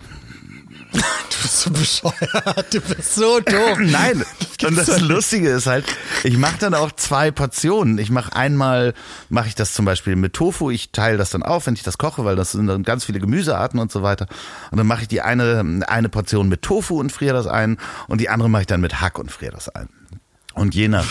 Du 1.31 1.47
bist 1.47 1.61
so 1.61 1.71
bescheuert, 1.71 2.73
du 2.73 2.81
bist 2.81 3.15
so 3.15 3.39
doof. 3.39 3.77
Nein, 3.79 4.23
und 4.63 4.77
das 4.77 5.01
Lustige 5.01 5.49
ist 5.49 5.65
halt, 5.65 5.85
ich 6.23 6.37
mache 6.37 6.57
dann 6.59 6.75
auch 6.75 6.91
zwei 6.91 7.31
Portionen. 7.31 7.97
Ich 7.97 8.11
mache 8.11 8.35
einmal, 8.35 8.93
mache 9.29 9.47
ich 9.47 9.55
das 9.55 9.73
zum 9.73 9.85
Beispiel 9.85 10.15
mit 10.15 10.33
Tofu, 10.33 10.69
ich 10.69 10.91
teile 10.91 11.17
das 11.17 11.31
dann 11.31 11.41
auf, 11.41 11.65
wenn 11.65 11.73
ich 11.73 11.83
das 11.83 11.97
koche, 11.97 12.25
weil 12.25 12.35
das 12.35 12.51
sind 12.51 12.67
dann 12.67 12.83
ganz 12.83 13.05
viele 13.05 13.19
Gemüsearten 13.19 13.79
und 13.79 13.91
so 13.91 14.03
weiter. 14.03 14.27
Und 14.69 14.77
dann 14.77 14.85
mache 14.87 15.03
ich 15.03 15.07
die 15.07 15.21
eine, 15.21 15.83
eine 15.87 16.09
Portion 16.09 16.47
mit 16.47 16.61
Tofu 16.61 16.99
und 16.99 17.11
friere 17.11 17.33
das 17.33 17.47
ein 17.47 17.77
und 18.07 18.21
die 18.21 18.29
andere 18.29 18.49
mache 18.49 18.61
ich 18.61 18.67
dann 18.67 18.81
mit 18.81 19.01
Hack 19.01 19.17
und 19.17 19.31
friere 19.31 19.53
das 19.53 19.69
ein. 19.69 19.89
Und 20.53 20.75
je 20.75 20.87
nach, 20.87 21.07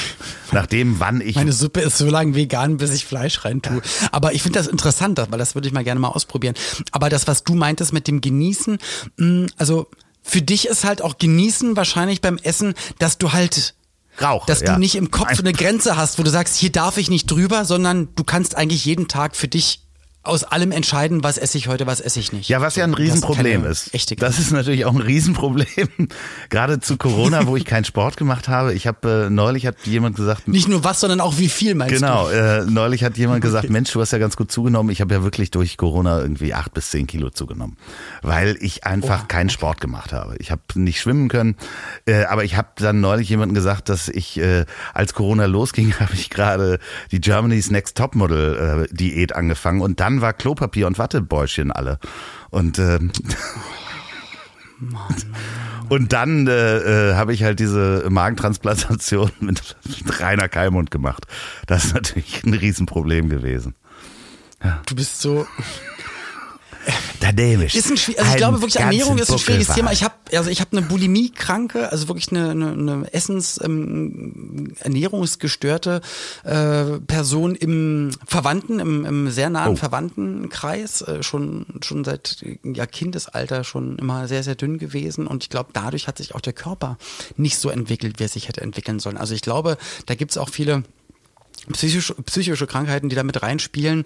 nachdem, 0.53 1.00
wann 1.00 1.20
ich. 1.20 1.37
Meine 1.37 1.53
Suppe 1.53 1.81
ist 1.81 1.96
so 1.96 2.09
lange 2.09 2.35
vegan, 2.35 2.76
bis 2.76 2.92
ich 2.92 3.07
Fleisch 3.07 3.44
rein 3.44 3.62
tue. 3.62 3.81
Aber 4.12 4.35
ich 4.35 4.42
finde 4.42 4.59
das 4.59 4.66
interessant, 4.66 5.18
weil 5.18 5.38
das 5.38 5.55
würde 5.55 5.66
ich 5.66 5.74
mal 5.74 5.85
gerne 5.85 6.00
mal 6.00 6.09
ausprobieren. 6.09 6.55
Aber 6.92 7.09
das, 7.09 7.26
was 7.26 7.44
du 7.44 7.55
meintest 7.55 7.92
mit 7.92 8.07
dem 8.07 8.20
Genießen, 8.20 8.79
mm, 9.16 9.46
also 9.57 9.88
für 10.22 10.42
dich 10.42 10.68
ist 10.68 10.85
halt 10.85 11.03
auch 11.03 11.18
Genießen 11.18 11.76
wahrscheinlich 11.76 12.20
beim 12.20 12.37
Essen, 12.38 12.74
dass 12.98 13.18
du 13.18 13.33
halt 13.33 13.74
Rauch, 14.20 14.44
dass 14.46 14.61
ja. 14.61 14.74
du 14.74 14.81
nicht 14.81 14.96
im 14.96 15.11
Kopf 15.11 15.35
so 15.35 15.42
eine 15.42 15.53
Grenze 15.53 15.96
hast, 15.96 16.18
wo 16.18 16.22
du 16.22 16.31
sagst, 16.31 16.57
hier 16.57 16.70
darf 16.70 16.98
ich 16.98 17.09
nicht 17.09 17.31
drüber, 17.31 17.64
sondern 17.64 18.09
du 18.16 18.24
kannst 18.24 18.57
eigentlich 18.57 18.85
jeden 18.85 19.09
Tag 19.09 19.35
für 19.35 19.48
dich 19.48 19.87
aus 20.22 20.44
allem 20.44 20.72
entscheiden, 20.72 21.22
was 21.22 21.38
esse 21.38 21.59
ich 21.59 21.68
heute, 21.68 21.87
was 21.87 22.00
esse 22.00 22.20
ich 22.20 22.33
nicht. 22.33 22.48
Ja, 22.48 22.61
was 22.61 22.76
ja 22.76 22.85
ein 22.85 22.94
Riesenproblem 22.94 23.64
das 23.64 23.87
ist. 23.87 23.94
Echte 23.94 24.16
das 24.16 24.38
ist 24.38 24.50
natürlich 24.50 24.85
auch 24.85 24.94
ein 24.94 25.00
Riesenproblem. 25.00 25.88
Gerade 26.50 26.80
zu 26.80 26.96
Corona, 26.96 27.46
wo 27.46 27.56
ich 27.56 27.64
keinen 27.64 27.85
Sport 27.85 28.16
gemacht 28.16 28.48
habe. 28.48 28.74
Ich 28.74 28.87
habe 28.87 29.26
äh, 29.26 29.30
neulich 29.30 29.66
hat 29.66 29.76
jemand 29.85 30.16
gesagt. 30.16 30.48
Nicht 30.48 30.68
nur 30.68 30.85
was, 30.85 31.00
sondern 31.00 31.20
auch 31.20 31.38
wie 31.38 31.48
viel 31.48 31.74
meinst 31.74 31.94
genau, 31.94 32.28
du? 32.28 32.35
Genau. 32.35 32.62
Äh, 32.62 32.64
neulich 32.66 33.04
hat 33.04 33.16
jemand 33.18 33.42
gesagt, 33.42 33.64
okay. 33.64 33.72
Mensch, 33.72 33.92
du 33.92 34.00
hast 34.00 34.12
ja 34.12 34.18
ganz 34.18 34.37
gut 34.37 34.50
zugenommen. 34.50 34.90
Ich 34.90 35.00
habe 35.00 35.14
ja 35.14 35.22
wirklich 35.22 35.50
durch 35.50 35.76
Corona 35.76 36.20
irgendwie 36.20 36.54
acht 36.54 36.74
bis 36.74 36.90
zehn 36.90 37.06
Kilo 37.06 37.30
zugenommen, 37.30 37.76
weil 38.22 38.56
ich 38.61 38.85
einfach 38.85 39.22
oh, 39.24 39.26
keinen. 39.28 39.50
Sport 39.50 39.80
gemacht 39.80 40.12
habe. 40.12 40.37
Ich 40.38 40.50
habe 40.50 40.62
nicht 40.74 41.00
schwimmen 41.00 41.28
können, 41.28 41.56
äh, 42.06 42.24
aber 42.24 42.44
ich 42.44 42.56
habe 42.56 42.68
dann 42.76 43.00
neulich 43.00 43.28
jemandem 43.28 43.54
gesagt, 43.54 43.88
dass 43.88 44.09
ich 44.09 44.38
äh, 44.38 44.64
als 44.94 45.12
Corona 45.12 45.46
losging, 45.46 45.94
habe 46.00 46.14
ich 46.14 46.30
gerade 46.30 46.78
die 47.11 47.20
Germany's 47.20 47.70
Next 47.70 47.96
Topmodel 47.96 48.88
äh, 48.90 48.94
Diät 48.94 49.35
angefangen 49.35 49.83
und 49.83 50.00
dann 50.00 50.09
dann 50.10 50.20
war 50.20 50.32
Klopapier 50.32 50.86
und 50.86 50.98
Wattebäuschen 50.98 51.70
alle. 51.70 51.98
Und 52.50 52.78
ähm, 52.78 53.12
Mann, 54.78 55.14
und 55.88 56.12
dann 56.12 56.46
äh, 56.46 57.10
äh, 57.10 57.14
habe 57.14 57.32
ich 57.32 57.42
halt 57.42 57.60
diese 57.60 58.06
Magentransplantation 58.08 59.30
mit, 59.40 59.76
mit 60.04 60.20
Rainer 60.20 60.48
Keimund 60.48 60.90
gemacht. 60.90 61.26
Das 61.66 61.86
ist 61.86 61.94
natürlich 61.94 62.44
ein 62.44 62.54
Riesenproblem 62.54 63.28
gewesen. 63.28 63.74
Ja. 64.62 64.82
Du 64.86 64.94
bist 64.94 65.20
so 65.20 65.46
Akademisch. 67.30 67.74
Ist 67.74 67.90
ein, 67.90 68.16
also 68.18 68.30
ich 68.30 68.36
glaube 68.36 68.60
wirklich, 68.60 68.76
Ernährung 68.76 69.18
ist 69.18 69.30
ein 69.30 69.38
schwieriges 69.38 69.68
Thema. 69.68 69.92
Ich 69.92 70.02
habe 70.02 70.14
also 70.34 70.50
ich 70.50 70.60
habe 70.60 70.76
eine 70.76 70.86
Bulimie-Kranke, 70.86 71.90
also 71.90 72.08
wirklich 72.08 72.30
eine, 72.30 72.50
eine, 72.50 72.72
eine 72.72 73.12
Essens 73.12 73.60
ähm, 73.62 74.74
ernährungsgestörte 74.80 76.00
äh, 76.44 76.84
Person 77.06 77.54
im 77.54 78.10
Verwandten, 78.26 78.80
im, 78.80 79.04
im 79.04 79.30
sehr 79.30 79.50
nahen 79.50 79.74
oh. 79.74 79.76
Verwandtenkreis, 79.76 81.02
äh, 81.02 81.22
schon 81.22 81.66
schon 81.82 82.04
seit 82.04 82.44
ja 82.64 82.86
Kindesalter 82.86 83.64
schon 83.64 83.98
immer 83.98 84.26
sehr 84.26 84.42
sehr 84.42 84.54
dünn 84.54 84.78
gewesen 84.78 85.26
und 85.26 85.44
ich 85.44 85.50
glaube, 85.50 85.70
dadurch 85.72 86.08
hat 86.08 86.18
sich 86.18 86.34
auch 86.34 86.40
der 86.40 86.52
Körper 86.52 86.98
nicht 87.36 87.58
so 87.58 87.70
entwickelt, 87.70 88.18
wie 88.18 88.24
er 88.24 88.28
sich 88.28 88.48
hätte 88.48 88.60
entwickeln 88.60 88.98
sollen. 88.98 89.16
Also 89.16 89.34
ich 89.34 89.42
glaube, 89.42 89.76
da 90.06 90.14
gibt's 90.14 90.36
auch 90.36 90.48
viele 90.48 90.82
psychische, 91.72 92.14
psychische 92.14 92.66
Krankheiten, 92.66 93.08
die 93.08 93.16
da 93.16 93.22
mit 93.22 93.42
reinspielen. 93.42 94.04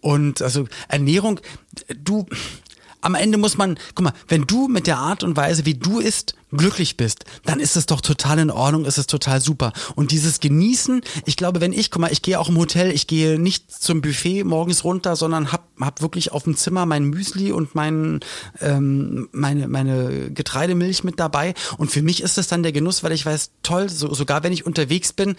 Und 0.00 0.42
also 0.42 0.66
Ernährung, 0.88 1.40
du, 1.88 2.26
am 3.00 3.14
Ende 3.14 3.38
muss 3.38 3.56
man, 3.56 3.78
guck 3.94 4.04
mal, 4.04 4.14
wenn 4.28 4.46
du 4.46 4.68
mit 4.68 4.86
der 4.86 4.98
Art 4.98 5.22
und 5.22 5.36
Weise, 5.36 5.66
wie 5.66 5.74
du 5.74 6.00
isst, 6.00 6.34
glücklich 6.56 6.96
bist, 6.96 7.24
dann 7.44 7.60
ist 7.60 7.76
es 7.76 7.86
doch 7.86 8.00
total 8.00 8.38
in 8.38 8.50
Ordnung, 8.50 8.84
ist 8.84 8.98
es 8.98 9.06
total 9.06 9.40
super. 9.40 9.72
Und 9.94 10.10
dieses 10.10 10.40
Genießen, 10.40 11.02
ich 11.26 11.36
glaube, 11.36 11.60
wenn 11.60 11.72
ich, 11.72 11.90
guck 11.90 12.00
mal, 12.00 12.12
ich 12.12 12.22
gehe 12.22 12.38
auch 12.38 12.48
im 12.48 12.58
Hotel, 12.58 12.90
ich 12.90 13.06
gehe 13.06 13.38
nicht 13.38 13.70
zum 13.70 14.00
Buffet 14.00 14.44
morgens 14.44 14.84
runter, 14.84 15.16
sondern 15.16 15.52
hab, 15.52 15.68
hab 15.80 16.02
wirklich 16.02 16.32
auf 16.32 16.44
dem 16.44 16.56
Zimmer 16.56 16.86
mein 16.86 17.04
Müsli 17.04 17.52
und 17.52 17.74
mein, 17.74 18.20
ähm, 18.60 19.28
meine, 19.32 19.68
meine 19.68 20.30
Getreidemilch 20.30 21.04
mit 21.04 21.20
dabei. 21.20 21.54
Und 21.78 21.90
für 21.90 22.02
mich 22.02 22.22
ist 22.22 22.38
es 22.38 22.48
dann 22.48 22.62
der 22.62 22.72
Genuss, 22.72 23.02
weil 23.02 23.12
ich 23.12 23.26
weiß, 23.26 23.50
toll, 23.62 23.88
so, 23.88 24.12
sogar 24.14 24.42
wenn 24.42 24.52
ich 24.52 24.66
unterwegs 24.66 25.12
bin, 25.12 25.36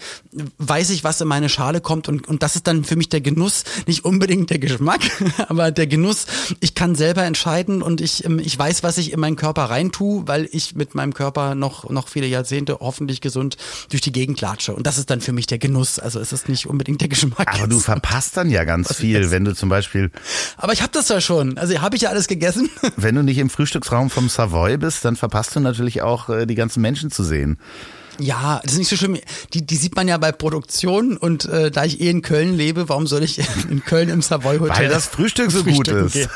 weiß 0.58 0.90
ich, 0.90 1.04
was 1.04 1.20
in 1.20 1.28
meine 1.28 1.48
Schale 1.48 1.80
kommt. 1.80 2.08
Und, 2.08 2.28
und 2.28 2.42
das 2.42 2.56
ist 2.56 2.66
dann 2.66 2.84
für 2.84 2.96
mich 2.96 3.08
der 3.08 3.20
Genuss, 3.20 3.64
nicht 3.86 4.04
unbedingt 4.04 4.50
der 4.50 4.58
Geschmack, 4.58 5.00
aber 5.48 5.70
der 5.70 5.86
Genuss, 5.86 6.26
ich 6.60 6.74
kann 6.74 6.94
selber 6.94 7.24
entscheiden 7.24 7.82
und 7.82 8.00
ich, 8.00 8.24
ähm, 8.24 8.38
ich 8.38 8.58
weiß, 8.58 8.82
was 8.82 8.98
ich 8.98 9.12
in 9.12 9.20
meinen 9.20 9.36
Körper 9.36 9.64
reintue, 9.64 10.26
weil 10.26 10.48
ich 10.52 10.74
mit 10.74 10.94
meinem 10.94 11.05
meinem 11.06 11.14
Körper 11.14 11.54
noch, 11.54 11.88
noch 11.90 12.08
viele 12.08 12.26
Jahrzehnte 12.26 12.78
hoffentlich 12.80 13.20
gesund 13.20 13.56
durch 13.90 14.02
die 14.02 14.12
Gegend 14.12 14.38
klatsche. 14.38 14.74
Und 14.74 14.86
das 14.86 14.98
ist 14.98 15.10
dann 15.10 15.20
für 15.20 15.32
mich 15.32 15.46
der 15.46 15.58
Genuss. 15.58 15.98
Also 15.98 16.20
es 16.20 16.32
ist 16.32 16.48
nicht 16.48 16.66
unbedingt 16.66 17.00
der 17.00 17.08
Geschmack. 17.08 17.54
Aber 17.54 17.66
du 17.66 17.78
verpasst 17.78 18.36
dann 18.36 18.50
ja 18.50 18.64
ganz 18.64 18.94
viel, 18.94 19.30
wenn 19.30 19.44
du 19.44 19.54
zum 19.54 19.68
Beispiel. 19.68 20.10
Aber 20.56 20.72
ich 20.72 20.82
habe 20.82 20.92
das 20.92 21.08
ja 21.08 21.20
schon. 21.20 21.58
Also 21.58 21.80
habe 21.80 21.96
ich 21.96 22.02
ja 22.02 22.10
alles 22.10 22.26
gegessen. 22.26 22.68
Wenn 22.96 23.14
du 23.14 23.22
nicht 23.22 23.38
im 23.38 23.50
Frühstücksraum 23.50 24.10
vom 24.10 24.28
Savoy 24.28 24.76
bist, 24.76 25.04
dann 25.04 25.16
verpasst 25.16 25.54
du 25.56 25.60
natürlich 25.60 26.02
auch 26.02 26.28
äh, 26.28 26.46
die 26.46 26.54
ganzen 26.54 26.80
Menschen 26.80 27.10
zu 27.10 27.22
sehen. 27.22 27.58
Ja, 28.18 28.60
das 28.62 28.72
ist 28.72 28.78
nicht 28.78 28.88
so 28.88 28.96
schlimm. 28.96 29.18
Die, 29.52 29.66
die 29.66 29.76
sieht 29.76 29.96
man 29.96 30.08
ja 30.08 30.16
bei 30.18 30.32
Produktionen 30.32 31.16
und 31.16 31.44
äh, 31.46 31.70
da 31.70 31.84
ich 31.84 32.00
eh 32.00 32.10
in 32.10 32.22
Köln 32.22 32.56
lebe, 32.56 32.88
warum 32.88 33.06
soll 33.06 33.22
ich 33.22 33.38
in 33.70 33.84
Köln 33.84 34.08
im 34.08 34.22
Savoy 34.22 34.58
Hotel? 34.58 34.76
Weil 34.76 34.88
das 34.88 35.06
Frühstück 35.06 35.50
so 35.50 35.64
gut 35.64 35.88
ist. 35.88 36.14
ja. 36.16 36.28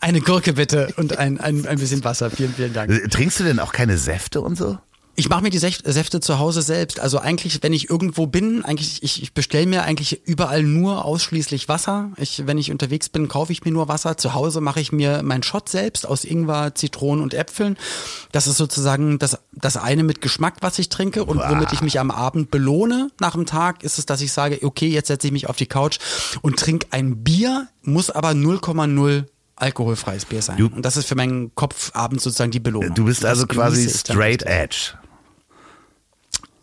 Eine 0.00 0.20
Gurke 0.20 0.54
bitte 0.54 0.92
und 0.96 1.18
ein, 1.18 1.40
ein, 1.40 1.66
ein 1.66 1.78
bisschen 1.78 2.04
Wasser. 2.04 2.30
Vielen, 2.30 2.54
vielen 2.54 2.72
Dank. 2.72 3.10
Trinkst 3.10 3.40
du 3.40 3.44
denn 3.44 3.58
auch 3.58 3.72
keine 3.72 3.98
Säfte 3.98 4.40
und 4.40 4.56
so? 4.56 4.78
Ich 5.16 5.28
mache 5.28 5.42
mir 5.42 5.50
die 5.50 5.58
Säfte 5.58 6.20
zu 6.20 6.38
Hause 6.38 6.62
selbst. 6.62 6.98
Also 6.98 7.18
eigentlich, 7.18 7.62
wenn 7.62 7.72
ich 7.72 7.88
irgendwo 7.88 8.26
bin, 8.26 8.64
eigentlich 8.64 9.02
ich, 9.02 9.22
ich 9.22 9.32
bestelle 9.32 9.66
mir 9.66 9.84
eigentlich 9.84 10.26
überall 10.26 10.64
nur 10.64 11.04
ausschließlich 11.04 11.68
Wasser. 11.68 12.10
Ich, 12.16 12.46
wenn 12.46 12.58
ich 12.58 12.72
unterwegs 12.72 13.08
bin, 13.08 13.28
kaufe 13.28 13.52
ich 13.52 13.64
mir 13.64 13.70
nur 13.70 13.86
Wasser. 13.86 14.16
Zu 14.16 14.34
Hause 14.34 14.60
mache 14.60 14.80
ich 14.80 14.90
mir 14.90 15.22
meinen 15.22 15.44
Shot 15.44 15.68
selbst 15.68 16.06
aus 16.06 16.24
Ingwer, 16.24 16.74
Zitronen 16.74 17.22
und 17.22 17.32
Äpfeln. 17.32 17.76
Das 18.32 18.48
ist 18.48 18.56
sozusagen 18.56 19.18
das, 19.20 19.38
das 19.52 19.76
eine 19.76 20.02
mit 20.02 20.20
Geschmack, 20.20 20.56
was 20.62 20.78
ich 20.80 20.88
trinke 20.88 21.24
und 21.24 21.38
womit 21.38 21.72
ich 21.72 21.80
mich 21.80 22.00
am 22.00 22.10
Abend 22.10 22.50
belohne 22.50 23.10
nach 23.20 23.32
dem 23.32 23.46
Tag, 23.46 23.84
ist 23.84 23.98
es, 23.98 24.06
dass 24.06 24.20
ich 24.20 24.32
sage, 24.32 24.58
okay, 24.62 24.88
jetzt 24.88 25.08
setze 25.08 25.28
ich 25.28 25.32
mich 25.32 25.48
auf 25.48 25.56
die 25.56 25.66
Couch 25.66 25.98
und 26.42 26.58
trinke 26.58 26.88
ein 26.90 27.22
Bier, 27.22 27.68
muss 27.82 28.10
aber 28.10 28.30
0,0 28.30 29.26
alkoholfreies 29.56 30.24
Bier 30.24 30.42
sein. 30.42 30.56
Du- 30.56 30.66
und 30.66 30.84
das 30.84 30.96
ist 30.96 31.06
für 31.06 31.14
meinen 31.14 31.54
Kopf 31.54 31.92
abends 31.94 32.24
sozusagen 32.24 32.50
die 32.50 32.60
Belohnung. 32.60 32.94
Du 32.94 33.04
bist 33.04 33.24
also 33.24 33.46
quasi 33.46 33.88
straight 33.88 34.42
edge. 34.42 34.94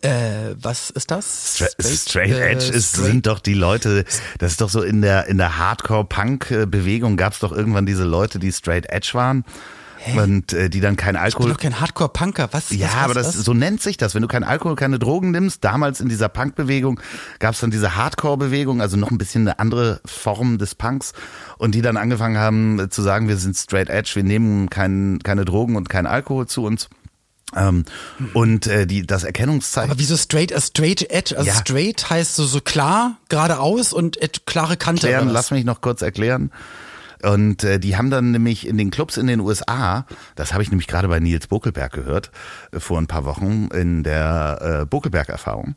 Äh, 0.02 0.56
was 0.60 0.90
ist 0.90 1.10
das? 1.10 1.54
Stra 1.56 1.66
straight, 1.94 2.30
äh, 2.32 2.50
Edge 2.50 2.66
ist, 2.72 2.90
straight- 2.90 3.06
sind 3.06 3.26
doch 3.26 3.38
die 3.38 3.54
Leute, 3.54 4.04
das 4.38 4.52
ist 4.52 4.60
doch 4.60 4.68
so 4.68 4.82
in 4.82 5.00
der, 5.00 5.26
in 5.28 5.38
der 5.38 5.58
Hardcore-Punk-Bewegung 5.58 7.16
gab 7.16 7.32
es 7.34 7.38
doch 7.38 7.52
irgendwann 7.52 7.86
diese 7.86 8.04
Leute, 8.04 8.38
die 8.38 8.52
straight 8.52 8.86
edge 8.90 9.10
waren 9.14 9.44
und 10.16 10.52
äh, 10.52 10.68
die 10.68 10.80
dann 10.80 10.96
kein 10.96 11.14
Ich 11.14 11.20
bin 11.20 11.24
Alkohol. 11.24 11.50
doch 11.52 11.58
kein 11.60 11.78
Hardcore-Punker. 11.80 12.48
Was? 12.50 12.70
Ja, 12.70 12.86
was, 12.88 12.94
was, 12.94 13.02
aber 13.04 13.14
das, 13.14 13.26
was? 13.38 13.44
so 13.44 13.54
nennt 13.54 13.80
sich 13.80 13.96
das. 13.96 14.16
Wenn 14.16 14.22
du 14.22 14.26
kein 14.28 14.42
Alkohol, 14.42 14.74
keine 14.74 14.98
Drogen 14.98 15.30
nimmst, 15.30 15.62
damals 15.62 16.00
in 16.00 16.08
dieser 16.08 16.28
Punk-Bewegung 16.28 16.98
gab 17.38 17.54
es 17.54 17.60
dann 17.60 17.70
diese 17.70 17.94
Hardcore-Bewegung, 17.94 18.80
also 18.80 18.96
noch 18.96 19.12
ein 19.12 19.18
bisschen 19.18 19.42
eine 19.46 19.60
andere 19.60 20.00
Form 20.04 20.58
des 20.58 20.74
Punks 20.74 21.12
und 21.58 21.76
die 21.76 21.82
dann 21.82 21.96
angefangen 21.96 22.38
haben 22.38 22.80
äh, 22.80 22.88
zu 22.88 23.02
sagen, 23.02 23.28
wir 23.28 23.36
sind 23.36 23.56
straight 23.56 23.88
edge, 23.88 24.10
wir 24.14 24.24
nehmen 24.24 24.68
kein, 24.68 25.20
keine 25.22 25.44
Drogen 25.44 25.76
und 25.76 25.88
kein 25.88 26.06
Alkohol 26.06 26.48
zu 26.48 26.64
uns. 26.64 26.88
Ähm, 27.54 27.84
und 28.34 28.66
äh, 28.66 28.86
die, 28.86 29.06
das 29.06 29.24
Erkennungszeichen. 29.24 29.90
Aber 29.90 29.98
wieso 30.00 30.16
straight, 30.16 30.54
a 30.54 30.60
straight 30.60 31.10
edge? 31.10 31.36
Also 31.36 31.48
Ja. 31.48 31.54
straight 31.54 32.08
heißt 32.10 32.34
so, 32.36 32.44
so 32.44 32.60
klar, 32.60 33.16
geradeaus 33.28 33.92
und 33.92 34.20
ed, 34.20 34.46
klare 34.46 34.76
Kante. 34.76 35.08
was? 35.26 35.32
lass 35.32 35.50
mich 35.50 35.64
noch 35.64 35.80
kurz 35.80 36.02
erklären. 36.02 36.50
Und 37.24 37.62
äh, 37.62 37.78
die 37.78 37.96
haben 37.96 38.10
dann 38.10 38.32
nämlich 38.32 38.66
in 38.66 38.76
den 38.76 38.90
Clubs 38.90 39.16
in 39.16 39.28
den 39.28 39.38
USA, 39.38 40.06
das 40.34 40.52
habe 40.52 40.64
ich 40.64 40.70
nämlich 40.70 40.88
gerade 40.88 41.06
bei 41.06 41.20
Nils 41.20 41.46
Bokelberg 41.46 41.92
gehört, 41.92 42.32
äh, 42.72 42.80
vor 42.80 42.98
ein 42.98 43.06
paar 43.06 43.24
Wochen 43.24 43.68
in 43.72 44.02
der 44.02 44.80
äh, 44.82 44.86
Bokelberg-Erfahrung. 44.86 45.76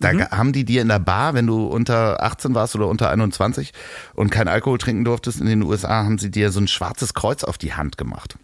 Da 0.00 0.12
Mhm. 0.12 0.28
haben 0.30 0.52
die 0.52 0.66
dir 0.66 0.82
in 0.82 0.88
der 0.88 0.98
Bar, 0.98 1.32
wenn 1.32 1.46
du 1.46 1.64
unter 1.64 2.22
18 2.22 2.54
warst 2.54 2.74
oder 2.76 2.88
unter 2.88 3.08
21 3.08 3.72
und 4.12 4.28
kein 4.30 4.48
Alkohol 4.48 4.76
trinken 4.76 5.06
durftest 5.06 5.40
in 5.40 5.46
den 5.46 5.62
USA, 5.62 6.04
haben 6.04 6.18
sie 6.18 6.30
dir 6.30 6.50
so 6.50 6.60
ein 6.60 6.68
schwarzes 6.68 7.14
Kreuz 7.14 7.42
auf 7.42 7.56
die 7.56 7.72
Hand 7.72 7.96
gemacht. 7.96 8.36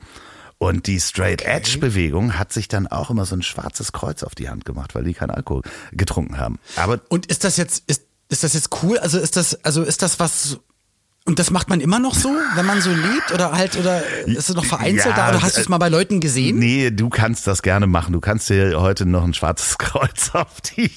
Und 0.58 0.88
die 0.88 0.98
Straight 0.98 1.42
Edge 1.42 1.78
Bewegung 1.78 2.36
hat 2.36 2.52
sich 2.52 2.66
dann 2.66 2.88
auch 2.88 3.10
immer 3.10 3.24
so 3.24 3.36
ein 3.36 3.42
schwarzes 3.42 3.92
Kreuz 3.92 4.24
auf 4.24 4.34
die 4.34 4.48
Hand 4.48 4.64
gemacht, 4.64 4.94
weil 4.94 5.04
die 5.04 5.14
keinen 5.14 5.30
Alkohol 5.30 5.62
getrunken 5.92 6.38
haben. 6.38 6.58
Aber 6.74 7.00
Und 7.08 7.26
ist 7.26 7.44
das 7.44 7.56
jetzt, 7.56 7.84
ist, 7.86 8.02
ist 8.28 8.42
das 8.42 8.54
jetzt 8.54 8.82
cool? 8.82 8.98
Also 8.98 9.18
ist 9.18 9.36
das, 9.36 9.64
also 9.64 9.82
ist 9.82 10.02
das 10.02 10.18
was, 10.18 10.58
und 11.28 11.38
das 11.38 11.50
macht 11.50 11.68
man 11.68 11.80
immer 11.80 11.98
noch 11.98 12.14
so, 12.14 12.30
wenn 12.56 12.66
man 12.66 12.80
so 12.80 12.90
lebt? 12.90 13.32
Oder 13.32 13.52
halt, 13.52 13.76
oder 13.76 14.02
ist 14.26 14.48
es 14.48 14.54
noch 14.56 14.64
vereinzelt 14.64 15.14
Ja, 15.16 15.26
da? 15.26 15.28
Oder 15.28 15.42
hast 15.42 15.56
du 15.56 15.60
es 15.60 15.68
mal 15.68 15.78
bei 15.78 15.88
Leuten 15.90 16.18
gesehen? 16.20 16.58
Nee, 16.58 16.90
du 16.90 17.10
kannst 17.10 17.46
das 17.46 17.62
gerne 17.62 17.86
machen. 17.86 18.12
Du 18.14 18.20
kannst 18.20 18.48
dir 18.48 18.80
heute 18.80 19.04
noch 19.06 19.22
ein 19.24 19.34
schwarzes 19.34 19.76
Kreuz 19.78 20.30
auf 20.32 20.60
die, 20.62 20.90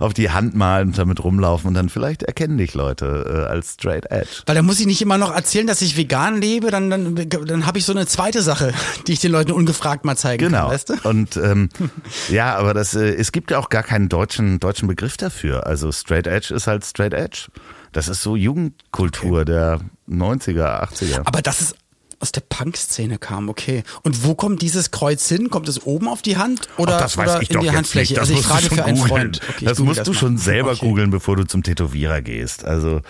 auf 0.00 0.14
die 0.14 0.30
Hand 0.30 0.54
malen 0.54 0.88
und 0.88 0.98
damit 0.98 1.22
rumlaufen 1.22 1.68
und 1.68 1.74
dann 1.74 1.90
vielleicht 1.90 2.22
erkennen 2.22 2.56
dich 2.58 2.72
Leute 2.74 3.44
äh, 3.46 3.50
als 3.50 3.74
Straight 3.74 4.06
Edge. 4.10 4.42
Weil 4.46 4.54
da 4.54 4.62
muss 4.62 4.80
ich 4.80 4.86
nicht 4.86 5.02
immer 5.02 5.18
noch 5.18 5.32
erzählen, 5.34 5.66
dass 5.66 5.82
ich 5.82 5.96
vegan 5.96 6.40
lebe, 6.40 6.70
dann, 6.70 6.88
dann, 6.90 7.14
dann 7.14 7.66
habe 7.66 7.78
ich 7.78 7.84
so 7.84 7.92
eine 7.92 8.06
zweite 8.06 8.40
Sache, 8.42 8.72
die 9.06 9.12
ich 9.12 9.20
den 9.20 9.32
Leuten 9.32 9.52
ungefragt 9.52 10.04
mal 10.06 10.16
zeigen 10.16 10.46
Genau. 10.46 10.62
kann, 10.62 10.70
weißt 10.70 10.88
du? 10.88 10.94
Und 11.08 11.36
ähm, 11.36 11.68
ja, 12.30 12.56
aber 12.56 12.72
das, 12.74 12.94
äh, 12.94 13.14
es 13.14 13.30
gibt 13.32 13.50
ja 13.50 13.58
auch 13.58 13.68
gar 13.68 13.82
keinen 13.82 14.08
deutschen, 14.08 14.58
deutschen 14.60 14.88
Begriff 14.88 15.18
dafür. 15.18 15.66
Also 15.66 15.92
Straight 15.92 16.26
Edge 16.26 16.54
ist 16.54 16.66
halt 16.66 16.84
Straight 16.86 17.12
Edge. 17.12 17.48
Das 17.92 18.08
ist 18.08 18.22
so 18.22 18.36
Jugendkultur 18.36 19.44
der 19.44 19.80
90er, 20.08 20.82
80er. 20.88 21.22
Aber 21.24 21.42
dass 21.42 21.60
es 21.60 21.74
aus 22.20 22.30
der 22.30 22.42
Punk-Szene 22.42 23.18
kam, 23.18 23.48
okay. 23.48 23.82
Und 24.04 24.24
wo 24.24 24.36
kommt 24.36 24.62
dieses 24.62 24.92
Kreuz 24.92 25.28
hin? 25.28 25.50
Kommt 25.50 25.68
es 25.68 25.84
oben 25.84 26.06
auf 26.06 26.22
die 26.22 26.36
Hand 26.36 26.68
oder, 26.76 26.94
Ach, 26.96 27.00
das 27.00 27.16
weiß 27.16 27.30
oder 27.30 27.42
ich 27.42 27.50
in 27.50 27.54
doch 27.54 27.62
die 27.62 27.70
Handfläche? 27.72 28.12
nicht. 28.12 28.22
Das 28.22 28.28
also 28.30 28.40
ich 28.40 28.46
frage 28.46 28.74
für 28.74 28.84
einen. 28.84 28.96
Freund. 28.96 29.40
Okay, 29.50 29.64
das 29.64 29.80
musst 29.80 30.06
du 30.06 30.12
mal. 30.12 30.16
schon 30.16 30.38
selber 30.38 30.70
Okay. 30.70 30.86
googeln, 30.86 31.10
bevor 31.10 31.34
du 31.34 31.44
zum 31.44 31.64
Tätowierer 31.64 32.22
gehst. 32.22 32.64
Also 32.64 33.00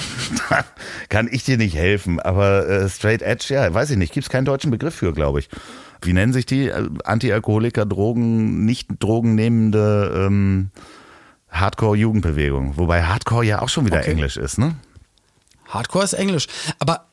da 0.48 0.64
kann 1.10 1.28
ich 1.30 1.44
dir 1.44 1.58
nicht 1.58 1.74
helfen. 1.76 2.18
Aber 2.18 2.66
äh, 2.66 2.88
Straight 2.88 3.20
Edge, 3.20 3.52
ja, 3.52 3.72
weiß 3.72 3.90
ich 3.90 3.98
nicht. 3.98 4.14
Gibt 4.14 4.24
es 4.24 4.30
keinen 4.30 4.46
deutschen 4.46 4.70
Begriff 4.70 4.94
für, 4.94 5.12
glaube 5.12 5.40
ich. 5.40 5.50
Wie 6.00 6.14
nennen 6.14 6.32
sich 6.32 6.46
die? 6.46 6.68
Äh, 6.68 6.88
Anti-Alkoholiker, 7.04 7.84
Drogen, 7.84 8.64
nicht 8.64 8.88
drogennehmende 9.00 10.26
ähm, 10.28 10.70
Hardcore-Jugendbewegung. 11.52 12.76
Wobei 12.76 13.04
Hardcore 13.04 13.44
ja 13.44 13.62
auch 13.62 13.68
schon 13.68 13.86
wieder 13.86 13.98
Okay. 13.98 14.10
Englisch 14.10 14.36
ist, 14.36 14.58
ne? 14.58 14.76
Hardcore 15.68 16.04
ist 16.04 16.14
Englisch. 16.14 16.48
Aber 16.78 17.06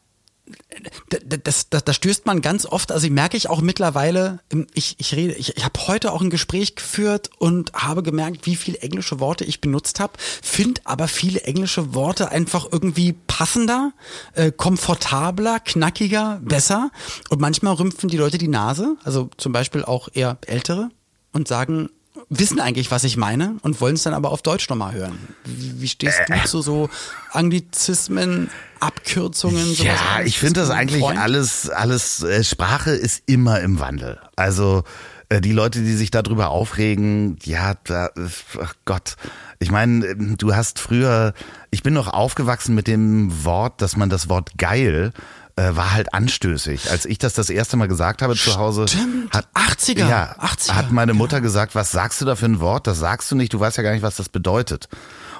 das, 1.25 1.69
das, 1.69 1.83
das 1.83 1.95
stößt 1.95 2.25
man 2.25 2.41
ganz 2.41 2.65
oft, 2.65 2.91
also 2.91 3.09
merke 3.09 3.37
ich 3.37 3.49
auch 3.49 3.61
mittlerweile, 3.61 4.39
ähm, 4.51 4.67
ich, 4.73 4.95
ich 4.97 5.13
rede, 5.13 5.33
ich, 5.33 5.57
ich 5.57 5.65
habe 5.65 5.79
heute 5.87 6.11
auch 6.11 6.21
ein 6.21 6.29
Gespräch 6.29 6.75
geführt 6.75 7.29
und 7.37 7.73
habe 7.73 8.01
gemerkt, 8.03 8.45
wie 8.45 8.55
viele 8.55 8.79
englische 8.79 9.19
Worte 9.19 9.45
ich 9.45 9.61
benutzt 9.61 9.99
habe, 9.99 10.13
finde 10.17 10.81
aber 10.85 11.07
viele 11.07 11.41
englische 11.41 11.93
Worte 11.93 12.31
einfach 12.31 12.67
irgendwie 12.71 13.13
passender, 13.27 13.91
äh, 14.33 14.51
komfortabler, 14.51 15.59
knackiger, 15.59 16.39
besser 16.41 16.91
und 17.29 17.41
manchmal 17.41 17.73
rümpfen 17.73 18.09
die 18.09 18.17
Leute 18.17 18.37
die 18.37 18.47
Nase, 18.47 18.95
also 19.03 19.29
zum 19.37 19.51
Beispiel 19.51 19.83
auch 19.83 20.09
eher 20.13 20.37
ältere 20.45 20.89
und 21.31 21.47
sagen, 21.47 21.89
wissen 22.29 22.59
eigentlich, 22.59 22.91
was 22.91 23.03
ich 23.03 23.17
meine 23.17 23.55
und 23.61 23.81
wollen 23.81 23.95
es 23.95 24.03
dann 24.03 24.13
aber 24.13 24.31
auf 24.31 24.41
Deutsch 24.41 24.69
nochmal 24.69 24.93
hören. 24.93 25.17
Wie, 25.45 25.87
stehst 25.87 26.19
Äh. 26.27 26.37
du 26.39 26.47
zu 26.47 26.61
so 26.61 26.89
Anglizismen, 27.31 28.49
Abkürzungen, 28.79 29.65
sowas? 29.73 29.85
Ja, 29.85 30.21
ich 30.23 30.37
finde 30.39 30.59
das 30.61 30.69
eigentlich 30.69 31.01
Freund? 31.01 31.19
alles, 31.19 31.69
alles, 31.69 32.21
äh, 32.23 32.43
Sprache 32.43 32.91
ist 32.91 33.23
immer 33.25 33.59
im 33.61 33.79
Wandel. 33.79 34.19
Also 34.35 34.83
äh, 35.29 35.41
die 35.41 35.51
Leute, 35.51 35.81
die 35.81 35.93
sich 35.95 36.11
darüber 36.11 36.49
aufregen, 36.49 37.37
ja, 37.43 37.73
da, 37.83 38.07
äh, 38.07 38.27
ach 38.61 38.75
Gott. 38.85 39.15
Ich 39.59 39.71
meine, 39.71 40.05
ähm, 40.05 40.37
du 40.37 40.55
hast 40.55 40.79
früher, 40.79 41.33
ich 41.71 41.83
bin 41.83 41.93
noch 41.93 42.07
aufgewachsen 42.07 42.75
mit 42.75 42.87
dem 42.87 43.43
Wort, 43.43 43.81
dass 43.81 43.97
man 43.97 44.09
das 44.09 44.29
Wort 44.29 44.51
geil 44.57 45.13
äh, 45.59 45.75
war 45.75 45.93
halt 45.93 46.13
anstößig. 46.13 46.89
Als 46.89 47.05
ich 47.05 47.17
das 47.17 47.33
das 47.33 47.49
erste 47.49 47.75
Mal 47.75 47.87
gesagt 47.87 48.21
habe 48.21 48.35
zu 48.35 48.55
Hause, 48.55 48.87
Stimmt, 48.87 49.33
hat 49.33 49.47
80er, 49.53 50.07
ja, 50.07 50.35
80er, 50.39 50.71
hat 50.71 50.91
meine 50.91 51.13
Mutter 51.13 51.41
gesagt, 51.41 51.75
was 51.75 51.91
sagst 51.91 52.21
du 52.21 52.25
da 52.25 52.35
für 52.35 52.45
ein 52.45 52.61
Wort? 52.61 52.87
Das 52.87 52.99
sagst 52.99 53.29
du 53.29 53.35
nicht, 53.35 53.53
du 53.53 53.59
weißt 53.59 53.75
ja 53.77 53.83
gar 53.83 53.91
nicht, 53.91 54.01
was 54.01 54.15
das 54.15 54.29
bedeutet. 54.29 54.87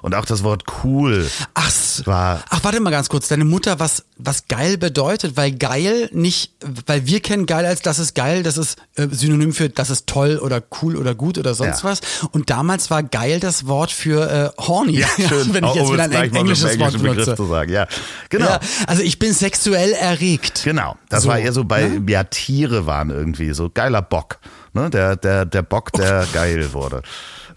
Und 0.01 0.15
auch 0.15 0.25
das 0.25 0.43
Wort 0.43 0.63
cool 0.83 1.29
Ach, 1.53 1.71
war 2.05 2.43
ach, 2.49 2.63
warte 2.63 2.79
mal 2.79 2.89
ganz 2.89 3.09
kurz. 3.09 3.27
Deine 3.27 3.43
Mutter, 3.45 3.79
was, 3.79 4.03
was 4.17 4.47
geil 4.47 4.77
bedeutet, 4.77 5.35
weil 5.37 5.51
geil 5.51 6.09
nicht, 6.13 6.53
weil 6.85 7.05
wir 7.05 7.19
kennen 7.19 7.45
geil 7.45 7.65
als 7.65 7.81
das 7.81 7.99
ist 7.99 8.15
geil, 8.15 8.43
das 8.43 8.57
ist 8.57 8.77
äh, 8.95 9.07
Synonym 9.11 9.53
für 9.53 9.69
das 9.69 9.89
ist 9.89 10.07
toll 10.07 10.37
oder 10.41 10.61
cool 10.81 10.95
oder 10.95 11.15
gut 11.15 11.37
oder 11.37 11.53
sonst 11.53 11.83
Ja. 11.83 11.89
was. 11.89 12.01
Und 12.31 12.49
damals 12.49 12.89
war 12.89 13.03
geil 13.03 13.39
das 13.39 13.67
Wort 13.67 13.91
für 13.91 14.53
äh, 14.57 14.61
horny. 14.61 14.99
ja 14.99 15.07
schön, 15.27 15.53
wenn 15.53 15.63
ich 15.65 15.73
jetzt 15.75 15.87
um 15.87 15.93
wieder 15.93 16.03
ein 16.03 16.09
mit 16.11 16.35
englisches 16.35 16.63
Wort 16.79 16.93
englischen 16.93 17.01
Begriff 17.01 17.25
benutze. 17.25 17.35
zu 17.35 17.45
sagen. 17.47 17.71
Ja, 17.71 17.87
genau. 18.29 18.45
Ja, 18.47 18.59
also 18.87 19.01
ich 19.03 19.19
bin 19.19 19.33
sexuell 19.33 19.91
erregt. 19.93 20.61
Genau, 20.63 20.95
das 21.09 21.23
So, 21.23 21.29
war 21.29 21.39
eher 21.39 21.53
so 21.53 21.63
bei, 21.65 21.87
ne? 21.87 22.03
ja, 22.11 22.23
Tiere 22.23 22.85
waren 22.85 23.09
irgendwie 23.09 23.53
so 23.53 23.69
geiler 23.69 24.01
Bock, 24.01 24.39
ne? 24.73 24.89
Der, 24.89 25.15
der, 25.15 25.45
der 25.45 25.61
Bock, 25.61 25.91
der 25.93 26.25
geil 26.33 26.71
wurde. 26.73 27.01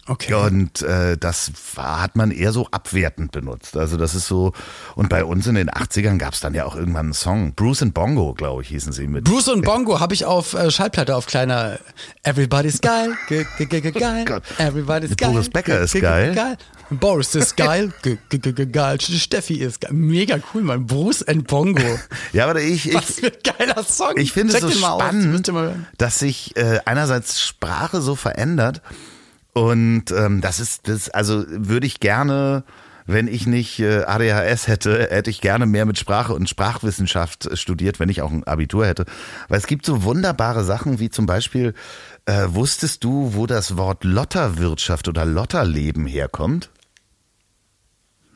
Okay. 0.05 0.33
Und 0.33 0.81
äh, 0.81 1.17
das 1.17 1.51
war, 1.75 2.01
hat 2.01 2.17
man 2.17 2.31
eher 2.31 2.51
so 2.51 2.67
abwertend 2.71 3.31
benutzt. 3.31 3.77
Also 3.77 3.95
das 3.95 4.15
ist 4.15 4.27
so, 4.27 4.51
und 4.95 5.07
bei 5.07 5.23
uns 5.23 5.47
in 5.47 5.55
den 5.55 5.69
80ern 5.69 6.17
gab 6.17 6.33
es 6.33 6.41
dann 6.41 6.53
ja 6.53 6.65
auch 6.65 6.75
irgendwann 6.75 7.05
einen 7.05 7.13
Song. 7.13 7.53
Bruce 7.53 7.83
and 7.83 7.93
Bongo, 7.93 8.33
glaube 8.33 8.63
ich, 8.63 8.67
hießen 8.67 8.91
sie 8.91 9.07
mit. 9.07 9.23
Bruce 9.23 9.47
und 9.47 9.61
Bongo 9.65 10.01
habe 10.01 10.13
ich 10.13 10.25
auf 10.25 10.55
äh, 10.55 10.69
Schallplatte 10.71 11.15
auf 11.15 11.25
kleiner 11.25 11.79
Everybody's 12.23 12.81
geil, 12.81 13.15
ge, 13.29 13.45
ge, 13.57 13.65
ge, 13.65 13.79
ge, 13.79 13.91
geil. 13.91 14.25
Everybody's 14.57 15.15
geil. 15.15 15.31
Boris 15.31 15.49
Becker 15.49 15.79
ist 15.79 15.93
ge, 15.93 16.01
ge, 16.01 16.09
geil. 16.09 16.35
geil. 16.35 16.57
Boris 16.89 17.33
ist 17.35 17.55
geil. 17.57 17.93
ge, 18.01 18.17
ge, 18.27 18.39
ge, 18.39 18.51
ge, 18.51 18.65
geil. 18.65 18.99
Steffi 18.99 19.55
ist 19.55 19.79
geil. 19.79 19.93
Mega 19.93 20.37
cool, 20.53 20.63
Mann. 20.63 20.85
Bruce 20.85 21.23
and 21.23 21.47
Bongo. 21.47 21.81
Ja, 22.33 22.47
aber 22.49 22.59
ich, 22.59 22.89
ich, 22.89 22.95
Was 22.95 23.19
für 23.19 23.27
ein 23.27 23.57
geiler 23.57 23.83
Song. 23.83 24.17
Ich 24.17 24.33
finde 24.33 24.53
es 24.53 24.59
so 24.59 24.69
spannend, 24.69 25.51
dass 25.97 26.19
sich 26.19 26.57
äh, 26.57 26.79
einerseits 26.85 27.41
Sprache 27.41 28.01
so 28.01 28.15
verändert 28.15 28.81
und 29.53 30.11
ähm, 30.11 30.41
das 30.41 30.59
ist 30.59 30.87
das 30.87 31.09
also 31.09 31.43
würde 31.47 31.87
ich 31.87 31.99
gerne 31.99 32.63
wenn 33.05 33.27
ich 33.27 33.47
nicht 33.47 33.79
äh, 33.79 34.03
ADHS 34.03 34.67
hätte, 34.67 35.07
hätte 35.09 35.29
ich 35.29 35.41
gerne 35.41 35.65
mehr 35.65 35.85
mit 35.85 35.97
Sprache 35.97 36.33
und 36.33 36.49
Sprachwissenschaft 36.49 37.45
äh, 37.45 37.57
studiert, 37.57 37.99
wenn 37.99 38.09
ich 38.09 38.21
auch 38.21 38.31
ein 38.31 38.43
Abitur 38.45 38.85
hätte. 38.85 39.05
Weil 39.49 39.57
es 39.57 39.67
gibt 39.67 39.85
so 39.85 40.03
wunderbare 40.03 40.63
Sachen 40.63 40.99
wie 40.99 41.09
zum 41.09 41.25
Beispiel, 41.25 41.73
äh, 42.25 42.45
wusstest 42.47 43.03
du, 43.03 43.33
wo 43.33 43.45
das 43.45 43.77
Wort 43.77 44.03
Lotterwirtschaft 44.03 45.07
oder 45.07 45.25
Lotterleben 45.25 46.05
herkommt? 46.05 46.69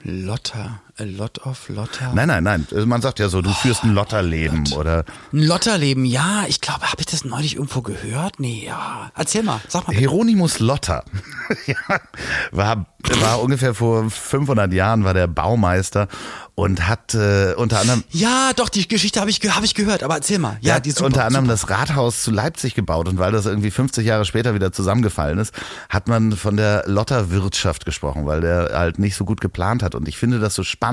Lotter, 0.04 0.82
a 1.00 1.04
lot 1.04 1.40
of 1.46 1.70
Lotter. 1.70 2.12
Nein, 2.14 2.28
nein, 2.28 2.44
nein. 2.44 2.68
Also 2.74 2.86
Man 2.86 3.02
sagt 3.02 3.20
ja 3.20 3.30
so, 3.30 3.42
du 3.42 3.52
führst 3.52 3.84
ein 3.84 3.94
Lotterleben 3.94 4.72
oder 4.74 5.06
Ein 5.32 5.44
Lotterleben, 5.44 6.06
ja, 6.06 6.46
ich 6.48 6.62
glaube, 6.62 6.82
habe 6.92 7.00
ich 7.00 7.06
das 7.06 7.24
neulich 7.26 7.56
irgendwo 7.56 7.82
gehört? 7.82 8.40
Nee, 8.40 8.66
ja. 8.66 9.12
Erzähl 9.16 9.44
mal, 9.44 9.62
sag 9.68 9.84
mal. 9.84 9.90
bitte. 9.90 10.00
Hieronymus 10.00 10.60
Lotter. 10.60 11.04
ja, 11.68 11.76
war, 12.52 12.86
war 13.22 13.42
ungefähr 13.42 13.74
vor 13.74 14.10
500 14.10 14.74
Jahren 14.74 15.04
war 15.04 15.14
der 15.14 15.28
Baumeister 15.28 16.08
und 16.56 16.88
hat 16.88 17.14
äh, 17.14 17.54
unter 17.56 17.80
anderem 17.80 18.04
Ja, 18.12 18.52
doch, 18.56 18.70
die 18.70 18.88
Geschichte 18.88 19.20
habe 19.20 19.30
ich, 19.30 19.40
hab 19.42 19.64
ich 19.64 19.76
gehört, 19.76 20.02
aber 20.02 20.16
erzähl 20.16 20.40
mal. 20.40 20.58
Ja, 20.62 20.76
Ja, 20.76 20.80
die 20.80 20.90
super, 20.90 21.06
unter 21.06 21.26
anderem 21.26 21.46
super. 21.46 21.54
das 21.54 21.70
Rathaus 21.70 22.24
zu 22.24 22.32
Leipzig 22.32 22.74
gebaut 22.74 23.08
und 23.08 23.20
weil 23.20 23.32
das 23.32 23.46
irgendwie 23.46 23.70
50 23.70 24.06
Jahre 24.06 24.26
später 24.26 24.56
wieder 24.56 24.72
zusammengefallen 24.72 25.38
ist, 25.38 25.54
hat 25.90 26.08
man 26.08 26.32
von 26.32 26.58
der 26.58 26.84
Lotterwirtschaft 26.88 27.86
gesprochen, 27.86 28.26
weil 28.26 28.42
der 28.42 28.72
halt 28.74 28.98
nicht 28.98 29.16
so 29.16 29.24
gut 29.24 29.40
geplant 29.40 29.84
hat. 29.84 29.94
Und 29.94 30.08
ich 30.08 30.18
finde 30.18 30.40
das 30.40 30.56
so 30.56 30.64
spannend, 30.64 30.87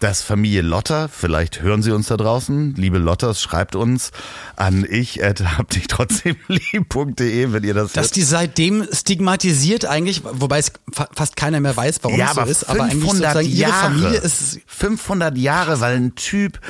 dass 0.00 0.22
Familie 0.22 0.62
Lotter, 0.62 1.08
vielleicht 1.08 1.60
hören 1.60 1.82
Sie 1.82 1.90
uns 1.90 2.06
da 2.06 2.16
draußen, 2.16 2.74
liebe 2.76 2.98
Lotters, 2.98 3.42
schreibt 3.42 3.74
uns 3.74 4.12
an 4.54 4.86
ich 4.88 5.20
habt 5.22 5.74
dich 5.74 5.88
trotzdem 5.88 6.36
lieb.de, 6.46 7.52
wenn 7.52 7.64
ihr 7.64 7.74
das 7.74 7.92
Dass 7.92 8.06
hört. 8.06 8.16
die 8.16 8.22
seitdem 8.22 8.86
stigmatisiert 8.92 9.86
eigentlich, 9.86 10.22
wobei 10.24 10.58
es 10.60 10.72
fa 10.92 11.08
fast 11.12 11.36
keiner 11.36 11.58
mehr 11.60 11.76
weiß, 11.76 11.98
warum 12.02 12.16
ja, 12.18 12.26
es 12.28 12.34
so 12.34 12.40
aber 12.40 12.50
ist, 12.50 12.68
aber 12.68 12.82
eigentlich 12.84 12.92
500 13.02 13.32
sozusagen 13.34 13.48
ihre 13.48 13.70
Jahre, 13.70 13.90
Familie 13.92 14.18
ist 14.20 14.60
500 14.66 15.36
Jahre, 15.38 15.80
weil 15.80 15.96
ein 15.96 16.14
Typ 16.14 16.60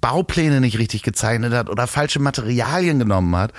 Baupläne 0.00 0.60
nicht 0.60 0.78
richtig 0.78 1.02
gezeichnet 1.02 1.54
hat 1.54 1.70
oder 1.70 1.86
falsche 1.86 2.18
Materialien 2.18 2.98
genommen 2.98 3.34
hat, 3.36 3.52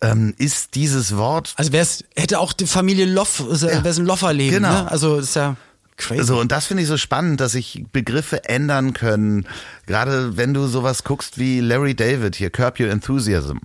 ähm, 0.00 0.34
ist 0.38 0.74
dieses 0.74 1.16
Wort 1.16 1.54
Also 1.56 1.70
wär's, 1.72 2.02
hätte 2.16 2.40
auch 2.40 2.52
die 2.52 2.66
Familie 2.66 3.06
Loff, 3.06 3.38
äh, 3.38 3.60
wäre 3.62 3.88
es 3.88 3.98
ein 3.98 4.06
Lofferleben, 4.06 4.56
Genau. 4.56 4.72
ne? 4.82 4.90
Also 4.90 5.18
ist 5.18 5.36
ja 5.36 5.54
crazy. 5.96 6.24
So, 6.24 6.38
und 6.40 6.52
das 6.52 6.66
finde 6.66 6.82
ich 6.82 6.88
so 6.88 6.96
spannend, 6.96 7.40
dass 7.40 7.52
sich 7.52 7.84
Begriffe 7.92 8.44
ändern 8.44 8.92
können. 8.92 9.46
Gerade 9.86 10.36
wenn 10.36 10.54
du 10.54 10.66
sowas 10.66 11.04
guckst 11.04 11.38
wie 11.38 11.60
Larry 11.60 11.94
David, 11.94 12.36
hier 12.36 12.50
Curb 12.50 12.80
Your 12.80 12.88
Enthusiasm, 12.90 13.58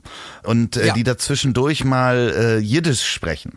und 0.44 0.78
äh, 0.78 0.88
Ja. 0.88 0.94
die 0.94 1.04
dazwischendurch 1.04 1.84
mal 1.84 2.34
äh, 2.36 2.58
Jiddisch 2.58 3.04
sprechen. 3.06 3.54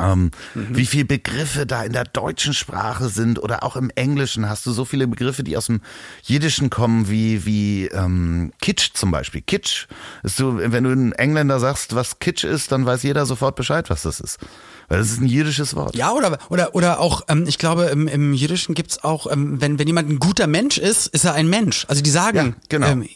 Ähm, 0.00 0.30
Wie 0.54 0.86
viele 0.86 1.04
Begriffe 1.04 1.66
da 1.66 1.82
in 1.84 1.92
der 1.92 2.04
deutschen 2.04 2.54
Sprache 2.54 3.08
sind 3.08 3.38
oder 3.42 3.62
auch 3.64 3.76
im 3.76 3.90
Englischen 3.94 4.48
hast 4.48 4.64
du 4.66 4.72
so 4.72 4.84
viele 4.84 5.06
Begriffe, 5.06 5.42
die 5.44 5.56
aus 5.56 5.66
dem 5.66 5.80
Jiddischen 6.22 6.70
kommen, 6.70 7.10
wie, 7.10 7.44
wie 7.44 7.86
ähm, 7.88 8.52
Kitsch 8.60 8.90
zum 8.94 9.10
Beispiel. 9.10 9.42
Kitsch. 9.42 9.86
Ist 10.22 10.36
so, 10.36 10.58
wenn 10.58 10.84
du 10.84 10.90
einen 10.90 11.12
Engländer 11.12 11.60
sagst, 11.60 11.94
was 11.94 12.18
Kitsch 12.18 12.44
ist, 12.44 12.72
dann 12.72 12.86
weiß 12.86 13.02
jeder 13.02 13.26
sofort 13.26 13.56
Bescheid, 13.56 13.90
was 13.90 14.02
das 14.02 14.20
ist. 14.20 14.38
Weil 14.88 14.98
das 14.98 15.10
ist 15.10 15.20
ein 15.20 15.26
jiddisches 15.26 15.76
Wort. 15.76 15.94
Ja, 15.94 16.12
oder, 16.12 16.38
oder, 16.48 16.74
oder 16.74 16.98
auch, 17.00 17.22
ähm, 17.28 17.44
ich 17.46 17.58
glaube, 17.58 17.84
im, 17.84 18.08
im 18.08 18.32
Jiddischen 18.34 18.74
gibt's 18.74 19.04
auch, 19.04 19.30
ähm, 19.30 19.60
wenn, 19.60 19.78
wenn 19.78 19.86
jemand 19.86 20.08
ein 20.10 20.18
guter 20.18 20.46
Mensch 20.46 20.78
ist, 20.78 21.06
ist 21.08 21.24
er 21.24 21.34
ein 21.34 21.48
Mensch. 21.48 21.84
Also 21.88 22.02
die 22.02 22.10
sagen, 22.10 22.36
Ja, 22.36 22.54
genau. 22.68 22.86
ähm, 22.88 23.08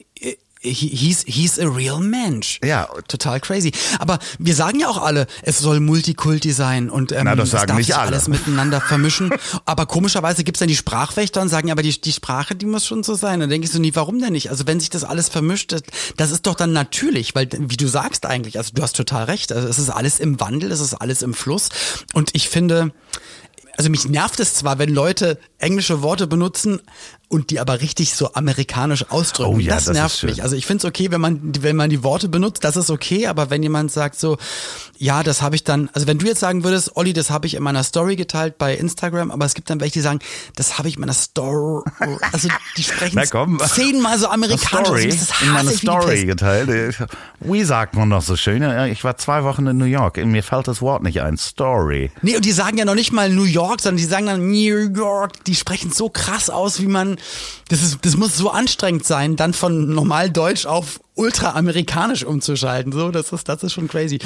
he's, 0.64 1.24
he's 1.26 1.58
a 1.58 1.68
real 1.68 2.00
Mensch. 2.00 2.58
Ja. 2.64 2.88
Total 3.08 3.40
crazy. 3.40 3.72
Aber 3.98 4.18
wir 4.38 4.54
sagen 4.54 4.80
ja 4.80 4.88
auch 4.88 5.02
alle, 5.02 5.26
es 5.42 5.58
soll 5.58 5.80
Multikulti 5.80 6.52
sein 6.52 6.90
und 6.90 7.12
ähm, 7.12 7.22
Na, 7.24 7.36
das 7.36 7.46
es 7.46 7.52
sagen 7.52 7.68
darf 7.68 7.76
nicht 7.76 7.86
sich 7.86 7.96
alle. 7.96 8.08
alles 8.08 8.28
miteinander 8.28 8.80
vermischen. 8.80 9.32
aber 9.64 9.86
komischerweise 9.86 10.44
gibt's 10.44 10.60
dann 10.60 10.68
die 10.68 10.76
Sprachwächter 10.76 11.42
und 11.42 11.48
sagen, 11.48 11.68
ja, 11.68 11.72
aber 11.74 11.82
die, 11.82 12.00
die 12.00 12.12
Sprache, 12.12 12.54
die 12.54 12.66
muss 12.66 12.86
schon 12.86 13.02
so 13.02 13.14
sein. 13.14 13.40
Dann 13.40 13.50
denke 13.50 13.66
ich 13.66 13.72
so, 13.72 13.78
nie, 13.78 13.94
warum 13.94 14.20
denn 14.20 14.32
nicht? 14.32 14.50
Also 14.50 14.66
wenn 14.66 14.80
sich 14.80 14.90
das 14.90 15.04
alles 15.04 15.28
vermischt, 15.28 15.72
das, 15.72 15.82
das 16.16 16.30
ist 16.30 16.46
doch 16.46 16.54
dann 16.54 16.72
natürlich, 16.72 17.34
weil 17.34 17.48
wie 17.52 17.76
du 17.76 17.86
sagst 17.88 18.26
eigentlich, 18.26 18.58
also 18.58 18.72
du 18.74 18.82
hast 18.82 18.96
total 18.96 19.24
recht, 19.24 19.52
also 19.52 19.68
es 19.68 19.78
ist 19.78 19.90
alles 19.90 20.20
im 20.20 20.40
Wandel, 20.40 20.72
es 20.72 20.80
ist 20.80 20.94
alles 20.94 21.22
im 21.22 21.34
Fluss 21.34 21.68
und 22.14 22.30
ich 22.34 22.48
finde, 22.48 22.92
also 23.76 23.90
mich 23.90 24.08
nervt 24.08 24.40
es 24.40 24.54
zwar, 24.54 24.78
wenn 24.78 24.90
Leute 24.90 25.38
englische 25.58 26.02
Worte 26.02 26.26
benutzen 26.26 26.80
und 27.28 27.50
die 27.50 27.60
aber 27.60 27.80
richtig 27.80 28.14
so 28.14 28.32
amerikanisch 28.34 29.06
ausdrücken. 29.10 29.54
Oh 29.54 29.58
ja, 29.58 29.74
das, 29.74 29.84
das 29.86 29.94
nervt 29.94 30.22
mich. 30.24 30.42
Also 30.42 30.56
ich 30.56 30.66
finde 30.66 30.78
es 30.78 30.84
okay, 30.84 31.10
wenn 31.10 31.20
man, 31.20 31.40
wenn 31.60 31.76
man 31.76 31.90
die 31.90 32.02
Worte 32.02 32.28
benutzt, 32.28 32.64
das 32.64 32.76
ist 32.76 32.90
okay, 32.90 33.26
aber 33.26 33.50
wenn 33.50 33.62
jemand 33.62 33.92
sagt 33.92 34.18
so, 34.18 34.38
ja, 34.98 35.22
das 35.22 35.42
habe 35.42 35.56
ich 35.56 35.64
dann, 35.64 35.90
also 35.92 36.06
wenn 36.06 36.18
du 36.18 36.26
jetzt 36.26 36.40
sagen 36.40 36.64
würdest, 36.64 36.96
Olli, 36.96 37.12
das 37.12 37.30
habe 37.30 37.46
ich 37.46 37.54
in 37.54 37.62
meiner 37.62 37.82
Story 37.82 38.16
geteilt 38.16 38.58
bei 38.58 38.74
Instagram, 38.74 39.30
aber 39.30 39.44
es 39.44 39.54
gibt 39.54 39.70
dann 39.70 39.80
welche, 39.80 39.94
die 39.94 40.00
sagen, 40.00 40.20
das 40.56 40.78
habe 40.78 40.88
ich 40.88 40.94
in 40.94 41.00
meiner 41.00 41.12
Story, 41.12 41.84
also 42.32 42.48
die 42.76 42.82
sprechen 42.82 43.22
zehnmal 43.66 44.18
so 44.18 44.28
amerikanisch. 44.28 44.86
Story, 44.86 45.04
also 45.04 45.18
das 45.18 45.42
in 45.42 45.48
meine 45.52 45.68
hasse 45.68 45.74
ich 45.74 45.82
wie 45.82 45.86
die 45.86 45.92
Story 45.92 46.24
geteilt. 46.24 47.08
Wie 47.40 47.64
sagt 47.64 47.94
man 47.94 48.08
noch 48.08 48.22
so 48.22 48.36
schön? 48.36 48.62
Ich 48.90 49.04
war 49.04 49.16
zwei 49.16 49.44
Wochen 49.44 49.66
in 49.66 49.76
New 49.76 49.84
York. 49.84 50.24
Mir 50.24 50.42
fällt 50.42 50.68
das 50.68 50.80
Wort 50.80 51.02
nicht 51.02 51.20
ein. 51.20 51.36
Story. 51.36 52.10
Nee, 52.22 52.36
und 52.36 52.44
die 52.44 52.52
sagen 52.52 52.78
ja 52.78 52.84
noch 52.84 52.94
nicht 52.94 53.12
mal 53.12 53.28
New 53.28 53.44
York, 53.44 53.80
sondern 53.80 53.98
die 53.98 54.04
sagen 54.04 54.26
dann 54.26 54.50
New 54.50 54.88
York. 54.94 55.44
Die 55.44 55.54
sprechen 55.54 55.92
so 55.92 56.08
krass 56.08 56.50
aus, 56.50 56.80
wie 56.80 56.86
man. 56.86 57.13
Das, 57.68 57.82
ist, 57.82 57.98
das 58.02 58.16
muss 58.16 58.36
so 58.36 58.50
anstrengend 58.50 59.04
sein, 59.04 59.36
dann 59.36 59.54
von 59.54 59.94
normal 59.94 60.30
Deutsch 60.30 60.66
auf 60.66 61.00
ultra-amerikanisch 61.16 62.24
umzuschalten. 62.24 62.92
So, 62.92 63.10
das 63.10 63.32
ist, 63.32 63.48
das 63.48 63.62
ist 63.62 63.72
schon 63.72 63.88
crazy. 63.88 64.18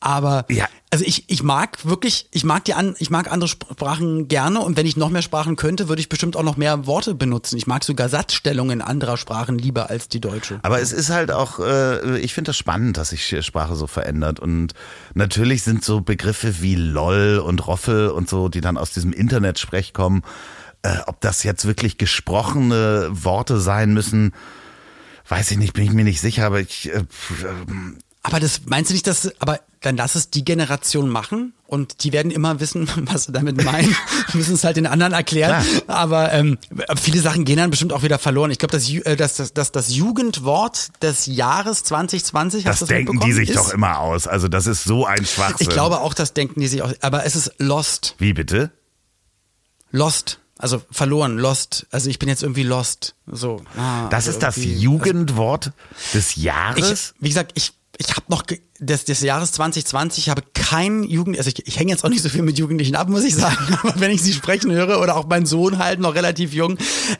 Aber 0.00 0.44
Ja. 0.50 0.66
also 0.90 1.04
ich, 1.06 1.24
ich 1.28 1.42
mag 1.42 1.84
wirklich, 1.86 2.28
ich 2.32 2.44
mag 2.44 2.64
die 2.64 2.74
an, 2.74 2.94
ich 2.98 3.08
mag 3.10 3.32
andere 3.32 3.48
Sprachen 3.48 4.28
gerne 4.28 4.60
und 4.60 4.76
wenn 4.76 4.86
ich 4.86 4.96
noch 4.96 5.08
mehr 5.08 5.22
Sprachen 5.22 5.56
könnte, 5.56 5.88
würde 5.88 6.00
ich 6.00 6.08
bestimmt 6.10 6.36
auch 6.36 6.42
noch 6.42 6.56
mehr 6.58 6.86
Worte 6.86 7.14
benutzen. 7.14 7.56
Ich 7.56 7.66
mag 7.66 7.82
sogar 7.82 8.08
Satzstellungen 8.10 8.82
anderer 8.82 9.16
Sprachen 9.16 9.58
lieber 9.58 9.88
als 9.88 10.08
die 10.08 10.20
deutsche. 10.20 10.60
Aber 10.62 10.80
es 10.80 10.92
ist 10.92 11.08
halt 11.08 11.30
auch, 11.30 11.60
äh, 11.60 12.18
ich 12.18 12.34
finde 12.34 12.50
das 12.50 12.58
spannend, 12.58 12.98
dass 12.98 13.08
sich 13.10 13.34
Sprache 13.40 13.74
so 13.74 13.86
verändert. 13.86 14.38
Und 14.38 14.74
natürlich 15.14 15.62
sind 15.62 15.82
so 15.82 16.02
Begriffe 16.02 16.60
wie 16.60 16.74
LOL 16.74 17.38
und 17.38 17.66
Roffel 17.66 18.08
und 18.08 18.28
so, 18.28 18.48
die 18.50 18.60
dann 18.60 18.76
aus 18.76 18.90
diesem 18.90 19.12
Internetsprech 19.14 19.94
kommen, 19.94 20.22
äh, 20.84 20.98
ob 21.06 21.20
das 21.20 21.42
jetzt 21.42 21.64
wirklich 21.64 21.96
gesprochene 21.98 23.08
Worte 23.10 23.58
sein 23.58 23.94
müssen, 23.94 24.34
weiß 25.28 25.50
ich 25.50 25.56
nicht, 25.56 25.72
bin 25.72 25.84
ich 25.84 25.92
mir 25.92 26.04
nicht 26.04 26.20
sicher, 26.20 26.44
aber 26.44 26.60
ich, 26.60 26.92
äh, 26.92 27.04
ähm, 27.42 27.98
Aber 28.22 28.38
das 28.38 28.62
meinst 28.66 28.90
du 28.90 28.94
nicht, 28.94 29.06
dass, 29.06 29.32
aber 29.40 29.60
dann 29.80 29.96
lass 29.96 30.14
es 30.14 30.28
die 30.28 30.44
Generation 30.44 31.08
machen 31.08 31.54
und 31.66 32.04
die 32.04 32.12
werden 32.12 32.30
immer 32.30 32.60
wissen, 32.60 32.86
was 33.10 33.24
sie 33.24 33.32
damit 33.32 33.64
meinen, 33.64 33.96
müssen 34.34 34.54
es 34.54 34.64
halt 34.64 34.76
den 34.76 34.86
anderen 34.86 35.14
erklären. 35.14 35.64
Aber 35.86 36.32
ähm, 36.34 36.58
viele 37.00 37.20
Sachen 37.20 37.46
gehen 37.46 37.56
dann 37.56 37.70
bestimmt 37.70 37.94
auch 37.94 38.02
wieder 38.02 38.18
verloren. 38.18 38.50
Ich 38.50 38.58
glaube, 38.58 38.72
das, 38.72 38.86
äh, 38.90 39.16
das, 39.16 39.36
das, 39.36 39.54
das, 39.54 39.72
das 39.72 39.94
Jugendwort 39.94 41.02
des 41.02 41.24
Jahres 41.24 41.82
2020, 41.84 42.66
hast 42.66 42.82
das 42.82 42.88
du 42.88 42.94
denken 42.94 43.20
die 43.20 43.32
sich 43.32 43.48
ist, 43.48 43.56
doch 43.56 43.72
immer 43.72 44.00
aus. 44.00 44.26
Also 44.26 44.48
das 44.48 44.66
ist 44.66 44.84
so 44.84 45.06
ein 45.06 45.24
Schwachsinn. 45.24 45.56
Ich 45.60 45.70
glaube 45.70 46.00
auch, 46.00 46.12
das 46.12 46.34
denken 46.34 46.60
die 46.60 46.68
sich 46.68 46.82
auch. 46.82 46.92
Aber 47.00 47.24
es 47.24 47.36
ist 47.36 47.54
lost. 47.58 48.16
Wie 48.18 48.34
bitte? 48.34 48.70
Lost. 49.90 50.40
Also 50.58 50.82
verloren, 50.90 51.36
lost. 51.38 51.86
Also 51.90 52.08
ich 52.10 52.18
bin 52.18 52.28
jetzt 52.28 52.42
irgendwie 52.42 52.62
lost. 52.62 53.14
So. 53.26 53.62
Ah, 53.76 54.08
Das 54.08 54.26
also 54.26 54.30
ist 54.30 54.42
das 54.42 54.56
irgendwie- 54.56 54.78
Jugendwort 54.80 55.72
des 56.14 56.36
Jahres? 56.36 57.12
Ich, 57.16 57.22
wie 57.22 57.28
gesagt, 57.28 57.52
ich, 57.54 57.72
ich 57.98 58.10
habe 58.10 58.22
noch 58.28 58.42
des, 58.80 59.04
des 59.04 59.20
Jahres 59.20 59.52
2020, 59.52 60.24
ich 60.24 60.30
habe 60.30 60.42
kein 60.52 61.04
Jugend, 61.04 61.38
also 61.38 61.48
ich, 61.48 61.66
ich 61.66 61.78
hänge 61.78 61.92
jetzt 61.92 62.04
auch 62.04 62.08
nicht 62.08 62.22
so 62.22 62.28
viel 62.28 62.42
mit 62.42 62.58
Jugendlichen 62.58 62.96
ab, 62.96 63.08
muss 63.08 63.24
ich 63.24 63.34
sagen, 63.34 63.56
aber 63.82 64.00
wenn 64.00 64.10
ich 64.10 64.22
sie 64.22 64.32
sprechen 64.32 64.72
höre 64.72 65.00
oder 65.00 65.16
auch 65.16 65.26
mein 65.26 65.46
Sohn 65.46 65.78
halt 65.78 66.00
noch 66.00 66.14
relativ 66.14 66.52
jung, 66.52 66.76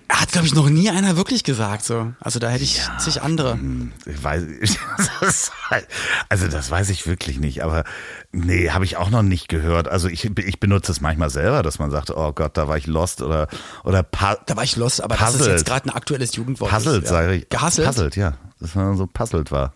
hat 0.08 0.32
glaube 0.32 0.46
ich 0.46 0.54
noch 0.54 0.68
nie 0.68 0.90
einer 0.90 1.16
wirklich 1.16 1.44
gesagt 1.44 1.84
so. 1.84 2.12
Also 2.20 2.38
da 2.38 2.48
hätte 2.48 2.64
ich 2.64 2.80
zig 2.98 3.22
andere. 3.22 3.58
Ich 4.06 4.22
weiß, 4.22 4.42
das, 5.20 5.52
also 6.28 6.48
das 6.48 6.70
weiß 6.70 6.90
ich 6.90 7.06
wirklich 7.06 7.38
nicht, 7.38 7.62
aber 7.62 7.84
nee, 8.32 8.70
habe 8.70 8.84
ich 8.84 8.96
auch 8.96 9.10
noch 9.10 9.22
nicht 9.22 9.48
gehört. 9.48 9.88
Also 9.88 10.08
ich, 10.08 10.24
ich 10.24 10.60
benutze 10.60 10.92
es 10.92 11.00
manchmal 11.00 11.30
selber, 11.30 11.62
dass 11.62 11.78
man 11.78 11.90
sagt, 11.90 12.10
oh 12.10 12.32
Gott, 12.32 12.56
da 12.56 12.68
war 12.68 12.76
ich 12.76 12.86
lost 12.86 13.22
oder 13.22 13.48
oder 13.84 14.02
pa 14.02 14.36
Da 14.46 14.56
war 14.56 14.64
ich 14.64 14.76
los, 14.76 15.00
aber 15.00 15.16
das 15.16 15.30
ist 15.30 15.38
Puzzled. 15.38 15.52
jetzt 15.52 15.66
gerade 15.66 15.88
ein 15.88 15.94
aktuelles 15.94 16.34
Jugendwort. 16.34 16.70
puzzled, 16.70 17.04
ist, 17.04 17.10
sage 17.10 17.34
ich. 17.34 17.48
Gehasselt? 17.48 17.86
Puzzled, 17.86 18.16
ja. 18.16 18.34
Dass 18.60 18.74
man 18.74 18.96
so 18.96 19.06
puzzled 19.06 19.50
war. 19.52 19.74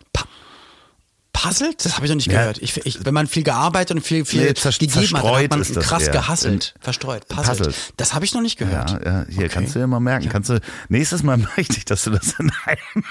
Puzzled? 1.43 1.85
Das 1.85 1.95
habe 1.97 2.07
ich 2.07 2.11
noch 2.11 2.17
nicht 2.17 2.27
Ja. 2.27 2.41
gehört. 2.41 2.59
Ich, 2.59 2.77
ich, 2.85 3.05
wenn 3.05 3.15
man 3.15 3.27
viel 3.29 3.45
gearbeitet 3.45 3.97
und 3.97 4.03
viel, 4.03 4.25
viel 4.25 4.41
Nee, 4.41 4.47
gegeben 4.49 5.17
hat, 5.17 5.25
hat 5.25 5.51
man 5.51 5.61
ist 5.61 5.77
das 5.77 5.85
krass 5.87 6.03
eher. 6.05 6.13
gehasselt. 6.13 6.75
Verstreut. 6.81 7.29
Puzzled. 7.29 7.75
Das 7.97 8.15
habe 8.15 8.25
ich 8.25 8.35
noch 8.35 8.41
nicht 8.41 8.59
gehört. 8.59 8.91
Ja, 8.91 8.99
ja 9.05 9.27
hier 9.29 9.39
Okay. 9.45 9.49
kannst 9.49 9.75
du 9.75 9.79
dir 9.79 9.87
mal 9.87 10.01
merken. 10.01 10.29
Kannst 10.29 10.51
du 10.51 10.61
nächstes 10.89 11.23
Mal 11.23 11.37
möchte 11.57 11.77
ich, 11.77 11.85
dass 11.85 12.03
du 12.05 12.11
das 12.11 12.35
in 12.39 12.51
einem, 12.67 13.05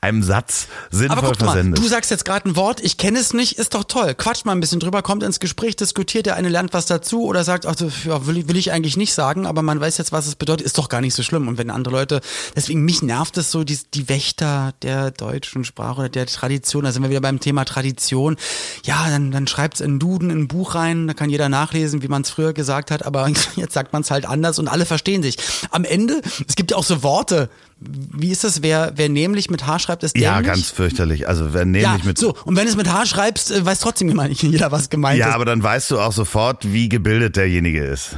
einem 0.00 0.22
Satz 0.22 0.68
sinnvoll 0.90 1.18
Aber 1.18 1.28
guck 1.32 1.40
mal, 1.40 1.52
versendest. 1.52 1.82
du 1.82 1.88
sagst 1.88 2.10
jetzt 2.10 2.24
gerade 2.24 2.48
ein 2.48 2.56
Wort, 2.56 2.80
ich 2.80 2.96
kenne 2.96 3.18
es 3.18 3.32
nicht, 3.34 3.58
ist 3.58 3.74
doch 3.74 3.84
toll. 3.84 4.14
Quatscht 4.14 4.46
mal 4.46 4.52
ein 4.52 4.60
bisschen 4.60 4.80
drüber, 4.80 5.02
kommt 5.02 5.22
ins 5.22 5.40
Gespräch, 5.40 5.76
diskutiert, 5.76 6.26
der 6.26 6.36
eine 6.36 6.48
lernt 6.48 6.72
was 6.72 6.86
dazu 6.86 7.24
oder 7.24 7.44
sagt, 7.44 7.66
ach, 7.66 7.74
ja, 8.04 8.26
will, 8.26 8.38
ich- 8.38 8.48
will 8.48 8.56
ich 8.56 8.72
eigentlich 8.72 8.96
nicht 8.96 9.12
sagen, 9.12 9.46
aber 9.46 9.62
man 9.62 9.80
weiß 9.80 9.98
jetzt, 9.98 10.12
was 10.12 10.26
es 10.26 10.34
bedeutet, 10.36 10.64
ist 10.66 10.78
doch 10.78 10.88
gar 10.88 11.00
nicht 11.00 11.14
so 11.14 11.22
schlimm. 11.22 11.48
Und 11.48 11.58
wenn 11.58 11.70
andere 11.70 11.94
Leute, 11.94 12.20
deswegen 12.54 12.82
mich 12.84 13.02
nervt 13.02 13.36
es 13.36 13.50
so, 13.50 13.64
die, 13.64 13.78
die 13.94 14.08
Wächter 14.08 14.72
der 14.82 15.10
deutschen 15.10 15.64
Sprache 15.64 16.00
oder 16.00 16.08
der 16.08 16.26
Tradition, 16.26 16.84
da 16.84 16.92
sind 16.92 17.02
wir 17.02 17.10
wieder 17.10 17.20
beim 17.26 17.40
Thema 17.40 17.64
Tradition. 17.64 18.36
Ja, 18.84 19.08
dann, 19.10 19.32
dann 19.32 19.46
schreibt's 19.48 19.80
in 19.80 19.98
Duden, 19.98 20.30
in 20.30 20.42
ein 20.42 20.48
Buch 20.48 20.74
rein, 20.76 21.08
da 21.08 21.14
kann 21.14 21.28
jeder 21.28 21.48
nachlesen, 21.48 22.02
wie 22.02 22.08
man 22.08 22.22
es 22.22 22.30
früher 22.30 22.52
gesagt 22.52 22.90
hat, 22.92 23.04
aber 23.04 23.28
jetzt 23.56 23.74
sagt 23.74 23.92
man 23.92 24.02
es 24.02 24.10
halt 24.12 24.26
anders 24.26 24.58
und 24.60 24.68
alle 24.68 24.86
verstehen 24.86 25.22
sich. 25.22 25.36
Am 25.70 25.84
Ende, 25.84 26.20
es 26.46 26.54
gibt 26.54 26.70
ja 26.70 26.76
auch 26.76 26.84
so 26.84 27.02
Worte. 27.02 27.50
Wie 27.78 28.30
ist 28.30 28.42
das, 28.44 28.62
wer, 28.62 28.92
wer 28.96 29.08
nämlich 29.08 29.50
mit 29.50 29.66
H 29.66 29.80
schreibt, 29.80 30.02
ist 30.04 30.14
dämlich? 30.14 30.30
Ja, 30.30 30.40
ganz 30.40 30.70
fürchterlich. 30.70 31.28
Also 31.28 31.52
wer 31.52 31.64
nämlich 31.64 31.82
ja, 31.82 31.98
mit 32.04 32.16
so, 32.16 32.34
und 32.44 32.56
wenn 32.56 32.64
du 32.64 32.70
es 32.70 32.76
mit 32.76 32.90
H 32.90 33.04
schreibst, 33.06 33.50
äh, 33.50 33.66
weiß 33.66 33.80
trotzdem 33.80 34.08
nicht 34.08 34.42
jeder, 34.44 34.72
was 34.72 34.88
gemeint 34.88 35.18
Ja, 35.18 35.28
ist. 35.28 35.34
aber 35.34 35.44
dann 35.44 35.62
weißt 35.62 35.90
du 35.90 35.98
auch 36.00 36.12
sofort, 36.12 36.72
wie 36.72 36.88
gebildet 36.88 37.36
derjenige 37.36 37.84
ist. 37.84 38.16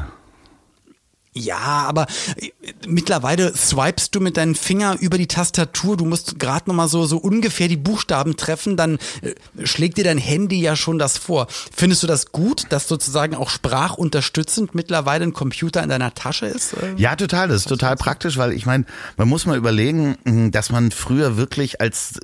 Ja, 1.39 1.57
aber 1.87 2.07
äh, 2.37 2.51
mittlerweile 2.87 3.55
swipest 3.57 4.15
du 4.15 4.21
mit 4.21 4.37
deinem 4.37 4.55
Finger 4.55 4.97
über 5.01 5.19
die 5.19 5.27
Tastatur. 5.27 5.97
Du 5.97 6.05
musst 6.05 6.39
gerade 6.39 6.69
noch 6.69 6.75
mal 6.75 6.89
so 6.89 7.07
so 7.07 7.17
ungefähr 7.19 7.69
die 7.69 7.77
Buchstaben 7.77 8.37
treffen, 8.37 8.77
dann 8.77 8.99
äh, 9.23 9.35
schlägt 9.65 9.99
dir 9.99 10.05
dein 10.05 10.19
Handy 10.19 10.61
ja 10.61 10.77
schon 10.77 10.99
das 10.99 11.17
vor. 11.19 11.47
Findest 11.75 12.03
du 12.03 12.07
das 12.07 12.33
gut, 12.33 12.65
dass 12.71 12.89
sozusagen 12.89 13.35
auch 13.35 13.51
sprachunterstützend 13.51 14.75
mittlerweile 14.75 15.25
ein 15.25 15.33
Computer 15.33 15.83
in 15.83 15.89
deiner 15.89 16.15
Tasche 16.15 16.47
ist? 16.47 16.75
Äh, 16.75 16.95
Ja, 16.97 17.17
total. 17.17 17.49
Das 17.49 17.59
ist 17.59 17.69
total 17.69 17.97
praktisch, 17.97 18.37
weil 18.37 18.53
ich 18.53 18.67
meine, 18.67 18.85
man 19.17 19.29
muss 19.29 19.47
mal 19.47 19.57
überlegen, 19.57 20.17
mh, 20.25 20.51
dass 20.51 20.71
man 20.71 20.91
früher 20.91 21.37
wirklich 21.37 21.81
als 21.81 22.21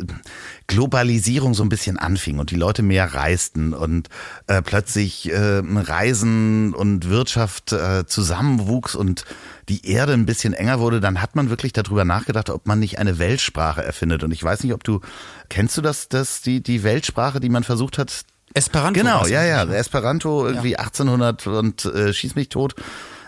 Globalisierung 0.67 1.55
so 1.55 1.63
ein 1.63 1.69
bisschen 1.69 1.99
anfing 1.99 2.39
und 2.39 2.51
die 2.51 2.57
Leute 2.57 2.83
mehr 2.83 3.13
reisten 3.15 3.75
und 3.75 4.09
äh, 4.47 4.63
plötzlich 4.63 5.31
äh, 5.31 5.63
Reisen 5.65 6.75
und 6.75 7.09
Wirtschaft 7.09 7.73
äh, 7.73 8.07
zusammenwuchs 8.07 8.95
und 8.95 9.25
die 9.69 9.87
Erde 9.89 10.13
ein 10.13 10.27
bisschen 10.27 10.53
enger 10.53 10.81
wurde, 10.81 11.01
dann 11.01 11.21
hat 11.21 11.37
man 11.37 11.51
wirklich 11.51 11.73
darüber 11.73 12.05
nachgedacht, 12.05 12.51
ob 12.51 12.67
man 12.67 12.81
nicht 12.81 12.99
eine 12.99 13.19
Weltsprache 13.19 13.83
erfindet. 13.85 14.23
Und 14.23 14.33
ich 14.33 14.43
weiß 14.43 14.63
nicht, 14.63 14.75
ob 14.75 14.85
du, 14.85 15.01
kennst 15.49 15.77
du 15.77 15.83
das, 15.83 16.09
das 16.09 16.43
die, 16.43 16.63
die 16.63 16.83
Weltsprache, 16.83 17.41
die 17.41 17.49
man 17.49 17.65
versucht 17.65 17.99
hat 17.99 18.25
Esperanto. 18.55 19.01
Genau, 19.01 19.27
ja, 19.27 19.43
ja. 19.43 19.65
nicht. 19.65 19.75
Esperanto 19.75 20.47
irgendwie 20.47 20.77
1800 20.77 21.47
und 21.49 21.85
äh, 21.87 22.13
schieß 22.13 22.37
mich 22.37 22.49
tot. 22.49 22.75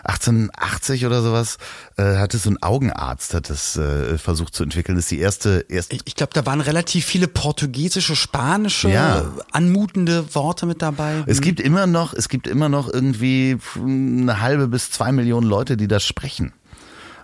1880 0.07 1.05
oder 1.05 1.21
sowas 1.21 1.57
äh, 1.97 2.15
hat 2.17 2.33
es 2.33 2.43
so 2.43 2.49
ein 2.49 2.61
Augenarzt 2.63 3.33
hat 3.33 3.49
es 3.49 3.75
äh, 3.77 4.17
versucht 4.17 4.55
zu 4.55 4.63
entwickeln. 4.63 4.95
Das 4.95 5.05
ist 5.05 5.11
die 5.11 5.19
erste 5.19 5.65
erste 5.69 5.97
Ich, 6.05 6.15
glaube, 6.15 6.31
da 6.33 6.45
waren 6.45 6.61
relativ 6.61 7.05
viele 7.05 7.27
portugiesische, 7.27 8.15
spanische, 8.15 8.89
Ja. 8.89 9.25
anmutende 9.51 10.33
Worte 10.35 10.65
mit 10.65 10.81
dabei. 10.81 11.23
es 11.27 11.41
gibt 11.41 11.59
immer 11.59 11.87
noch, 11.87 12.13
es 12.13 12.29
gibt 12.29 12.47
immer 12.47 12.69
noch 12.69 12.91
irgendwie 12.91 13.57
eine 13.75 14.39
halbe 14.41 14.67
bis 14.67 14.91
zwei 14.91 15.11
Millionen 15.11 15.47
Leute, 15.47 15.77
die 15.77 15.87
das 15.87 16.03
sprechen. 16.05 16.53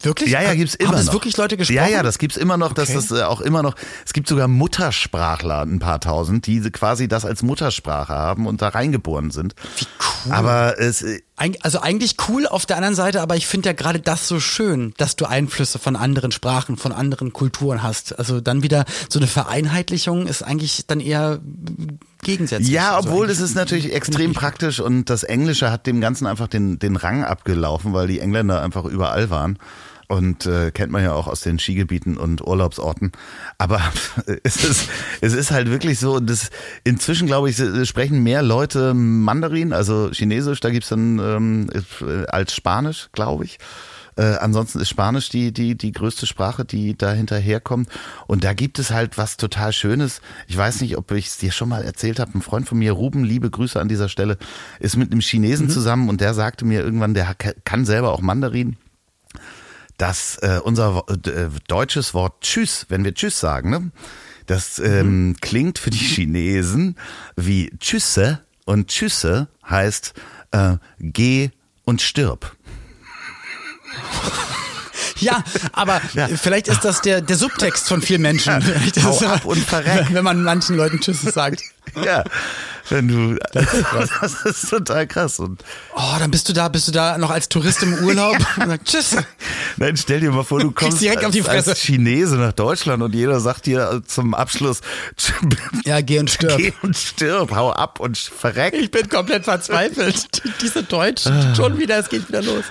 wirklich? 0.01 0.31
Ja, 0.31 0.41
ja, 0.41 0.53
gibt's 0.53 0.75
immer 0.75 0.89
Haben 0.89 0.95
noch. 0.97 1.01
es 1.07 1.13
wirklich 1.13 1.37
Leute 1.37 1.55
gesprochen? 1.55 1.77
Ja, 1.77 1.87
ja, 1.87 2.03
das 2.03 2.17
gibt's 2.17 2.35
immer 2.35 2.57
noch, 2.57 2.73
dass 2.73 2.89
Okay. 2.89 2.99
das 3.07 3.11
äh, 3.17 3.23
auch 3.23 3.39
immer 3.39 3.63
noch, 3.63 3.75
es 4.05 4.11
gibt 4.11 4.27
sogar 4.27 4.49
Muttersprachler, 4.49 5.61
ein 5.61 5.79
paar 5.79 6.01
tausend, 6.01 6.45
die 6.45 6.59
quasi 6.71 7.07
das 7.07 7.23
als 7.23 7.41
Muttersprache 7.41 8.11
haben 8.13 8.45
und 8.45 8.61
da 8.61 8.67
reingeboren 8.67 9.31
sind. 9.31 9.55
Wie 9.77 9.85
cool. 10.25 10.33
Aber 10.33 10.77
es, 10.77 11.01
äh, 11.03 11.21
Also 11.35 11.79
eigentlich 11.81 12.15
cool 12.29 12.45
auf 12.47 12.65
der 12.67 12.77
anderen 12.77 12.95
Seite, 12.95 13.19
aber 13.21 13.35
ich 13.35 13.47
finde 13.47 13.69
ja 13.69 13.73
gerade 13.73 13.99
das 13.99 14.27
so 14.27 14.39
schön, 14.39 14.93
dass 14.97 15.15
du 15.15 15.25
Einflüsse 15.25 15.79
von 15.79 15.95
anderen 15.95 16.31
Sprachen, 16.31 16.77
von 16.77 16.91
anderen 16.91 17.33
Kulturen 17.33 17.81
hast. 17.81 18.17
Also 18.17 18.39
dann 18.39 18.61
wieder 18.63 18.85
so 19.09 19.19
eine 19.19 19.27
Vereinheitlichung 19.27 20.27
ist 20.27 20.43
eigentlich 20.43 20.85
dann 20.85 20.99
eher 20.99 21.39
gegensätzlich. 22.21 22.69
Ja, 22.69 22.95
Also 22.95 23.09
obwohl 23.09 23.25
eigentlich- 23.25 23.37
es 23.39 23.43
ist 23.43 23.55
natürlich 23.55 23.93
extrem 23.93 24.33
praktisch 24.33 24.79
und 24.79 25.09
das 25.09 25.23
Englische 25.23 25.71
hat 25.71 25.87
dem 25.87 26.01
Ganzen 26.01 26.27
einfach 26.27 26.47
den, 26.47 26.77
den 26.79 26.95
Rang 26.95 27.23
abgelaufen, 27.23 27.93
weil 27.93 28.07
die 28.07 28.19
Engländer 28.19 28.61
einfach 28.61 28.85
überall 28.85 29.29
waren. 29.29 29.57
Und 30.13 30.45
äh, 30.45 30.69
kennt 30.69 30.91
man 30.91 31.01
ja 31.01 31.13
auch 31.13 31.25
aus 31.25 31.41
den 31.41 31.57
Skigebieten 31.57 32.17
und 32.17 32.45
Urlaubsorten. 32.45 33.13
Aber 33.57 33.81
es 34.43 34.63
ist, 34.63 34.87
es 35.21 35.33
ist 35.33 35.49
halt 35.49 35.71
wirklich 35.71 35.97
so, 35.97 36.17
und 36.17 36.29
das, 36.29 36.51
inzwischen 36.83 37.25
glaube 37.25 37.49
ich, 37.49 37.55
sprechen 37.89 38.21
mehr 38.21 38.43
Leute 38.43 38.93
Mandarin, 38.93 39.73
also 39.73 40.11
Chinesisch, 40.11 40.59
da 40.59 40.69
gibt's 40.69 40.89
dann 40.89 41.17
ähm, 41.17 41.67
äh, 42.01 42.27
als 42.27 42.53
Spanisch, 42.53 43.09
glaube 43.11 43.45
ich. 43.45 43.57
Äh, 44.15 44.35
ansonsten 44.35 44.79
ist 44.81 44.89
Spanisch 44.89 45.29
die, 45.29 45.51
die, 45.51 45.75
die 45.75 45.91
größte 45.91 46.27
Sprache, 46.27 46.63
die 46.63 46.95
da 46.95 47.11
hinterherkommt. 47.11 47.89
Und 48.27 48.43
da 48.43 48.53
gibt 48.53 48.77
es 48.77 48.91
halt 48.91 49.17
was 49.17 49.37
total 49.37 49.73
Schönes. 49.73 50.21
Ich 50.45 50.55
weiß 50.55 50.81
nicht, 50.81 50.95
ob 50.95 51.09
ich 51.09 51.25
es 51.25 51.37
dir 51.39 51.51
schon 51.51 51.69
mal 51.69 51.83
erzählt 51.83 52.19
habe. 52.19 52.37
Ein 52.37 52.43
Freund 52.43 52.67
von 52.67 52.77
mir, 52.77 52.91
Ruben, 52.91 53.23
liebe 53.23 53.49
Grüße 53.49 53.81
an 53.81 53.87
dieser 53.87 54.09
Stelle, 54.09 54.37
ist 54.79 54.95
mit 54.95 55.11
einem 55.11 55.21
Chinesen 55.21 55.71
zusammen 55.71 56.07
und 56.07 56.21
der 56.21 56.35
sagte 56.35 56.65
mir 56.65 56.81
irgendwann, 56.81 57.15
der 57.15 57.33
kann 57.63 57.85
selber 57.85 58.11
auch 58.11 58.21
Mandarin 58.21 58.77
dass 59.97 60.37
äh, 60.37 60.59
unser 60.63 60.95
Wo- 60.95 61.05
äh, 61.29 61.49
deutsches 61.67 62.13
Wort 62.13 62.41
Tschüss, 62.41 62.85
wenn 62.89 63.03
wir 63.03 63.13
Tschüss 63.13 63.39
sagen, 63.39 63.69
ne, 63.69 63.91
das 64.47 64.79
ähm, 64.79 65.35
klingt 65.41 65.79
für 65.79 65.89
die 65.89 65.97
Chinesen 65.97 66.97
wie 67.35 67.71
Tschüsse 67.79 68.41
und 68.65 68.87
Tschüsse 68.89 69.47
heißt 69.69 70.13
äh, 70.51 70.77
geh 70.99 71.49
und 71.85 72.01
stirb. 72.01 72.55
Ja, 75.19 75.43
aber 75.73 76.01
vielleicht 76.41 76.67
ist 76.67 76.83
das 76.83 77.01
der, 77.01 77.21
der 77.21 77.35
Subtext 77.37 77.87
von 77.87 78.01
vielen 78.01 78.21
Menschen. 78.21 78.61
Ist 78.85 79.03
hau 79.03 79.17
ab 79.27 79.45
und 79.45 79.59
verreck. 79.59 80.07
Wenn 80.11 80.23
man 80.23 80.43
manchen 80.43 80.75
Leuten 80.77 80.99
Tschüss 80.99 81.21
sagt. 81.21 81.61
Ja, 82.03 82.23
wenn 82.89 83.07
du 83.07 83.35
das 83.53 84.33
ist, 84.45 84.69
total 84.69 85.05
krass 85.05 85.37
und 85.37 85.63
Oh, 85.93 86.15
dann 86.17 86.31
bist 86.31 86.47
du 86.49 86.53
da, 86.53 86.67
bist 86.69 86.87
du 86.87 86.91
da 86.91 87.17
noch 87.19 87.29
als 87.29 87.49
Tourist 87.49 87.83
im 87.83 87.93
Urlaub 88.05 88.37
und 88.57 88.67
sagst 88.67 88.87
Tschüss. 88.87 89.15
Nein, 89.77 89.95
stell 89.97 90.21
dir 90.21 90.31
mal 90.31 90.43
vor, 90.45 90.59
du 90.59 90.71
kommst 90.71 91.01
direkt 91.01 91.23
auf 91.25 91.31
die 91.33 91.43
Fresse. 91.43 91.71
als 91.71 91.81
Chinese 91.81 92.37
nach 92.37 92.53
Deutschland 92.53 93.03
und 93.03 93.13
jeder 93.13 93.39
sagt 93.41 93.65
dir 93.67 94.01
zum 94.07 94.33
Abschluss 94.33 94.79
Ja, 95.85 96.01
geh 96.01 96.17
und 96.19 96.31
stirb. 96.31 96.57
geh 96.57 96.73
und 96.81 96.97
stirb, 96.97 97.51
hau 97.51 97.71
ab 97.71 97.99
und 97.99 98.17
verreck. 98.17 98.73
Ich 98.73 98.89
bin 98.89 99.07
komplett 99.09 99.43
verzweifelt. 99.43 100.41
Diese 100.61 100.81
Deutsch, 100.83 101.23
schon 101.55 101.77
wieder, 101.77 101.99
es 101.99 102.09
geht 102.09 102.27
wieder 102.29 102.41
los. 102.41 102.63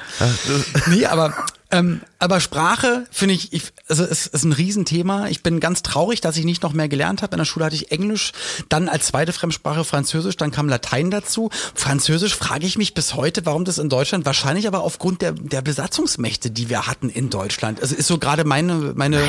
Nee, 0.87 1.05
aber, 1.07 1.33
ähm, 1.71 2.01
aber 2.23 2.39
Sprache 2.39 3.05
finde 3.11 3.35
ich, 3.35 3.53
ich, 3.53 3.73
also 3.89 4.05
es 4.05 4.29
ist 4.29 4.45
ein 4.45 4.53
Riesenthema. 4.53 5.27
Ich 5.29 5.43
bin 5.43 5.59
ganz 5.59 5.83
traurig, 5.83 6.21
dass 6.21 6.37
ich 6.37 6.45
nicht 6.45 6.63
noch 6.63 6.73
mehr 6.73 6.89
gelernt 6.89 7.21
habe. 7.21 7.35
In 7.35 7.39
der 7.39 7.45
Schule 7.45 7.65
hatte 7.65 7.75
ich 7.75 7.91
Englisch, 7.91 8.33
dann 8.69 8.89
als 8.89 9.07
zweite 9.07 9.33
Fremdsprache 9.33 9.85
Französisch, 9.85 10.37
dann 10.37 10.53
kam 10.53 10.69
Latein 10.69 11.11
dazu. 11.11 11.51
Französisch 11.75 12.37
frage 12.37 12.65
ich 12.65 12.79
mich 12.79 12.95
bis 12.95 13.15
heute, 13.15 13.45
warum 13.45 13.65
das 13.65 13.79
in 13.79 13.89
Deutschland, 13.89 14.25
wahrscheinlich 14.25 14.69
aber 14.69 14.85
aufgrund 14.85 15.21
der, 15.21 15.33
der 15.33 15.63
Besatzungsmächte, 15.63 16.53
die 16.53 16.71
wir 16.71 16.87
hatten 16.87 17.09
in 17.09 17.29
Deutschland. 17.29 17.83
Also 17.83 17.97
ist 17.97 18.07
so 18.07 18.19
gerade 18.19 18.45
meine, 18.45 18.93
meine 18.95 19.21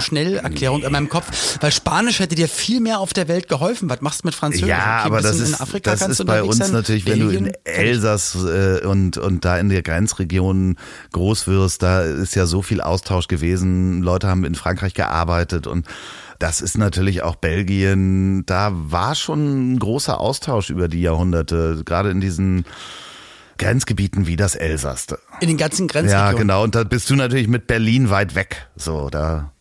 Schnellerklärung 0.00 0.82
in 0.82 0.92
meinem 0.92 1.08
Kopf, 1.08 1.58
weil 1.62 1.72
Spanisch 1.72 2.20
hätte 2.20 2.34
dir 2.34 2.48
viel 2.48 2.80
mehr 2.80 3.00
auf 3.00 3.14
der 3.14 3.26
Welt 3.26 3.48
geholfen. 3.48 3.88
Was 3.88 4.02
machst 4.02 4.22
du 4.22 4.28
mit 4.28 4.34
Französisch? 4.34 4.68
Ja, 4.68 5.00
Okay, 5.00 5.06
aber 5.06 5.22
das 5.22 5.40
ist, 5.40 5.48
in 5.48 5.54
Afrika 5.54 5.90
das 5.90 6.06
ist 6.06 6.26
bei 6.26 6.42
uns 6.42 6.58
sein. 6.58 6.72
natürlich, 6.72 7.06
wenn 7.06 7.20
du 7.20 7.28
in 7.30 7.44
Belgien, 7.44 7.64
Elsass 7.64 8.34
äh, 8.34 8.84
und, 8.84 9.16
und 9.16 9.44
da 9.46 9.58
in 9.58 9.70
der 9.70 9.82
Grenzregion 9.82 10.76
groß 11.12 11.46
wirst, 11.46 11.82
da 11.82 12.02
ist 12.02 12.33
ja 12.34 12.46
so 12.46 12.62
viel 12.62 12.80
Austausch 12.80 13.28
gewesen. 13.28 14.02
Leute 14.02 14.28
haben 14.28 14.44
in 14.44 14.54
Frankreich 14.54 14.94
gearbeitet 14.94 15.66
und 15.66 15.86
das 16.38 16.60
ist 16.60 16.76
natürlich 16.78 17.22
auch 17.22 17.36
Belgien. 17.36 18.44
Da 18.46 18.70
war 18.74 19.14
schon 19.14 19.74
ein 19.74 19.78
großer 19.78 20.18
Austausch 20.20 20.70
über 20.70 20.88
die 20.88 21.00
Jahrhunderte, 21.00 21.82
gerade 21.84 22.10
in 22.10 22.20
diesen 22.20 22.64
Grenzgebieten 23.58 24.26
wie 24.26 24.36
das 24.36 24.56
Elsass. 24.56 25.06
in 25.40 25.48
den 25.48 25.56
ganzen 25.56 25.86
Ja, 25.86 25.92
Grenzregionen. 25.92 26.36
genau. 26.38 26.62
Und 26.64 26.74
da 26.74 26.84
bist 26.84 27.08
du 27.10 27.14
natürlich 27.14 27.46
mit 27.48 27.66
Berlin 27.66 28.10
weit 28.10 28.34
weg. 28.34 28.68
So, 28.76 29.10
da. 29.10 29.52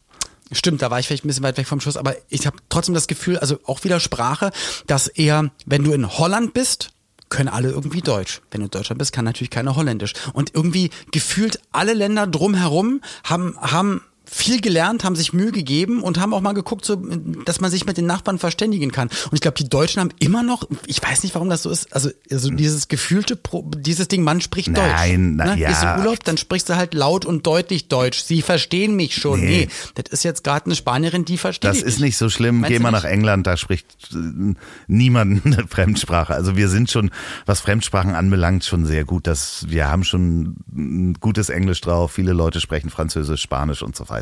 Stimmt, 0.51 0.81
da 0.81 0.91
war 0.91 0.99
ich 0.99 1.07
vielleicht 1.07 1.25
ein 1.25 1.27
bisschen 1.27 1.43
weit 1.43 1.57
weg 1.57 1.67
vom 1.67 1.79
Schuss, 1.79 1.97
aber 1.97 2.15
ich 2.29 2.45
habe 2.45 2.57
trotzdem 2.69 2.93
das 2.93 3.07
Gefühl, 3.07 3.37
also 3.39 3.59
auch 3.65 3.83
wieder 3.83 3.99
Sprache, 3.99 4.51
dass 4.87 5.07
eher, 5.07 5.51
wenn 5.65 5.83
du 5.83 5.93
in 5.93 6.07
Holland 6.07 6.53
bist, 6.53 6.92
können 7.33 7.49
alle 7.49 7.71
irgendwie 7.71 8.01
Deutsch. 8.01 8.41
Wenn 8.51 8.61
du 8.61 8.65
in 8.65 8.71
Deutschland 8.71 8.99
bist, 8.99 9.11
kann 9.11 9.25
natürlich 9.25 9.49
keiner 9.49 9.75
Holländisch. 9.75 10.13
Und 10.33 10.53
irgendwie 10.53 10.91
gefühlt 11.11 11.59
alle 11.71 11.93
Länder 11.93 12.27
drumherum 12.27 13.01
haben, 13.23 13.57
haben 13.59 14.01
viel 14.25 14.61
gelernt, 14.61 15.03
haben 15.03 15.15
sich 15.15 15.33
Mühe 15.33 15.51
gegeben 15.51 16.01
und 16.01 16.19
haben 16.19 16.33
auch 16.33 16.41
mal 16.41 16.53
geguckt, 16.53 16.85
so, 16.85 16.95
dass 16.95 17.59
man 17.59 17.69
sich 17.69 17.85
mit 17.85 17.97
den 17.97 18.05
Nachbarn 18.05 18.39
verständigen 18.39 18.91
kann. 18.91 19.09
Und 19.09 19.33
ich 19.33 19.41
glaube, 19.41 19.57
die 19.57 19.67
Deutschen 19.67 19.99
haben 19.99 20.11
immer 20.19 20.43
noch, 20.43 20.67
ich 20.87 21.03
weiß 21.03 21.23
nicht, 21.23 21.35
warum 21.35 21.49
das 21.49 21.63
so 21.63 21.69
ist, 21.69 21.93
also, 21.93 22.09
also 22.31 22.49
dieses 22.49 22.87
gefühlte, 22.87 23.35
Pro, 23.35 23.69
dieses 23.75 24.07
Ding, 24.07 24.23
man 24.23 24.39
spricht 24.39 24.69
Nein, 24.69 25.37
Deutsch. 25.37 25.47
na, 25.47 25.55
ne? 25.55 25.61
ja. 25.61 25.69
Gehst 25.69 25.83
Urlaub, 25.83 26.23
dann 26.23 26.37
sprichst 26.37 26.69
du 26.69 26.75
halt 26.75 26.93
laut 26.93 27.25
und 27.25 27.45
deutlich 27.45 27.89
Deutsch. 27.89 28.23
Sie 28.23 28.41
verstehen 28.41 28.95
mich 28.95 29.15
schon. 29.15 29.41
Nee. 29.41 29.67
Nee, 29.95 30.01
das 30.01 30.13
ist 30.13 30.23
jetzt 30.23 30.43
gerade 30.43 30.65
eine 30.65 30.75
Spanierin, 30.75 31.25
die 31.25 31.37
versteht 31.37 31.69
Das 31.69 31.81
ist 31.81 31.99
nicht 31.99 32.17
so 32.17 32.29
schlimm. 32.29 32.61
Meinst 32.61 32.69
Geh 32.69 32.79
mal 32.79 32.91
nach 32.91 33.03
England, 33.03 33.45
da 33.45 33.57
spricht 33.57 33.87
äh, 34.13 34.53
niemand 34.87 35.45
eine 35.45 35.67
Fremdsprache. 35.67 36.33
Also 36.33 36.55
wir 36.55 36.69
sind 36.69 36.89
schon, 36.89 37.11
was 37.45 37.59
Fremdsprachen 37.59 38.15
anbelangt, 38.15 38.63
schon 38.63 38.85
sehr 38.85 39.03
gut. 39.03 39.27
Das, 39.27 39.65
wir 39.67 39.89
haben 39.89 40.05
schon 40.05 40.55
ein 40.73 41.13
gutes 41.19 41.49
Englisch 41.49 41.81
drauf. 41.81 42.13
Viele 42.13 42.31
Leute 42.31 42.61
sprechen 42.61 42.89
Französisch, 42.89 43.41
Spanisch 43.41 43.81
und 43.83 43.95
so 43.95 44.09
weiter. 44.09 44.12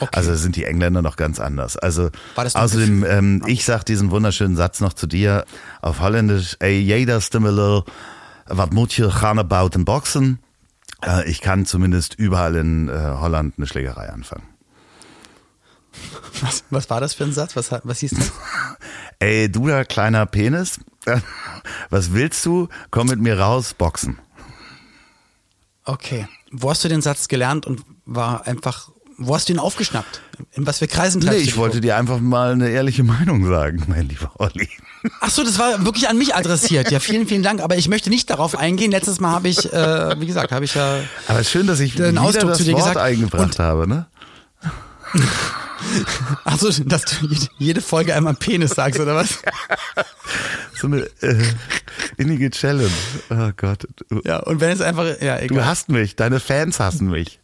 Okay. 0.00 0.10
Also 0.12 0.34
sind 0.34 0.56
die 0.56 0.64
Engländer 0.64 1.02
noch 1.02 1.16
ganz 1.16 1.40
anders. 1.40 1.76
Also 1.76 2.10
außerdem, 2.36 3.04
ähm, 3.04 3.42
ich 3.46 3.64
sag 3.64 3.84
diesen 3.84 4.10
wunderschönen 4.10 4.56
Satz 4.56 4.80
noch 4.80 4.92
zu 4.92 5.06
dir 5.06 5.44
auf 5.80 6.00
Holländisch. 6.00 6.56
Ey, 6.60 6.78
jeder 6.78 7.20
stimmele, 7.20 7.84
wat 8.46 8.72
moet 8.72 8.92
je 8.92 9.10
gaan 9.10 9.38
about 9.38 9.74
en 9.74 9.84
boxen? 9.84 10.38
Äh, 11.04 11.28
ich 11.28 11.40
kann 11.40 11.66
zumindest 11.66 12.14
überall 12.14 12.56
in 12.56 12.88
äh, 12.88 12.92
Holland 12.92 13.54
eine 13.56 13.66
Schlägerei 13.66 14.10
anfangen. 14.10 14.46
Was, 16.40 16.64
was 16.70 16.90
war 16.90 17.00
das 17.00 17.14
für 17.14 17.24
ein 17.24 17.32
Satz? 17.32 17.56
Was, 17.56 17.70
was 17.70 18.00
hieß 18.00 18.10
das? 18.10 18.32
ey, 19.18 19.50
du 19.50 19.68
da 19.68 19.84
kleiner 19.84 20.26
Penis, 20.26 20.80
was 21.90 22.12
willst 22.12 22.44
du? 22.44 22.68
Komm 22.90 23.08
mit 23.08 23.20
mir 23.20 23.38
raus, 23.38 23.74
boxen. 23.74 24.18
Okay. 25.84 26.26
Wo 26.50 26.70
hast 26.70 26.84
du 26.84 26.88
den 26.88 27.02
Satz 27.02 27.28
gelernt 27.28 27.66
und 27.66 27.82
war 28.06 28.46
einfach, 28.46 28.90
wo 29.18 29.34
hast 29.34 29.48
du 29.48 29.52
ihn 29.52 29.58
aufgeschnappt? 29.58 30.20
In 30.52 30.66
was 30.66 30.78
für 30.78 30.88
Kreisen 30.88 31.20
Nee, 31.20 31.26
treibst 31.26 31.40
du 31.42 31.48
ich 31.48 31.56
wollte 31.56 31.80
dir 31.80 31.96
einfach 31.96 32.20
mal 32.20 32.52
eine 32.52 32.68
ehrliche 32.70 33.02
Meinung 33.04 33.46
sagen, 33.46 33.82
mein 33.88 34.08
lieber 34.08 34.32
Olli. 34.38 34.68
Ach 35.20 35.30
so, 35.30 35.44
das 35.44 35.58
war 35.58 35.84
wirklich 35.84 36.08
an 36.08 36.16
mich 36.16 36.34
adressiert. 36.34 36.90
Ja, 36.90 36.98
vielen, 36.98 37.26
vielen 37.28 37.42
Dank. 37.42 37.60
Aber 37.60 37.76
ich 37.76 37.88
möchte 37.88 38.08
nicht 38.10 38.30
darauf 38.30 38.56
eingehen. 38.56 38.90
Letztes 38.90 39.20
Mal 39.20 39.32
habe 39.32 39.48
ich, 39.48 39.70
äh, 39.72 40.18
wie 40.20 40.26
gesagt, 40.26 40.50
habe 40.50 40.64
ich 40.64 40.74
ja 40.74 40.98
Aber 41.28 41.44
schön, 41.44 41.66
dass 41.66 41.80
ich 41.80 41.94
Den 41.94 42.12
wieder 42.12 42.22
Ausdruck 42.22 42.48
das 42.50 42.58
zu 42.58 42.64
dir 42.64 42.72
Wort 42.72 42.82
gesagt. 42.84 42.96
eingebracht 42.98 43.42
Und- 43.44 43.58
habe, 43.58 43.86
ne? 43.86 44.06
Achso, 46.44 46.70
dass 46.84 47.04
du 47.04 47.28
jede- 47.58 47.80
Folge 47.82 48.14
einmal 48.14 48.34
Penis 48.34 48.70
sagst, 48.70 48.98
oder 49.00 49.14
was? 49.14 49.38
So 50.80 50.88
eine 50.88 51.06
äh, 51.22 51.42
innige 52.16 52.50
Challenge. 52.50 52.90
Oh 53.30 53.50
Gott. 53.56 53.86
Du, 54.08 54.20
Ja, 54.24 54.38
und 54.40 54.60
wenn 54.60 54.70
es 54.70 54.80
einfach, 54.80 55.04
ja, 55.20 55.36
du 55.38 55.44
egal. 55.44 55.66
hasst 55.66 55.88
mich, 55.88 56.16
deine 56.16 56.40
Fans 56.40 56.80
hassen 56.80 57.08
mich. 57.10 57.38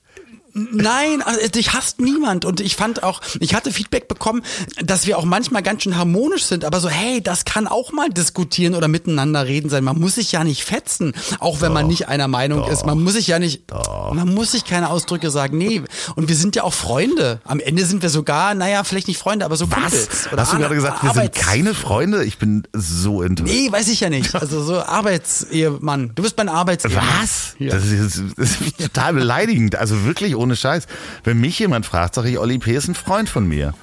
Nein, 0.53 1.23
also 1.23 1.49
dich 1.49 1.73
hasst 1.73 2.01
niemand. 2.01 2.45
Und 2.45 2.61
ich 2.61 2.77
fand 2.77 3.03
auch, 3.03 3.21
ich 3.41 3.55
hatte 3.55 3.73
Feedback 3.73 4.09
bekommen, 4.09 4.43
dass 4.83 5.07
wir 5.07 5.19
auch 5.19 5.25
manchmal 5.25 5.63
ganz 5.63 5.83
schön 5.83 5.97
harmonisch 5.97 6.45
sind, 6.45 6.65
aber 6.65 6.81
so, 6.81 6.89
hey, 6.89 7.21
das 7.23 7.45
kann 7.45 7.67
auch 7.67 7.93
mal 7.93 8.11
diskutieren 8.11 8.75
oder 8.75 8.89
miteinander 8.89 9.47
reden 9.47 9.71
sein. 9.71 9.83
Man 9.83 9.99
muss 9.99 10.15
sich 10.17 10.33
ja 10.33 10.45
nicht 10.45 10.65
fetzen, 10.65 11.15
auch 11.39 11.61
wenn 11.61 11.73
man 11.73 11.87
nicht 11.87 12.09
einer 12.09 12.29
Meinung 12.29 12.69
ist. 12.69 12.87
Man 12.87 13.03
muss 13.03 13.15
sich 13.15 13.27
ja 13.27 13.39
nicht, 13.39 13.65
man 14.13 14.33
muss 14.35 14.53
sich 14.53 14.65
keine 14.65 14.91
Ausdrücke 14.91 15.31
sagen. 15.31 15.59
Nee, 15.59 15.83
und 16.15 16.29
wir 16.29 16.37
sind 16.37 16.57
ja 16.57 16.63
auch 16.65 16.75
Freunde. 16.75 17.41
Am 17.45 17.61
Ende 17.61 17.85
sind 17.87 18.03
wir 18.03 18.11
sogar, 18.11 18.55
naja, 18.55 18.85
vielleicht 18.85 19.09
nicht 19.09 19.19
Freunde, 19.19 19.45
aber 19.45 19.57
so 19.57 19.67
Kumpels. 19.67 20.09
Was? 20.11 20.33
Oder 20.33 20.43
Hast 20.43 20.53
du 20.53 20.59
gerade 20.59 20.75
gesagt, 20.75 21.03
wir 21.03 21.13
sind 21.13 21.35
keine 21.35 21.75
Freunde? 21.75 22.25
Ich 22.25 22.39
bin 22.39 22.67
so 22.73 23.23
enttäuscht. 23.23 23.53
Nee, 23.53 23.71
weiß 23.71 23.89
ich 23.89 24.01
ja 24.01 24.11
nicht. 24.11 24.31
Also 24.41 24.63
so 24.63 24.81
Arbeitsehemann. 24.81 26.13
Du 26.15 26.23
bist 26.23 26.37
mein 26.39 26.49
Arbeitsehemann. 26.49 27.05
Was? 27.21 27.55
Ja. 27.59 27.75
Das, 27.75 27.85
ist, 27.85 28.23
das 28.37 28.51
ist 28.53 28.79
total 28.79 29.13
beleidigend. 29.13 29.77
Also 29.77 30.05
wirklich 30.05 30.35
ohne 30.41 30.57
Scheiß. 30.57 30.87
Wenn 31.25 31.39
mich 31.39 31.59
jemand 31.59 31.87
fragt, 31.87 32.15
sage 32.15 32.31
ich, 32.31 32.39
Olli 32.39 32.59
P. 32.59 32.75
ist 32.75 32.89
ein 32.89 32.95
Freund 32.95 33.29
von 33.29 33.47
mir. 33.47 33.75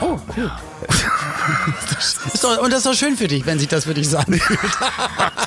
Oh, 0.00 0.18
cool. 0.36 0.50
ist 2.32 2.44
doch, 2.44 2.58
und 2.58 2.70
das 2.70 2.80
ist 2.80 2.86
doch 2.86 2.94
schön 2.94 3.16
für 3.16 3.26
dich, 3.26 3.44
wenn 3.44 3.58
sich 3.58 3.66
das 3.68 3.84
für 3.84 3.94
dich 3.94 4.08
so 4.08 4.18
anfühlt. 4.18 4.60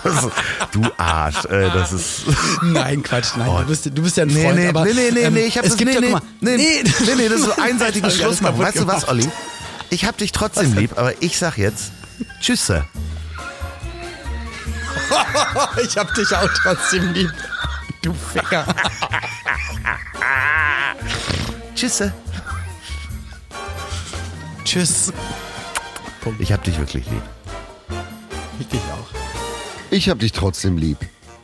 Das, 0.03 0.27
du 0.73 0.81
Arsch. 0.97 1.45
Äh, 1.45 1.69
das 1.73 1.93
ist. 1.93 2.23
Nein, 2.61 3.03
Quatsch, 3.03 3.37
nein. 3.37 3.47
Du 3.61 3.67
bist, 3.67 3.85
du 3.85 4.01
bist 4.01 4.17
ja 4.17 4.23
ein 4.23 4.27
Nee, 4.27 4.43
Freund. 4.43 4.55
nee, 4.57 4.67
aber, 4.67 4.83
nee, 4.83 4.91
nee, 4.93 5.11
nee, 5.11 5.19
ähm, 5.21 5.33
nee, 5.33 5.45
ich 5.45 5.57
hab 5.57 5.63
es 5.63 5.69
das, 5.71 5.77
gibt 5.77 5.97
nee, 5.97 6.09
ja, 6.09 6.19
nee, 6.41 6.57
nee, 6.57 6.83
nee, 6.83 6.83
nee, 7.05 7.15
nee, 7.15 7.29
das 7.29 7.39
ist 7.39 7.45
so 7.45 7.53
ich 8.09 8.15
Schluss 8.15 8.43
Weißt 8.43 8.79
du 8.79 8.87
was, 8.87 9.07
Olli? 9.07 9.29
Ich 9.91 10.03
hab 10.03 10.17
dich 10.17 10.33
trotzdem 10.33 10.73
lieb, 10.75 10.97
aber 10.97 11.13
ich 11.21 11.37
sag 11.37 11.57
jetzt 11.57 11.93
Tschüsse. 12.41 12.83
Ich 15.85 15.97
hab 15.97 16.13
dich 16.15 16.35
auch 16.35 16.49
trotzdem 16.61 17.13
lieb. 17.13 17.31
Du 18.03 18.13
Ficker. 18.13 18.65
Tschüsse. 21.73 22.13
Tschüss. 24.65 25.13
Ich 26.37 26.51
hab 26.51 26.63
dich 26.65 26.77
wirklich 26.77 27.05
lieb. 27.09 27.21
Ich 28.59 28.67
dich 28.67 28.81
auch. 28.81 29.07
Ich 29.89 30.09
hab 30.09 30.19
dich 30.19 30.33
trotzdem 30.33 30.77
lieb. 30.77 30.97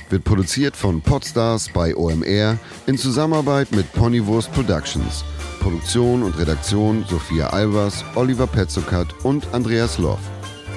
Wird 0.10 0.26
produziert 0.26 0.76
von 0.76 1.02
Podstars 1.02 1.70
bei 1.70 1.96
OMR 1.96 2.58
in 2.88 2.98
Zusammenarbeit 2.98 3.72
mit 3.72 3.94
Ponywurst 3.94 4.52
Productions. 4.52 5.24
Produktion 5.62 6.24
und 6.24 6.38
Redaktion 6.38 7.06
Sophia 7.10 7.52
Albers, 7.52 8.04
Oliver 8.16 8.48
Petzokat 8.48 9.08
und 9.24 9.48
Andreas 9.54 9.98
Loff. 9.98 10.20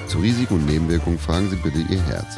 Zu 0.07 0.19
Risiken 0.19 0.55
und 0.55 0.65
Nebenwirkungen 0.65 1.19
fragen 1.19 1.49
Sie 1.49 1.57
bitte 1.57 1.79
Ihr 1.79 2.01
Herz. 2.03 2.37